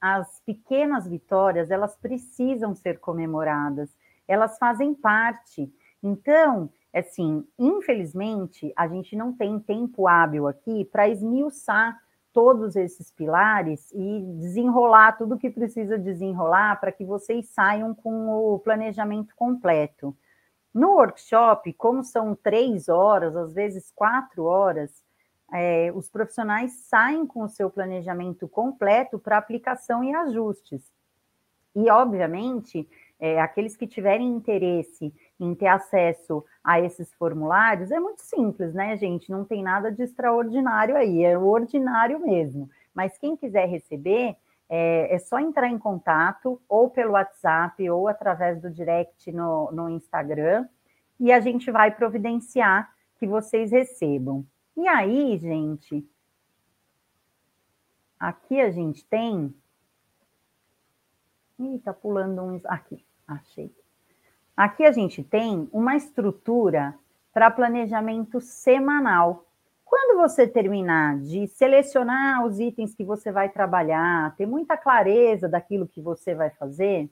As 0.00 0.40
pequenas 0.46 1.08
vitórias, 1.08 1.72
elas 1.72 1.96
precisam 1.96 2.74
ser 2.76 3.00
comemoradas. 3.00 3.90
Elas 4.28 4.56
fazem 4.56 4.94
parte. 4.94 5.72
Então, 6.00 6.70
assim, 6.94 7.44
infelizmente, 7.58 8.72
a 8.76 8.86
gente 8.86 9.16
não 9.16 9.32
tem 9.32 9.58
tempo 9.58 10.06
hábil 10.06 10.46
aqui 10.46 10.84
para 10.84 11.08
esmiuçar 11.08 11.98
todos 12.32 12.76
esses 12.76 13.10
pilares 13.10 13.90
e 13.92 14.20
desenrolar 14.38 15.18
tudo 15.18 15.38
que 15.38 15.50
precisa 15.50 15.98
desenrolar 15.98 16.78
para 16.78 16.92
que 16.92 17.04
vocês 17.04 17.48
saiam 17.48 17.92
com 17.92 18.28
o 18.28 18.60
planejamento 18.60 19.34
completo. 19.34 20.16
No 20.78 20.90
workshop, 20.90 21.72
como 21.72 22.04
são 22.04 22.36
três 22.36 22.88
horas, 22.88 23.34
às 23.34 23.52
vezes 23.52 23.90
quatro 23.90 24.44
horas, 24.44 25.02
é, 25.52 25.90
os 25.92 26.08
profissionais 26.08 26.70
saem 26.88 27.26
com 27.26 27.42
o 27.42 27.48
seu 27.48 27.68
planejamento 27.68 28.46
completo 28.46 29.18
para 29.18 29.36
aplicação 29.36 30.04
e 30.04 30.14
ajustes. 30.14 30.92
E, 31.74 31.90
obviamente, 31.90 32.88
é, 33.18 33.40
aqueles 33.40 33.76
que 33.76 33.88
tiverem 33.88 34.32
interesse 34.32 35.12
em 35.40 35.52
ter 35.52 35.66
acesso 35.66 36.44
a 36.62 36.80
esses 36.80 37.12
formulários, 37.14 37.90
é 37.90 37.98
muito 37.98 38.22
simples, 38.22 38.72
né, 38.72 38.96
gente? 38.96 39.32
Não 39.32 39.44
tem 39.44 39.64
nada 39.64 39.90
de 39.90 40.04
extraordinário 40.04 40.96
aí, 40.96 41.24
é 41.24 41.36
o 41.36 41.44
ordinário 41.44 42.20
mesmo. 42.20 42.70
Mas 42.94 43.18
quem 43.18 43.36
quiser 43.36 43.66
receber, 43.66 44.36
é, 44.68 45.14
é 45.14 45.18
só 45.18 45.38
entrar 45.38 45.68
em 45.68 45.78
contato, 45.78 46.60
ou 46.68 46.90
pelo 46.90 47.12
WhatsApp, 47.12 47.88
ou 47.90 48.08
através 48.08 48.60
do 48.60 48.70
direct 48.70 49.32
no, 49.32 49.70
no 49.72 49.88
Instagram, 49.88 50.68
e 51.18 51.32
a 51.32 51.40
gente 51.40 51.70
vai 51.70 51.90
providenciar 51.90 52.92
que 53.18 53.26
vocês 53.26 53.72
recebam. 53.72 54.46
E 54.76 54.86
aí, 54.86 55.36
gente, 55.38 56.08
aqui 58.18 58.60
a 58.60 58.70
gente 58.70 59.04
tem. 59.04 59.52
Ih, 61.58 61.80
tá 61.80 61.92
pulando 61.92 62.42
uns. 62.42 62.64
Aqui, 62.66 63.04
achei. 63.26 63.74
Aqui 64.56 64.84
a 64.84 64.92
gente 64.92 65.24
tem 65.24 65.68
uma 65.72 65.96
estrutura 65.96 66.94
para 67.32 67.50
planejamento 67.50 68.40
semanal. 68.40 69.47
Quando 69.88 70.18
você 70.18 70.46
terminar 70.46 71.18
de 71.18 71.46
selecionar 71.46 72.44
os 72.44 72.60
itens 72.60 72.94
que 72.94 73.02
você 73.02 73.32
vai 73.32 73.48
trabalhar, 73.48 74.36
ter 74.36 74.44
muita 74.44 74.76
clareza 74.76 75.48
daquilo 75.48 75.88
que 75.88 75.98
você 75.98 76.34
vai 76.34 76.50
fazer, 76.50 77.08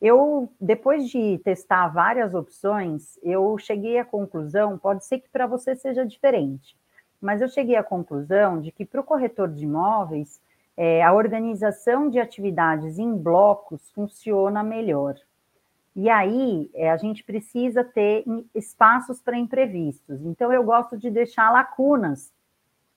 eu, 0.00 0.50
depois 0.58 1.06
de 1.10 1.38
testar 1.44 1.88
várias 1.88 2.32
opções, 2.32 3.18
eu 3.22 3.58
cheguei 3.58 3.98
à 3.98 4.06
conclusão, 4.06 4.78
pode 4.78 5.04
ser 5.04 5.18
que 5.18 5.28
para 5.28 5.46
você 5.46 5.76
seja 5.76 6.04
diferente, 6.06 6.74
mas 7.20 7.42
eu 7.42 7.48
cheguei 7.48 7.76
à 7.76 7.82
conclusão 7.82 8.58
de 8.58 8.72
que 8.72 8.86
para 8.86 9.02
o 9.02 9.04
corretor 9.04 9.48
de 9.48 9.64
imóveis, 9.64 10.40
é, 10.78 11.02
a 11.02 11.12
organização 11.12 12.08
de 12.08 12.18
atividades 12.18 12.98
em 12.98 13.14
blocos 13.14 13.90
funciona 13.90 14.62
melhor. 14.62 15.16
E 15.96 16.10
aí, 16.10 16.70
é, 16.74 16.90
a 16.90 16.96
gente 16.98 17.24
precisa 17.24 17.82
ter 17.82 18.22
espaços 18.54 19.22
para 19.22 19.38
imprevistos. 19.38 20.20
Então, 20.26 20.52
eu 20.52 20.62
gosto 20.62 20.94
de 20.94 21.10
deixar 21.10 21.50
lacunas, 21.50 22.30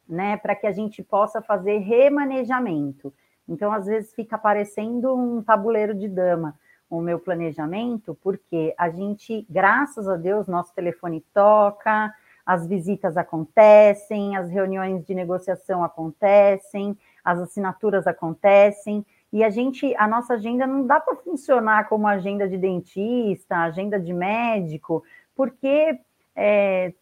né, 0.08 0.36
para 0.36 0.54
que 0.54 0.68
a 0.68 0.72
gente 0.74 1.02
possa 1.02 1.42
fazer 1.42 1.78
remanejamento. 1.78 3.14
Então, 3.48 3.72
às 3.72 3.86
vezes, 3.86 4.14
fica 4.14 4.38
parecendo 4.38 5.16
um 5.16 5.42
tabuleiro 5.42 5.96
de 5.96 6.10
dama 6.10 6.60
o 6.90 7.00
meu 7.00 7.20
planejamento, 7.20 8.18
porque 8.22 8.74
a 8.78 8.90
gente, 8.90 9.46
graças 9.50 10.08
a 10.08 10.18
Deus, 10.18 10.48
nosso 10.48 10.74
telefone 10.74 11.24
toca, 11.34 12.14
as 12.46 12.68
visitas 12.68 13.16
acontecem, 13.16 14.36
as 14.36 14.50
reuniões 14.50 15.06
de 15.06 15.14
negociação 15.14 15.84
acontecem, 15.84 16.98
as 17.24 17.40
assinaturas 17.40 18.08
acontecem. 18.08 19.06
E 19.32 19.44
a 19.44 19.50
gente, 19.50 19.96
a 19.96 20.08
nossa 20.08 20.34
agenda 20.34 20.66
não 20.66 20.86
dá 20.86 21.00
para 21.00 21.16
funcionar 21.16 21.88
como 21.88 22.08
agenda 22.08 22.48
de 22.48 22.58
dentista, 22.58 23.58
agenda 23.58 24.00
de 24.00 24.12
médico, 24.12 25.04
porque 25.36 26.00
é, 26.36 26.94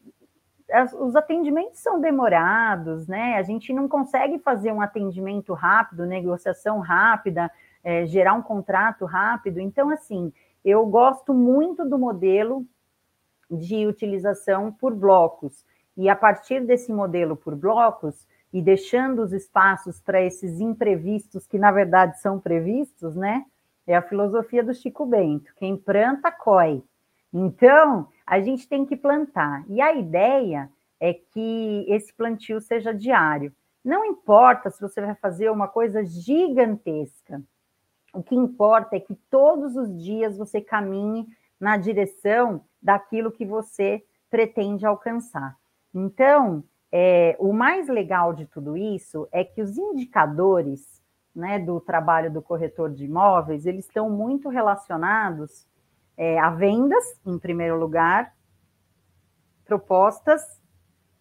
as, 0.71 0.93
os 0.93 1.15
atendimentos 1.15 1.79
são 1.79 2.01
demorados, 2.01 3.07
né? 3.07 3.35
A 3.37 3.43
gente 3.43 3.71
não 3.73 3.87
consegue 3.87 4.39
fazer 4.39 4.71
um 4.71 4.81
atendimento 4.81 5.53
rápido, 5.53 6.05
negociação 6.05 6.79
rápida, 6.79 7.49
é, 7.83 8.05
gerar 8.05 8.33
um 8.33 8.41
contrato 8.41 9.05
rápido. 9.05 9.59
Então, 9.59 9.89
assim, 9.89 10.33
eu 10.63 10.85
gosto 10.85 11.33
muito 11.33 11.87
do 11.87 11.97
modelo 11.97 12.65
de 13.49 13.87
utilização 13.87 14.71
por 14.71 14.93
blocos. 14.93 15.65
E 15.95 16.09
a 16.09 16.15
partir 16.15 16.65
desse 16.65 16.91
modelo 16.91 17.35
por 17.35 17.55
blocos, 17.55 18.27
e 18.51 18.61
deixando 18.61 19.21
os 19.21 19.33
espaços 19.33 19.99
para 19.99 20.21
esses 20.21 20.59
imprevistos, 20.59 21.45
que 21.45 21.57
na 21.57 21.71
verdade 21.71 22.19
são 22.19 22.39
previstos, 22.39 23.15
né? 23.15 23.45
É 23.85 23.95
a 23.95 24.01
filosofia 24.01 24.63
do 24.63 24.73
Chico 24.73 25.05
Bento: 25.05 25.53
quem 25.55 25.77
planta, 25.77 26.31
coi. 26.31 26.83
Então, 27.33 28.07
a 28.25 28.39
gente 28.39 28.67
tem 28.67 28.85
que 28.85 28.95
plantar. 28.95 29.63
E 29.69 29.81
a 29.81 29.93
ideia 29.93 30.69
é 30.99 31.13
que 31.13 31.85
esse 31.87 32.13
plantio 32.13 32.59
seja 32.59 32.93
diário. 32.93 33.53
Não 33.83 34.03
importa 34.03 34.69
se 34.69 34.81
você 34.81 34.99
vai 34.99 35.15
fazer 35.15 35.49
uma 35.49 35.67
coisa 35.67 36.03
gigantesca. 36.03 37.41
O 38.13 38.23
que 38.23 38.35
importa 38.35 38.95
é 38.95 38.99
que 38.99 39.15
todos 39.29 39.75
os 39.75 40.03
dias 40.03 40.37
você 40.37 40.59
caminhe 40.59 41.27
na 41.59 41.77
direção 41.77 42.65
daquilo 42.81 43.31
que 43.31 43.45
você 43.45 44.03
pretende 44.29 44.85
alcançar. 44.85 45.55
Então, 45.93 46.63
é, 46.99 47.37
o 47.37 47.53
mais 47.53 47.87
legal 47.87 48.33
de 48.33 48.47
tudo 48.47 48.75
isso 48.75 49.27
é 49.31 49.43
que 49.43 49.61
os 49.61 49.77
indicadores 49.77 50.99
né, 51.35 51.59
do 51.59 51.79
trabalho 51.79 52.33
do 52.33 52.41
corretor 52.41 52.91
de 52.91 53.05
imóveis, 53.05 53.67
eles 53.67 53.85
estão 53.85 54.09
muito 54.09 54.49
relacionados 54.49 55.67
é, 56.17 56.39
a 56.39 56.49
vendas, 56.49 57.03
em 57.23 57.37
primeiro 57.37 57.79
lugar, 57.79 58.35
propostas, 59.63 60.59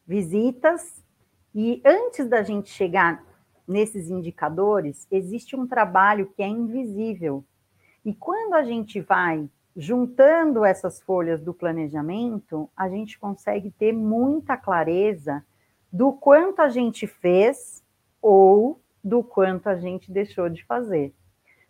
visitas, 0.06 1.04
e 1.54 1.82
antes 1.84 2.26
da 2.26 2.42
gente 2.42 2.70
chegar 2.70 3.22
nesses 3.68 4.08
indicadores, 4.08 5.06
existe 5.10 5.54
um 5.54 5.66
trabalho 5.66 6.32
que 6.34 6.42
é 6.42 6.48
invisível. 6.48 7.44
E 8.02 8.14
quando 8.14 8.54
a 8.54 8.64
gente 8.64 8.98
vai 8.98 9.46
juntando 9.76 10.64
essas 10.64 11.02
folhas 11.02 11.42
do 11.42 11.52
planejamento, 11.52 12.66
a 12.74 12.88
gente 12.88 13.18
consegue 13.18 13.70
ter 13.70 13.92
muita 13.92 14.56
clareza 14.56 15.44
do 15.96 16.12
quanto 16.12 16.60
a 16.60 16.68
gente 16.68 17.06
fez 17.06 17.82
ou 18.20 18.78
do 19.02 19.24
quanto 19.24 19.66
a 19.66 19.76
gente 19.76 20.12
deixou 20.12 20.46
de 20.50 20.62
fazer. 20.66 21.14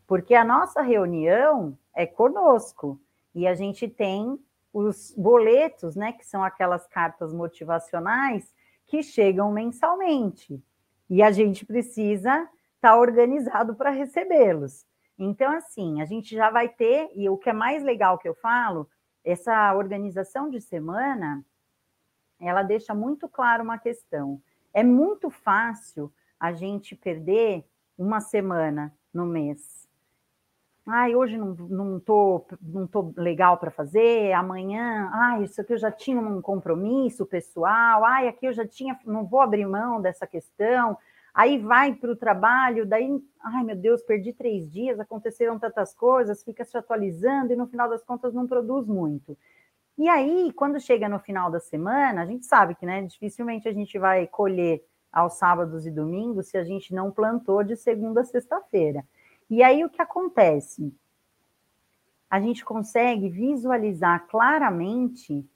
Porque 0.04 0.34
a 0.34 0.44
nossa 0.44 0.82
reunião 0.82 1.78
é 1.94 2.04
conosco 2.04 3.00
e 3.32 3.46
a 3.46 3.54
gente 3.54 3.86
tem 3.86 4.36
os 4.72 5.14
boletos, 5.16 5.94
né, 5.94 6.10
que 6.10 6.26
são 6.26 6.42
aquelas 6.42 6.88
cartas 6.88 7.32
motivacionais 7.32 8.52
que 8.84 9.00
chegam 9.00 9.52
mensalmente. 9.52 10.60
E 11.08 11.22
a 11.22 11.30
gente 11.30 11.64
precisa 11.64 12.32
estar 12.32 12.50
tá 12.80 12.98
organizado 12.98 13.76
para 13.76 13.90
recebê-los. 13.90 14.84
Então, 15.16 15.52
assim, 15.52 16.02
a 16.02 16.04
gente 16.04 16.34
já 16.34 16.50
vai 16.50 16.68
ter, 16.68 17.10
e 17.14 17.28
o 17.28 17.36
que 17.36 17.50
é 17.50 17.52
mais 17.52 17.84
legal 17.84 18.18
que 18.18 18.28
eu 18.28 18.34
falo, 18.34 18.90
essa 19.24 19.72
organização 19.72 20.50
de 20.50 20.60
semana, 20.60 21.44
ela 22.40 22.62
deixa 22.62 22.94
muito 22.94 23.28
claro 23.28 23.62
uma 23.62 23.78
questão. 23.78 24.40
É 24.72 24.82
muito 24.82 25.30
fácil 25.30 26.12
a 26.38 26.52
gente 26.52 26.94
perder 26.94 27.64
uma 27.96 28.20
semana 28.20 28.92
no 29.12 29.24
mês. 29.24 29.86
Ai, 30.88 31.16
hoje 31.16 31.36
não, 31.36 31.52
não, 31.54 31.98
tô, 31.98 32.46
não 32.62 32.86
tô 32.86 33.12
legal 33.16 33.58
para 33.58 33.72
fazer, 33.72 34.32
amanhã, 34.32 35.10
ai, 35.12 35.42
isso 35.42 35.60
aqui 35.60 35.72
eu 35.72 35.78
já 35.78 35.90
tinha 35.90 36.20
um 36.20 36.40
compromisso 36.40 37.26
pessoal, 37.26 38.04
ai, 38.04 38.28
aqui 38.28 38.46
eu 38.46 38.52
já 38.52 38.64
tinha, 38.64 38.96
não 39.04 39.26
vou 39.26 39.40
abrir 39.40 39.66
mão 39.66 40.00
dessa 40.00 40.28
questão, 40.28 40.96
aí 41.34 41.58
vai 41.58 41.92
para 41.92 42.12
o 42.12 42.16
trabalho, 42.16 42.86
daí, 42.86 43.20
ai 43.42 43.64
meu 43.64 43.74
Deus, 43.74 44.00
perdi 44.02 44.32
três 44.32 44.70
dias, 44.70 45.00
aconteceram 45.00 45.58
tantas 45.58 45.92
coisas, 45.92 46.44
fica 46.44 46.64
se 46.64 46.78
atualizando 46.78 47.52
e 47.52 47.56
no 47.56 47.66
final 47.66 47.88
das 47.88 48.04
contas 48.04 48.32
não 48.32 48.46
produz 48.46 48.86
muito. 48.86 49.36
E 49.98 50.08
aí, 50.08 50.52
quando 50.52 50.78
chega 50.78 51.08
no 51.08 51.18
final 51.18 51.50
da 51.50 51.58
semana, 51.58 52.22
a 52.22 52.26
gente 52.26 52.44
sabe 52.44 52.74
que 52.74 52.84
né, 52.84 53.02
dificilmente 53.02 53.68
a 53.68 53.72
gente 53.72 53.98
vai 53.98 54.26
colher 54.26 54.84
aos 55.10 55.34
sábados 55.34 55.86
e 55.86 55.90
domingos 55.90 56.48
se 56.48 56.58
a 56.58 56.64
gente 56.64 56.94
não 56.94 57.10
plantou 57.10 57.64
de 57.64 57.76
segunda 57.76 58.20
a 58.20 58.24
sexta-feira. 58.24 59.04
E 59.48 59.62
aí 59.62 59.84
o 59.84 59.88
que 59.88 60.02
acontece? 60.02 60.94
A 62.28 62.40
gente 62.40 62.64
consegue 62.64 63.28
visualizar 63.28 64.26
claramente 64.26 65.48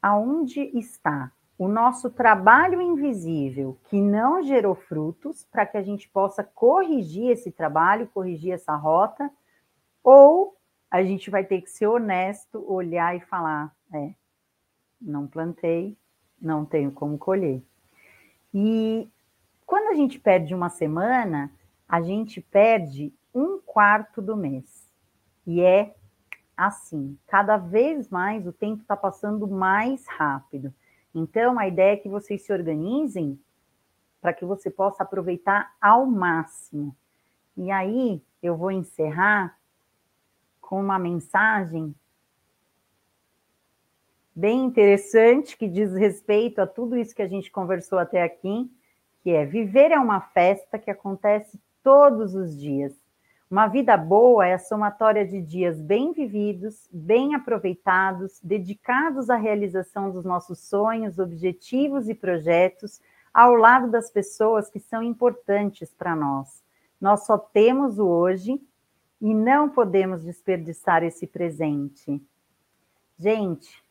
aonde 0.00 0.60
está 0.78 1.32
o 1.58 1.66
nosso 1.66 2.10
trabalho 2.10 2.80
invisível 2.80 3.78
que 3.84 4.00
não 4.00 4.42
gerou 4.42 4.74
frutos, 4.74 5.44
para 5.50 5.66
que 5.66 5.76
a 5.76 5.82
gente 5.82 6.08
possa 6.08 6.44
corrigir 6.44 7.30
esse 7.30 7.50
trabalho, 7.50 8.10
corrigir 8.12 8.52
essa 8.52 8.76
rota, 8.76 9.30
ou 10.04 10.55
a 10.96 11.04
gente 11.04 11.30
vai 11.30 11.44
ter 11.44 11.60
que 11.60 11.70
ser 11.70 11.86
honesto, 11.86 12.64
olhar 12.70 13.16
e 13.16 13.20
falar: 13.20 13.74
é, 13.92 14.14
não 15.00 15.26
plantei, 15.26 15.96
não 16.40 16.64
tenho 16.64 16.90
como 16.90 17.18
colher. 17.18 17.62
E 18.52 19.08
quando 19.64 19.88
a 19.88 19.94
gente 19.94 20.18
perde 20.18 20.54
uma 20.54 20.68
semana, 20.68 21.52
a 21.88 22.00
gente 22.00 22.40
perde 22.40 23.12
um 23.34 23.60
quarto 23.60 24.22
do 24.22 24.36
mês. 24.36 24.88
E 25.46 25.60
é 25.60 25.94
assim, 26.56 27.18
cada 27.26 27.58
vez 27.58 28.08
mais 28.08 28.46
o 28.46 28.52
tempo 28.52 28.80
está 28.80 28.96
passando 28.96 29.46
mais 29.46 30.06
rápido. 30.06 30.72
Então, 31.14 31.58
a 31.58 31.68
ideia 31.68 31.92
é 31.94 31.96
que 31.96 32.08
vocês 32.08 32.42
se 32.42 32.52
organizem 32.52 33.38
para 34.20 34.32
que 34.32 34.44
você 34.44 34.70
possa 34.70 35.02
aproveitar 35.02 35.74
ao 35.80 36.06
máximo. 36.06 36.96
E 37.56 37.70
aí, 37.70 38.22
eu 38.42 38.56
vou 38.56 38.70
encerrar 38.70 39.56
com 40.66 40.80
uma 40.80 40.98
mensagem 40.98 41.94
bem 44.34 44.64
interessante 44.64 45.56
que 45.56 45.68
diz 45.68 45.94
respeito 45.94 46.60
a 46.60 46.66
tudo 46.66 46.96
isso 46.96 47.14
que 47.14 47.22
a 47.22 47.28
gente 47.28 47.50
conversou 47.50 47.98
até 47.98 48.22
aqui, 48.22 48.68
que 49.22 49.30
é 49.30 49.46
viver 49.46 49.92
é 49.92 49.98
uma 49.98 50.20
festa 50.20 50.76
que 50.78 50.90
acontece 50.90 51.58
todos 51.84 52.34
os 52.34 52.58
dias. 52.58 52.92
Uma 53.48 53.68
vida 53.68 53.96
boa 53.96 54.44
é 54.44 54.54
a 54.54 54.58
somatória 54.58 55.24
de 55.24 55.40
dias 55.40 55.80
bem 55.80 56.12
vividos, 56.12 56.88
bem 56.92 57.36
aproveitados, 57.36 58.40
dedicados 58.42 59.30
à 59.30 59.36
realização 59.36 60.10
dos 60.10 60.24
nossos 60.24 60.58
sonhos, 60.58 61.20
objetivos 61.20 62.08
e 62.08 62.14
projetos, 62.14 63.00
ao 63.32 63.54
lado 63.54 63.88
das 63.88 64.10
pessoas 64.10 64.68
que 64.68 64.80
são 64.80 65.00
importantes 65.00 65.94
para 65.94 66.16
nós. 66.16 66.60
Nós 67.00 67.24
só 67.24 67.38
temos 67.38 68.00
o 68.00 68.06
hoje 68.06 68.60
e 69.20 69.34
não 69.34 69.68
podemos 69.68 70.22
desperdiçar 70.22 71.02
esse 71.02 71.26
presente. 71.26 72.22
Gente, 73.18 73.82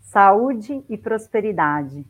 saúde 0.00 0.84
e 0.88 0.96
prosperidade. 0.96 2.06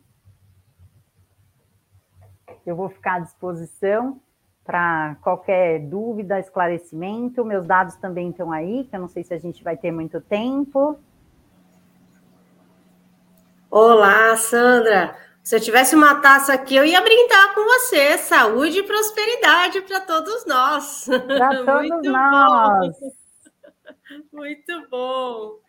Eu 2.65 2.75
vou 2.75 2.89
ficar 2.89 3.15
à 3.15 3.19
disposição 3.19 4.21
para 4.63 5.15
qualquer 5.21 5.79
dúvida, 5.79 6.39
esclarecimento. 6.39 7.43
Meus 7.43 7.65
dados 7.65 7.95
também 7.95 8.29
estão 8.29 8.51
aí, 8.51 8.85
que 8.85 8.95
eu 8.95 9.01
não 9.01 9.07
sei 9.07 9.23
se 9.23 9.33
a 9.33 9.37
gente 9.37 9.63
vai 9.63 9.75
ter 9.75 9.91
muito 9.91 10.21
tempo. 10.21 10.97
Olá, 13.69 14.35
Sandra. 14.37 15.15
Se 15.43 15.55
eu 15.55 15.59
tivesse 15.59 15.95
uma 15.95 16.21
taça 16.21 16.53
aqui, 16.53 16.75
eu 16.75 16.85
ia 16.85 17.01
brindar 17.01 17.53
com 17.55 17.63
você. 17.63 18.17
Saúde 18.17 18.79
e 18.79 18.83
prosperidade 18.83 19.81
para 19.81 19.99
todos 19.99 20.45
nós. 20.45 21.05
Para 21.05 21.57
todos 21.65 21.89
Muito 21.89 22.11
nós. 22.11 22.99
Bom. 22.99 23.11
Muito 24.31 24.89
bom. 24.89 25.59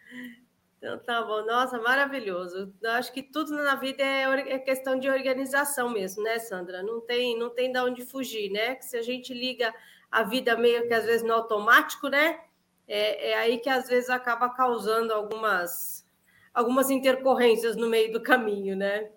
Então 0.77 0.99
tá 0.99 1.23
bom, 1.23 1.47
nossa, 1.47 1.79
maravilhoso. 1.81 2.75
Eu 2.83 2.91
acho 2.91 3.13
que 3.13 3.23
tudo 3.23 3.55
na 3.55 3.77
vida 3.77 4.03
é, 4.03 4.23
é 4.55 4.59
questão 4.59 4.99
de 4.99 5.09
organização 5.09 5.89
mesmo, 5.89 6.23
né, 6.25 6.39
Sandra? 6.41 6.83
Não 6.83 7.01
tem, 7.01 7.39
não 7.39 7.51
tem 7.51 7.73
de 7.73 7.79
onde 7.79 8.05
fugir, 8.05 8.51
né? 8.51 8.75
Que 8.75 8.85
se 8.85 8.97
a 8.97 9.03
gente 9.03 9.33
liga 9.33 9.73
a 10.11 10.25
vida 10.25 10.57
meio 10.57 10.87
que 10.89 10.93
às 10.93 11.05
vezes 11.05 11.23
no 11.23 11.33
automático, 11.33 12.09
né? 12.09 12.41
É, 12.87 13.31
é 13.31 13.39
aí 13.39 13.59
que 13.59 13.71
às 13.71 13.89
vezes 13.89 14.11
acaba 14.11 14.51
causando 14.51 15.15
algumas, 15.15 16.05
algumas 16.53 16.91
intercorrências 16.91 17.77
no 17.77 17.89
meio 17.89 18.13
do 18.13 18.21
caminho, 18.21 18.77
né? 18.77 19.09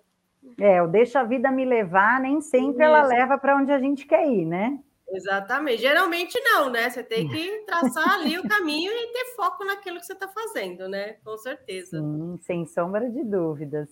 É, 0.58 0.82
o 0.82 0.86
deixa 0.86 1.20
a 1.20 1.24
vida 1.24 1.50
me 1.50 1.64
levar, 1.64 2.20
nem 2.20 2.40
sempre 2.40 2.82
Isso. 2.82 2.82
ela 2.82 3.02
leva 3.02 3.38
para 3.38 3.56
onde 3.56 3.72
a 3.72 3.78
gente 3.78 4.06
quer 4.06 4.26
ir, 4.26 4.44
né? 4.44 4.78
Exatamente. 5.08 5.80
Geralmente 5.80 6.38
não, 6.40 6.70
né? 6.70 6.90
Você 6.90 7.02
tem 7.02 7.28
que 7.28 7.64
traçar 7.66 8.14
ali 8.14 8.38
o 8.38 8.48
caminho 8.48 8.92
e 8.92 9.12
ter 9.12 9.36
foco 9.36 9.64
naquilo 9.64 9.98
que 9.98 10.06
você 10.06 10.12
está 10.12 10.28
fazendo, 10.28 10.88
né? 10.88 11.14
Com 11.24 11.36
certeza. 11.36 12.00
Sim, 12.00 12.36
sem 12.42 12.66
sombra 12.66 13.08
de 13.08 13.22
dúvidas. 13.22 13.88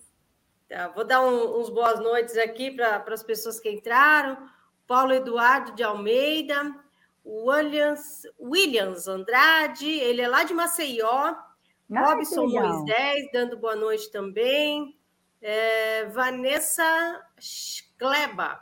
Tá, 0.68 0.88
vou 0.88 1.04
dar 1.04 1.20
um, 1.20 1.60
uns 1.60 1.70
boas 1.70 2.00
noites 2.00 2.36
aqui 2.36 2.70
para 2.70 3.04
as 3.08 3.22
pessoas 3.22 3.60
que 3.60 3.70
entraram. 3.70 4.36
Paulo 4.86 5.12
Eduardo 5.12 5.72
de 5.72 5.82
Almeida, 5.82 6.74
Williams, 7.24 8.22
Williams 8.38 9.08
Andrade, 9.08 9.88
ele 9.88 10.20
é 10.20 10.28
lá 10.28 10.44
de 10.44 10.52
Maceió. 10.52 11.34
Ah, 11.92 12.14
Robson 12.14 12.46
Moisés, 12.46 13.30
dando 13.32 13.56
boa 13.56 13.76
noite 13.76 14.10
também. 14.10 14.98
É, 15.46 16.06
Vanessa 16.06 17.22
Kleba, 17.98 18.58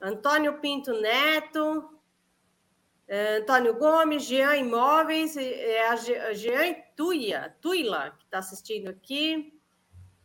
Antônio 0.00 0.58
Pinto 0.58 0.98
Neto, 0.98 2.00
é, 3.06 3.36
Antônio 3.36 3.74
Gomes, 3.74 4.24
Jean 4.24 4.56
Imóveis, 4.56 5.36
é 5.36 5.86
a 5.86 5.96
Jean 6.32 6.76
Tuia, 6.96 7.54
Tuila, 7.60 8.16
que 8.18 8.24
está 8.24 8.38
assistindo 8.38 8.88
aqui. 8.88 9.52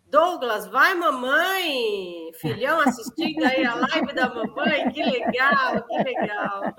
Douglas, 0.05 0.67
vai 0.67 0.95
mamãe! 0.95 2.31
Filhão 2.35 2.79
assistindo 2.79 3.43
aí 3.43 3.65
a 3.65 3.75
live 3.75 4.13
da 4.13 4.33
mamãe, 4.33 4.89
que 4.91 5.03
legal, 5.03 5.85
que 5.85 5.97
legal. 5.97 6.75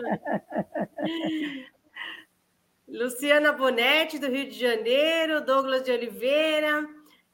Luciana 2.89 3.53
Bonetti, 3.53 4.19
do 4.19 4.29
Rio 4.29 4.49
de 4.49 4.59
Janeiro, 4.59 5.45
Douglas 5.45 5.85
de 5.85 5.93
Oliveira, 5.93 6.89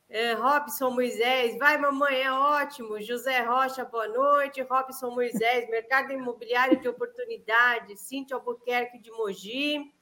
é, 0.09 0.35
Robson 0.35 0.91
Moisés, 0.91 1.59
vai 1.59 1.77
mamãe, 1.79 2.23
é 2.23 2.33
ótimo. 2.33 3.01
José 3.01 3.41
Rocha, 3.41 3.85
boa 3.85 4.07
noite. 4.07 4.63
Robson 4.63 5.11
Moisés, 5.11 5.69
Mercado 5.71 6.13
Imobiliário 6.13 6.81
de 6.81 6.89
Oportunidade, 6.89 7.97
Cíntia 7.97 8.37
Albuquerque 8.37 8.99
de 8.99 9.11
Mogi. 9.11 9.93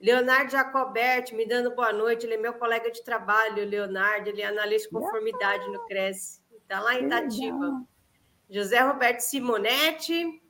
Leonardo 0.00 0.52
Jacoberti, 0.52 1.34
me 1.34 1.44
dando 1.44 1.74
boa 1.74 1.92
noite. 1.92 2.24
Ele 2.24 2.34
é 2.34 2.38
meu 2.38 2.54
colega 2.54 2.88
de 2.90 3.02
trabalho, 3.02 3.68
Leonardo. 3.68 4.28
Ele 4.28 4.42
é 4.42 4.46
analista 4.46 4.88
de 4.88 4.94
conformidade 4.94 5.68
no 5.70 5.84
Cresce. 5.86 6.40
Está 6.62 6.80
lá 6.80 6.94
em 6.94 7.06
Itatiba. 7.06 7.82
José 8.48 8.78
Roberto 8.78 9.20
Simonetti. 9.20 10.40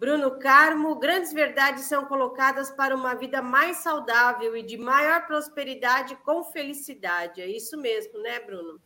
Bruno 0.00 0.38
Carmo, 0.38 0.98
grandes 0.98 1.30
verdades 1.30 1.84
são 1.84 2.06
colocadas 2.06 2.70
para 2.70 2.96
uma 2.96 3.14
vida 3.14 3.42
mais 3.42 3.76
saudável 3.76 4.56
e 4.56 4.62
de 4.62 4.78
maior 4.78 5.26
prosperidade 5.26 6.16
com 6.24 6.42
felicidade. 6.42 7.42
É 7.42 7.46
isso 7.46 7.76
mesmo, 7.76 8.18
né, 8.22 8.40
Bruno? 8.40 8.80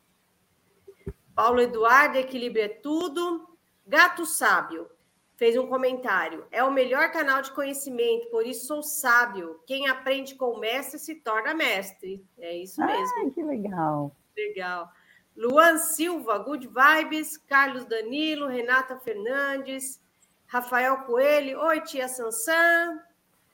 Paulo 1.32 1.60
Eduardo, 1.60 2.18
equilíbrio 2.18 2.64
é 2.64 2.68
tudo. 2.68 3.56
Gato 3.86 4.26
Sábio 4.26 4.90
fez 5.36 5.56
um 5.56 5.68
comentário. 5.68 6.48
É 6.50 6.64
o 6.64 6.72
melhor 6.72 7.12
canal 7.12 7.40
de 7.42 7.52
conhecimento, 7.52 8.28
por 8.28 8.44
isso 8.44 8.66
sou 8.66 8.82
sábio. 8.82 9.60
Quem 9.68 9.86
aprende 9.86 10.34
com 10.34 10.46
o 10.46 10.58
mestre 10.58 10.98
se 10.98 11.14
torna 11.14 11.54
mestre. 11.54 12.26
É 12.36 12.56
isso 12.56 12.84
mesmo. 12.84 13.14
Ai, 13.18 13.30
que 13.30 13.42
legal. 13.44 14.16
Legal. 14.36 14.90
Luan 15.36 15.78
Silva, 15.78 16.38
Good 16.38 16.68
Vibes, 16.68 17.36
Carlos 17.36 17.84
Danilo, 17.84 18.48
Renata 18.48 18.98
Fernandes, 18.98 20.02
Rafael 20.46 20.98
Coelho, 20.98 21.60
oi, 21.60 21.80
tia 21.80 22.08
Sansã. 22.08 23.00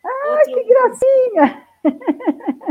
Ah, 0.05 0.31
Outro... 0.31 0.55
que 0.55 0.65
gracinha! 0.65 1.67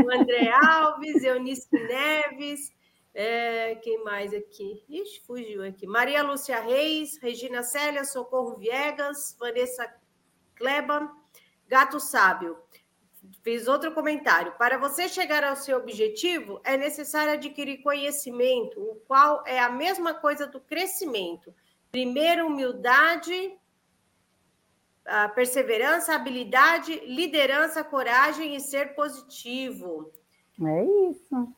O 0.04 0.10
André 0.12 0.50
Alves, 0.50 1.22
Eunice 1.24 1.68
Neves, 1.72 2.72
é, 3.12 3.74
quem 3.76 4.02
mais 4.04 4.32
aqui? 4.32 4.84
Ixi, 4.88 5.20
fugiu 5.26 5.64
aqui. 5.64 5.86
Maria 5.86 6.22
Lúcia 6.22 6.60
Reis, 6.60 7.18
Regina 7.20 7.62
Célia, 7.62 8.04
Socorro 8.04 8.56
Viegas, 8.56 9.36
Vanessa 9.38 9.92
Kleba, 10.54 11.10
Gato 11.66 11.98
Sábio. 11.98 12.56
Fiz 13.42 13.66
outro 13.66 13.92
comentário. 13.92 14.52
Para 14.52 14.78
você 14.78 15.08
chegar 15.08 15.42
ao 15.44 15.56
seu 15.56 15.78
objetivo, 15.78 16.60
é 16.64 16.76
necessário 16.76 17.32
adquirir 17.32 17.82
conhecimento, 17.82 18.80
o 18.80 18.94
qual 19.06 19.42
é 19.46 19.58
a 19.58 19.68
mesma 19.68 20.14
coisa 20.14 20.46
do 20.46 20.60
crescimento. 20.60 21.54
Primeiro, 21.90 22.46
humildade, 22.46 23.58
a 25.10 25.28
perseverança, 25.28 26.14
habilidade, 26.14 26.94
liderança, 27.04 27.82
coragem 27.82 28.54
e 28.54 28.60
ser 28.60 28.94
positivo. 28.94 30.12
É 30.62 30.84
isso. 31.10 31.54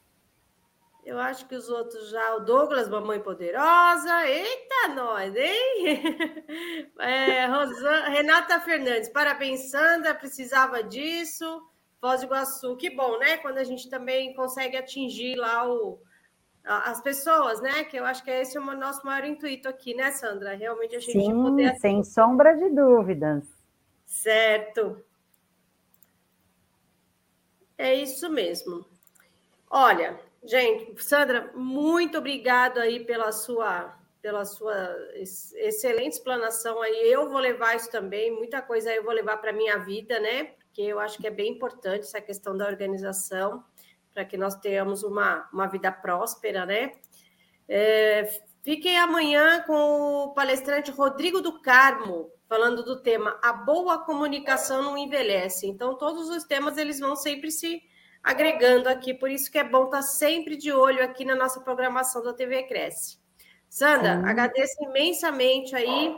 Eu 1.04 1.18
acho 1.18 1.46
que 1.46 1.54
os 1.54 1.68
outros 1.68 2.10
já, 2.10 2.36
o 2.36 2.40
Douglas, 2.40 2.88
Mamãe 2.88 3.20
Poderosa, 3.20 4.26
eita 4.26 4.88
nós, 4.94 5.34
hein? 5.36 6.92
É, 6.98 7.46
Rosan... 7.46 8.04
Renata 8.08 8.60
Fernandes, 8.60 9.08
parabéns, 9.08 9.70
Sandra, 9.70 10.14
precisava 10.14 10.82
disso. 10.82 11.62
Foz 12.00 12.20
do 12.20 12.26
Iguaçu, 12.26 12.76
que 12.76 12.88
bom, 12.88 13.18
né? 13.18 13.36
Quando 13.38 13.58
a 13.58 13.64
gente 13.64 13.90
também 13.90 14.32
consegue 14.34 14.76
atingir 14.76 15.34
lá 15.36 15.68
o, 15.68 16.00
as 16.64 17.00
pessoas, 17.00 17.60
né? 17.60 17.84
Que 17.84 17.96
eu 17.96 18.04
acho 18.04 18.22
que 18.22 18.30
esse 18.30 18.56
é 18.56 18.60
o 18.60 18.76
nosso 18.76 19.04
maior 19.04 19.24
intuito 19.24 19.68
aqui, 19.68 19.94
né, 19.94 20.12
Sandra? 20.12 20.54
Realmente 20.54 20.96
a 20.96 21.00
gente 21.00 21.12
Sim, 21.12 21.42
poder... 21.42 21.76
sem 21.76 22.04
sombra 22.04 22.54
de 22.56 22.70
dúvidas. 22.70 23.44
Certo. 24.06 25.02
É 27.76 27.94
isso 27.94 28.30
mesmo. 28.30 28.86
Olha, 29.68 30.20
gente, 30.44 31.02
Sandra, 31.02 31.50
muito 31.54 32.18
obrigado 32.18 32.78
aí 32.78 33.04
pela 33.04 33.32
sua 33.32 33.98
pela 34.20 34.44
sua 34.44 34.96
excelente 35.16 36.12
explanação 36.12 36.80
aí. 36.80 37.10
Eu 37.10 37.28
vou 37.28 37.40
levar 37.40 37.74
isso 37.74 37.90
também, 37.90 38.30
muita 38.30 38.62
coisa 38.62 38.94
eu 38.94 39.02
vou 39.02 39.12
levar 39.12 39.38
para 39.38 39.52
minha 39.52 39.78
vida, 39.78 40.20
né? 40.20 40.44
Porque 40.44 40.82
eu 40.82 41.00
acho 41.00 41.18
que 41.18 41.26
é 41.26 41.30
bem 41.30 41.50
importante 41.50 42.04
essa 42.04 42.20
questão 42.20 42.56
da 42.56 42.68
organização 42.68 43.64
para 44.12 44.24
que 44.24 44.36
nós 44.36 44.54
tenhamos 44.56 45.02
uma, 45.02 45.48
uma 45.52 45.66
vida 45.66 45.90
próspera, 45.90 46.66
né? 46.66 46.92
É, 47.68 48.28
fiquem 48.62 48.98
amanhã 48.98 49.62
com 49.62 49.72
o 50.24 50.34
palestrante 50.34 50.90
Rodrigo 50.90 51.40
do 51.40 51.60
Carmo, 51.60 52.30
falando 52.48 52.82
do 52.84 53.00
tema 53.00 53.38
A 53.42 53.52
Boa 53.52 54.04
Comunicação 54.04 54.82
Não 54.82 54.98
Envelhece. 54.98 55.66
Então, 55.66 55.96
todos 55.96 56.28
os 56.28 56.44
temas 56.44 56.76
eles 56.76 57.00
vão 57.00 57.16
sempre 57.16 57.50
se 57.50 57.82
agregando 58.22 58.88
aqui, 58.88 59.12
por 59.12 59.30
isso 59.30 59.50
que 59.50 59.58
é 59.58 59.64
bom 59.64 59.86
estar 59.86 60.02
sempre 60.02 60.56
de 60.56 60.70
olho 60.70 61.02
aqui 61.02 61.24
na 61.24 61.34
nossa 61.34 61.60
programação 61.60 62.22
da 62.22 62.32
TV 62.32 62.62
Cresce. 62.64 63.18
Sandra, 63.68 64.20
Sim. 64.20 64.26
agradeço 64.26 64.76
imensamente 64.84 65.74
aí 65.74 66.14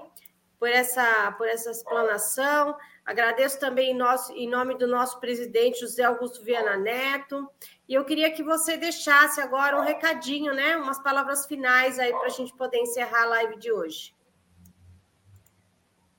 por 0.59 0.69
essa, 0.69 1.33
por 1.39 1.47
essa 1.47 1.71
explanação. 1.71 2.77
Agradeço 3.05 3.61
também 3.61 3.93
em, 3.93 3.95
nosso, 3.95 4.33
em 4.33 4.49
nome 4.49 4.77
do 4.77 4.87
nosso 4.87 5.21
presidente 5.21 5.81
José 5.81 6.03
Augusto 6.03 6.43
Viana 6.43 6.77
Neto. 6.77 7.49
E 7.89 7.95
eu 7.95 8.05
queria 8.05 8.31
que 8.31 8.43
você 8.43 8.77
deixasse 8.77 9.41
agora 9.41 9.79
um 9.79 9.85
recadinho, 9.85 10.55
né? 10.55 10.77
Umas 10.77 10.99
palavras 11.03 11.47
finais 11.47 11.99
aí 11.99 12.13
para 12.13 12.27
a 12.27 12.31
gente 12.31 12.55
poder 12.55 12.79
encerrar 12.79 13.25
a 13.25 13.27
live 13.27 13.59
de 13.59 13.71
hoje. 13.71 14.15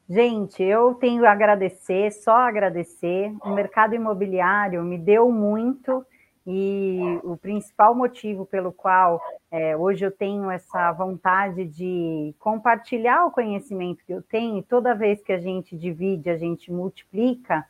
Gente, 0.07 0.61
eu 0.61 0.93
tenho 0.93 1.25
a 1.25 1.31
agradecer, 1.31 2.11
só 2.11 2.35
agradecer. 2.35 3.35
O 3.43 3.49
mercado 3.55 3.95
imobiliário 3.95 4.83
me 4.83 4.99
deu 4.99 5.31
muito 5.31 6.05
e 6.45 7.19
o 7.23 7.35
principal 7.35 7.95
motivo 7.95 8.45
pelo 8.45 8.71
qual 8.71 9.19
é, 9.49 9.75
hoje 9.75 10.05
eu 10.05 10.11
tenho 10.11 10.51
essa 10.51 10.91
vontade 10.91 11.65
de 11.65 12.35
compartilhar 12.37 13.25
o 13.25 13.31
conhecimento 13.31 14.05
que 14.05 14.13
eu 14.13 14.21
tenho, 14.21 14.59
e 14.59 14.63
toda 14.63 14.93
vez 14.93 15.23
que 15.23 15.33
a 15.33 15.39
gente 15.39 15.75
divide, 15.75 16.29
a 16.29 16.37
gente 16.37 16.71
multiplica, 16.71 17.65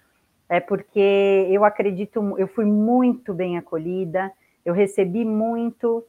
é 0.47 0.59
porque 0.59 1.47
eu 1.49 1.63
acredito, 1.63 2.35
eu 2.37 2.47
fui 2.47 2.65
muito 2.65 3.33
bem 3.33 3.57
acolhida, 3.57 4.31
eu 4.63 4.73
recebi 4.73 5.25
muito, 5.25 6.05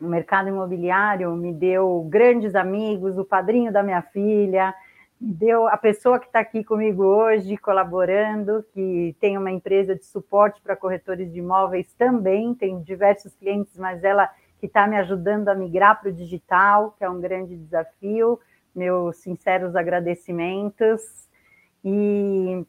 o 0.00 0.06
mercado 0.06 0.48
imobiliário 0.48 1.34
me 1.34 1.52
deu 1.52 2.06
grandes 2.08 2.54
amigos, 2.54 3.18
o 3.18 3.24
padrinho 3.24 3.72
da 3.72 3.82
minha 3.82 4.02
filha, 4.02 4.74
deu 5.20 5.68
a 5.68 5.76
pessoa 5.76 6.18
que 6.18 6.26
está 6.26 6.40
aqui 6.40 6.64
comigo 6.64 7.04
hoje 7.04 7.56
colaborando, 7.56 8.64
que 8.74 9.16
tem 9.20 9.38
uma 9.38 9.50
empresa 9.50 9.94
de 9.94 10.04
suporte 10.04 10.60
para 10.60 10.76
corretores 10.76 11.32
de 11.32 11.38
imóveis 11.38 11.92
também, 11.94 12.54
tem 12.54 12.82
diversos 12.82 13.34
clientes, 13.34 13.78
mas 13.78 14.02
ela 14.02 14.28
que 14.62 14.66
está 14.66 14.86
me 14.86 14.96
ajudando 14.96 15.48
a 15.48 15.56
migrar 15.56 16.00
para 16.00 16.08
o 16.08 16.12
digital, 16.12 16.94
que 16.96 17.02
é 17.02 17.10
um 17.10 17.20
grande 17.20 17.56
desafio. 17.56 18.38
Meus 18.72 19.16
sinceros 19.16 19.74
agradecimentos. 19.74 21.28
E 21.84 22.64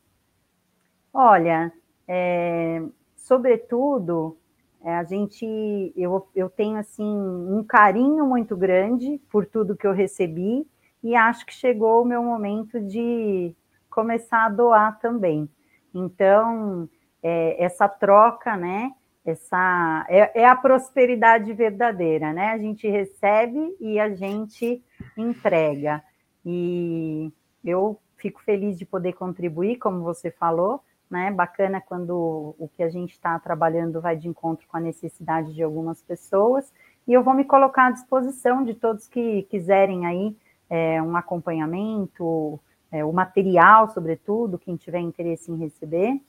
olha, 1.14 1.72
é, 2.07 2.82
sobretudo, 3.16 4.38
é, 4.84 4.95
a 4.95 5.03
gente, 5.03 5.93
eu, 5.95 6.28
eu 6.36 6.49
tenho 6.49 6.78
assim 6.78 7.05
um 7.05 7.64
carinho 7.64 8.26
muito 8.26 8.57
grande 8.57 9.22
por 9.30 9.45
tudo 9.45 9.78
que 9.78 9.88
eu 9.88 9.93
recebi 9.93 10.68
e 11.01 11.16
acho 11.16 11.45
que 11.45 11.53
chegou 11.53 12.01
o 12.01 12.05
meu 12.05 12.24
momento 12.24 12.80
de 12.80 13.55
começar 13.89 14.45
a 14.45 14.49
doar 14.49 14.99
também. 14.99 15.47
Então, 15.93 16.89
é, 17.22 17.64
essa 17.64 17.88
troca, 17.88 18.57
né? 18.57 18.91
Essa 19.26 20.05
é, 20.09 20.41
é, 20.41 20.45
a 20.45 20.55
prosperidade 20.55 21.53
verdadeira, 21.53 22.34
né? 22.34 22.49
A 22.49 22.57
gente 22.57 22.89
recebe 22.89 23.76
e 23.80 23.99
a 23.99 24.14
gente 24.14 24.84
entrega. 25.16 26.03
E 26.45 27.32
eu 27.64 27.97
fico 28.18 28.41
feliz 28.43 28.78
de 28.78 28.86
poder 28.86 29.14
contribuir, 29.14 29.78
como 29.78 30.03
você 30.03 30.30
falou, 30.32 30.82
né? 31.14 31.30
Bacana 31.30 31.80
quando 31.80 32.55
o 32.57 32.68
que 32.76 32.82
a 32.82 32.89
gente 32.89 33.11
está 33.11 33.38
trabalhando 33.38 34.01
vai 34.01 34.18
de 34.18 34.28
encontro 34.28 34.68
com 34.68 34.78
a 34.78 34.80
necessidade 34.80 35.53
de 35.53 35.61
algumas 35.61 36.01
pessoas. 36.01 36.74
E 37.07 37.14
eu 37.14 37.24
vou 37.24 37.36
me 37.36 37.45
colocar 37.45 37.86
à 37.86 37.91
disposição 37.91 38.64
de 38.64 38.74
todos 38.74 39.07
que 39.07 39.43
quiserem 39.43 40.07
aí 40.07 40.36
é, 40.68 40.99
um 40.99 41.16
acompanhamento, 41.16 42.59
é, 42.91 43.05
o 43.05 43.14
material, 43.14 43.89
sobretudo, 43.89 44.57
quem 44.57 44.76
tiver 44.76 45.01
interesse 45.01 45.51
em 45.51 45.57
receber. 45.57 46.20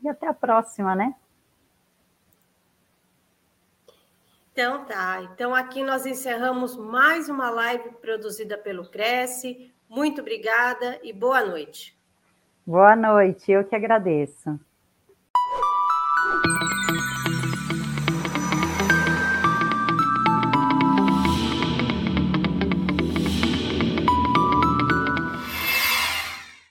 E 0.00 0.08
até 0.08 0.28
a 0.28 0.34
próxima, 0.34 0.94
né? 0.94 1.12
Então 4.52 4.84
tá. 4.84 5.22
Então 5.22 5.52
aqui 5.52 5.82
nós 5.82 6.06
encerramos 6.06 6.76
mais 6.76 7.28
uma 7.28 7.50
live 7.50 7.90
produzida 8.00 8.56
pelo 8.56 8.88
Cresce. 8.88 9.72
Muito 9.88 10.20
obrigada 10.20 11.00
e 11.02 11.12
boa 11.12 11.44
noite. 11.44 11.97
Boa 12.68 12.94
noite, 12.94 13.50
eu 13.50 13.64
que 13.64 13.74
agradeço. 13.74 14.60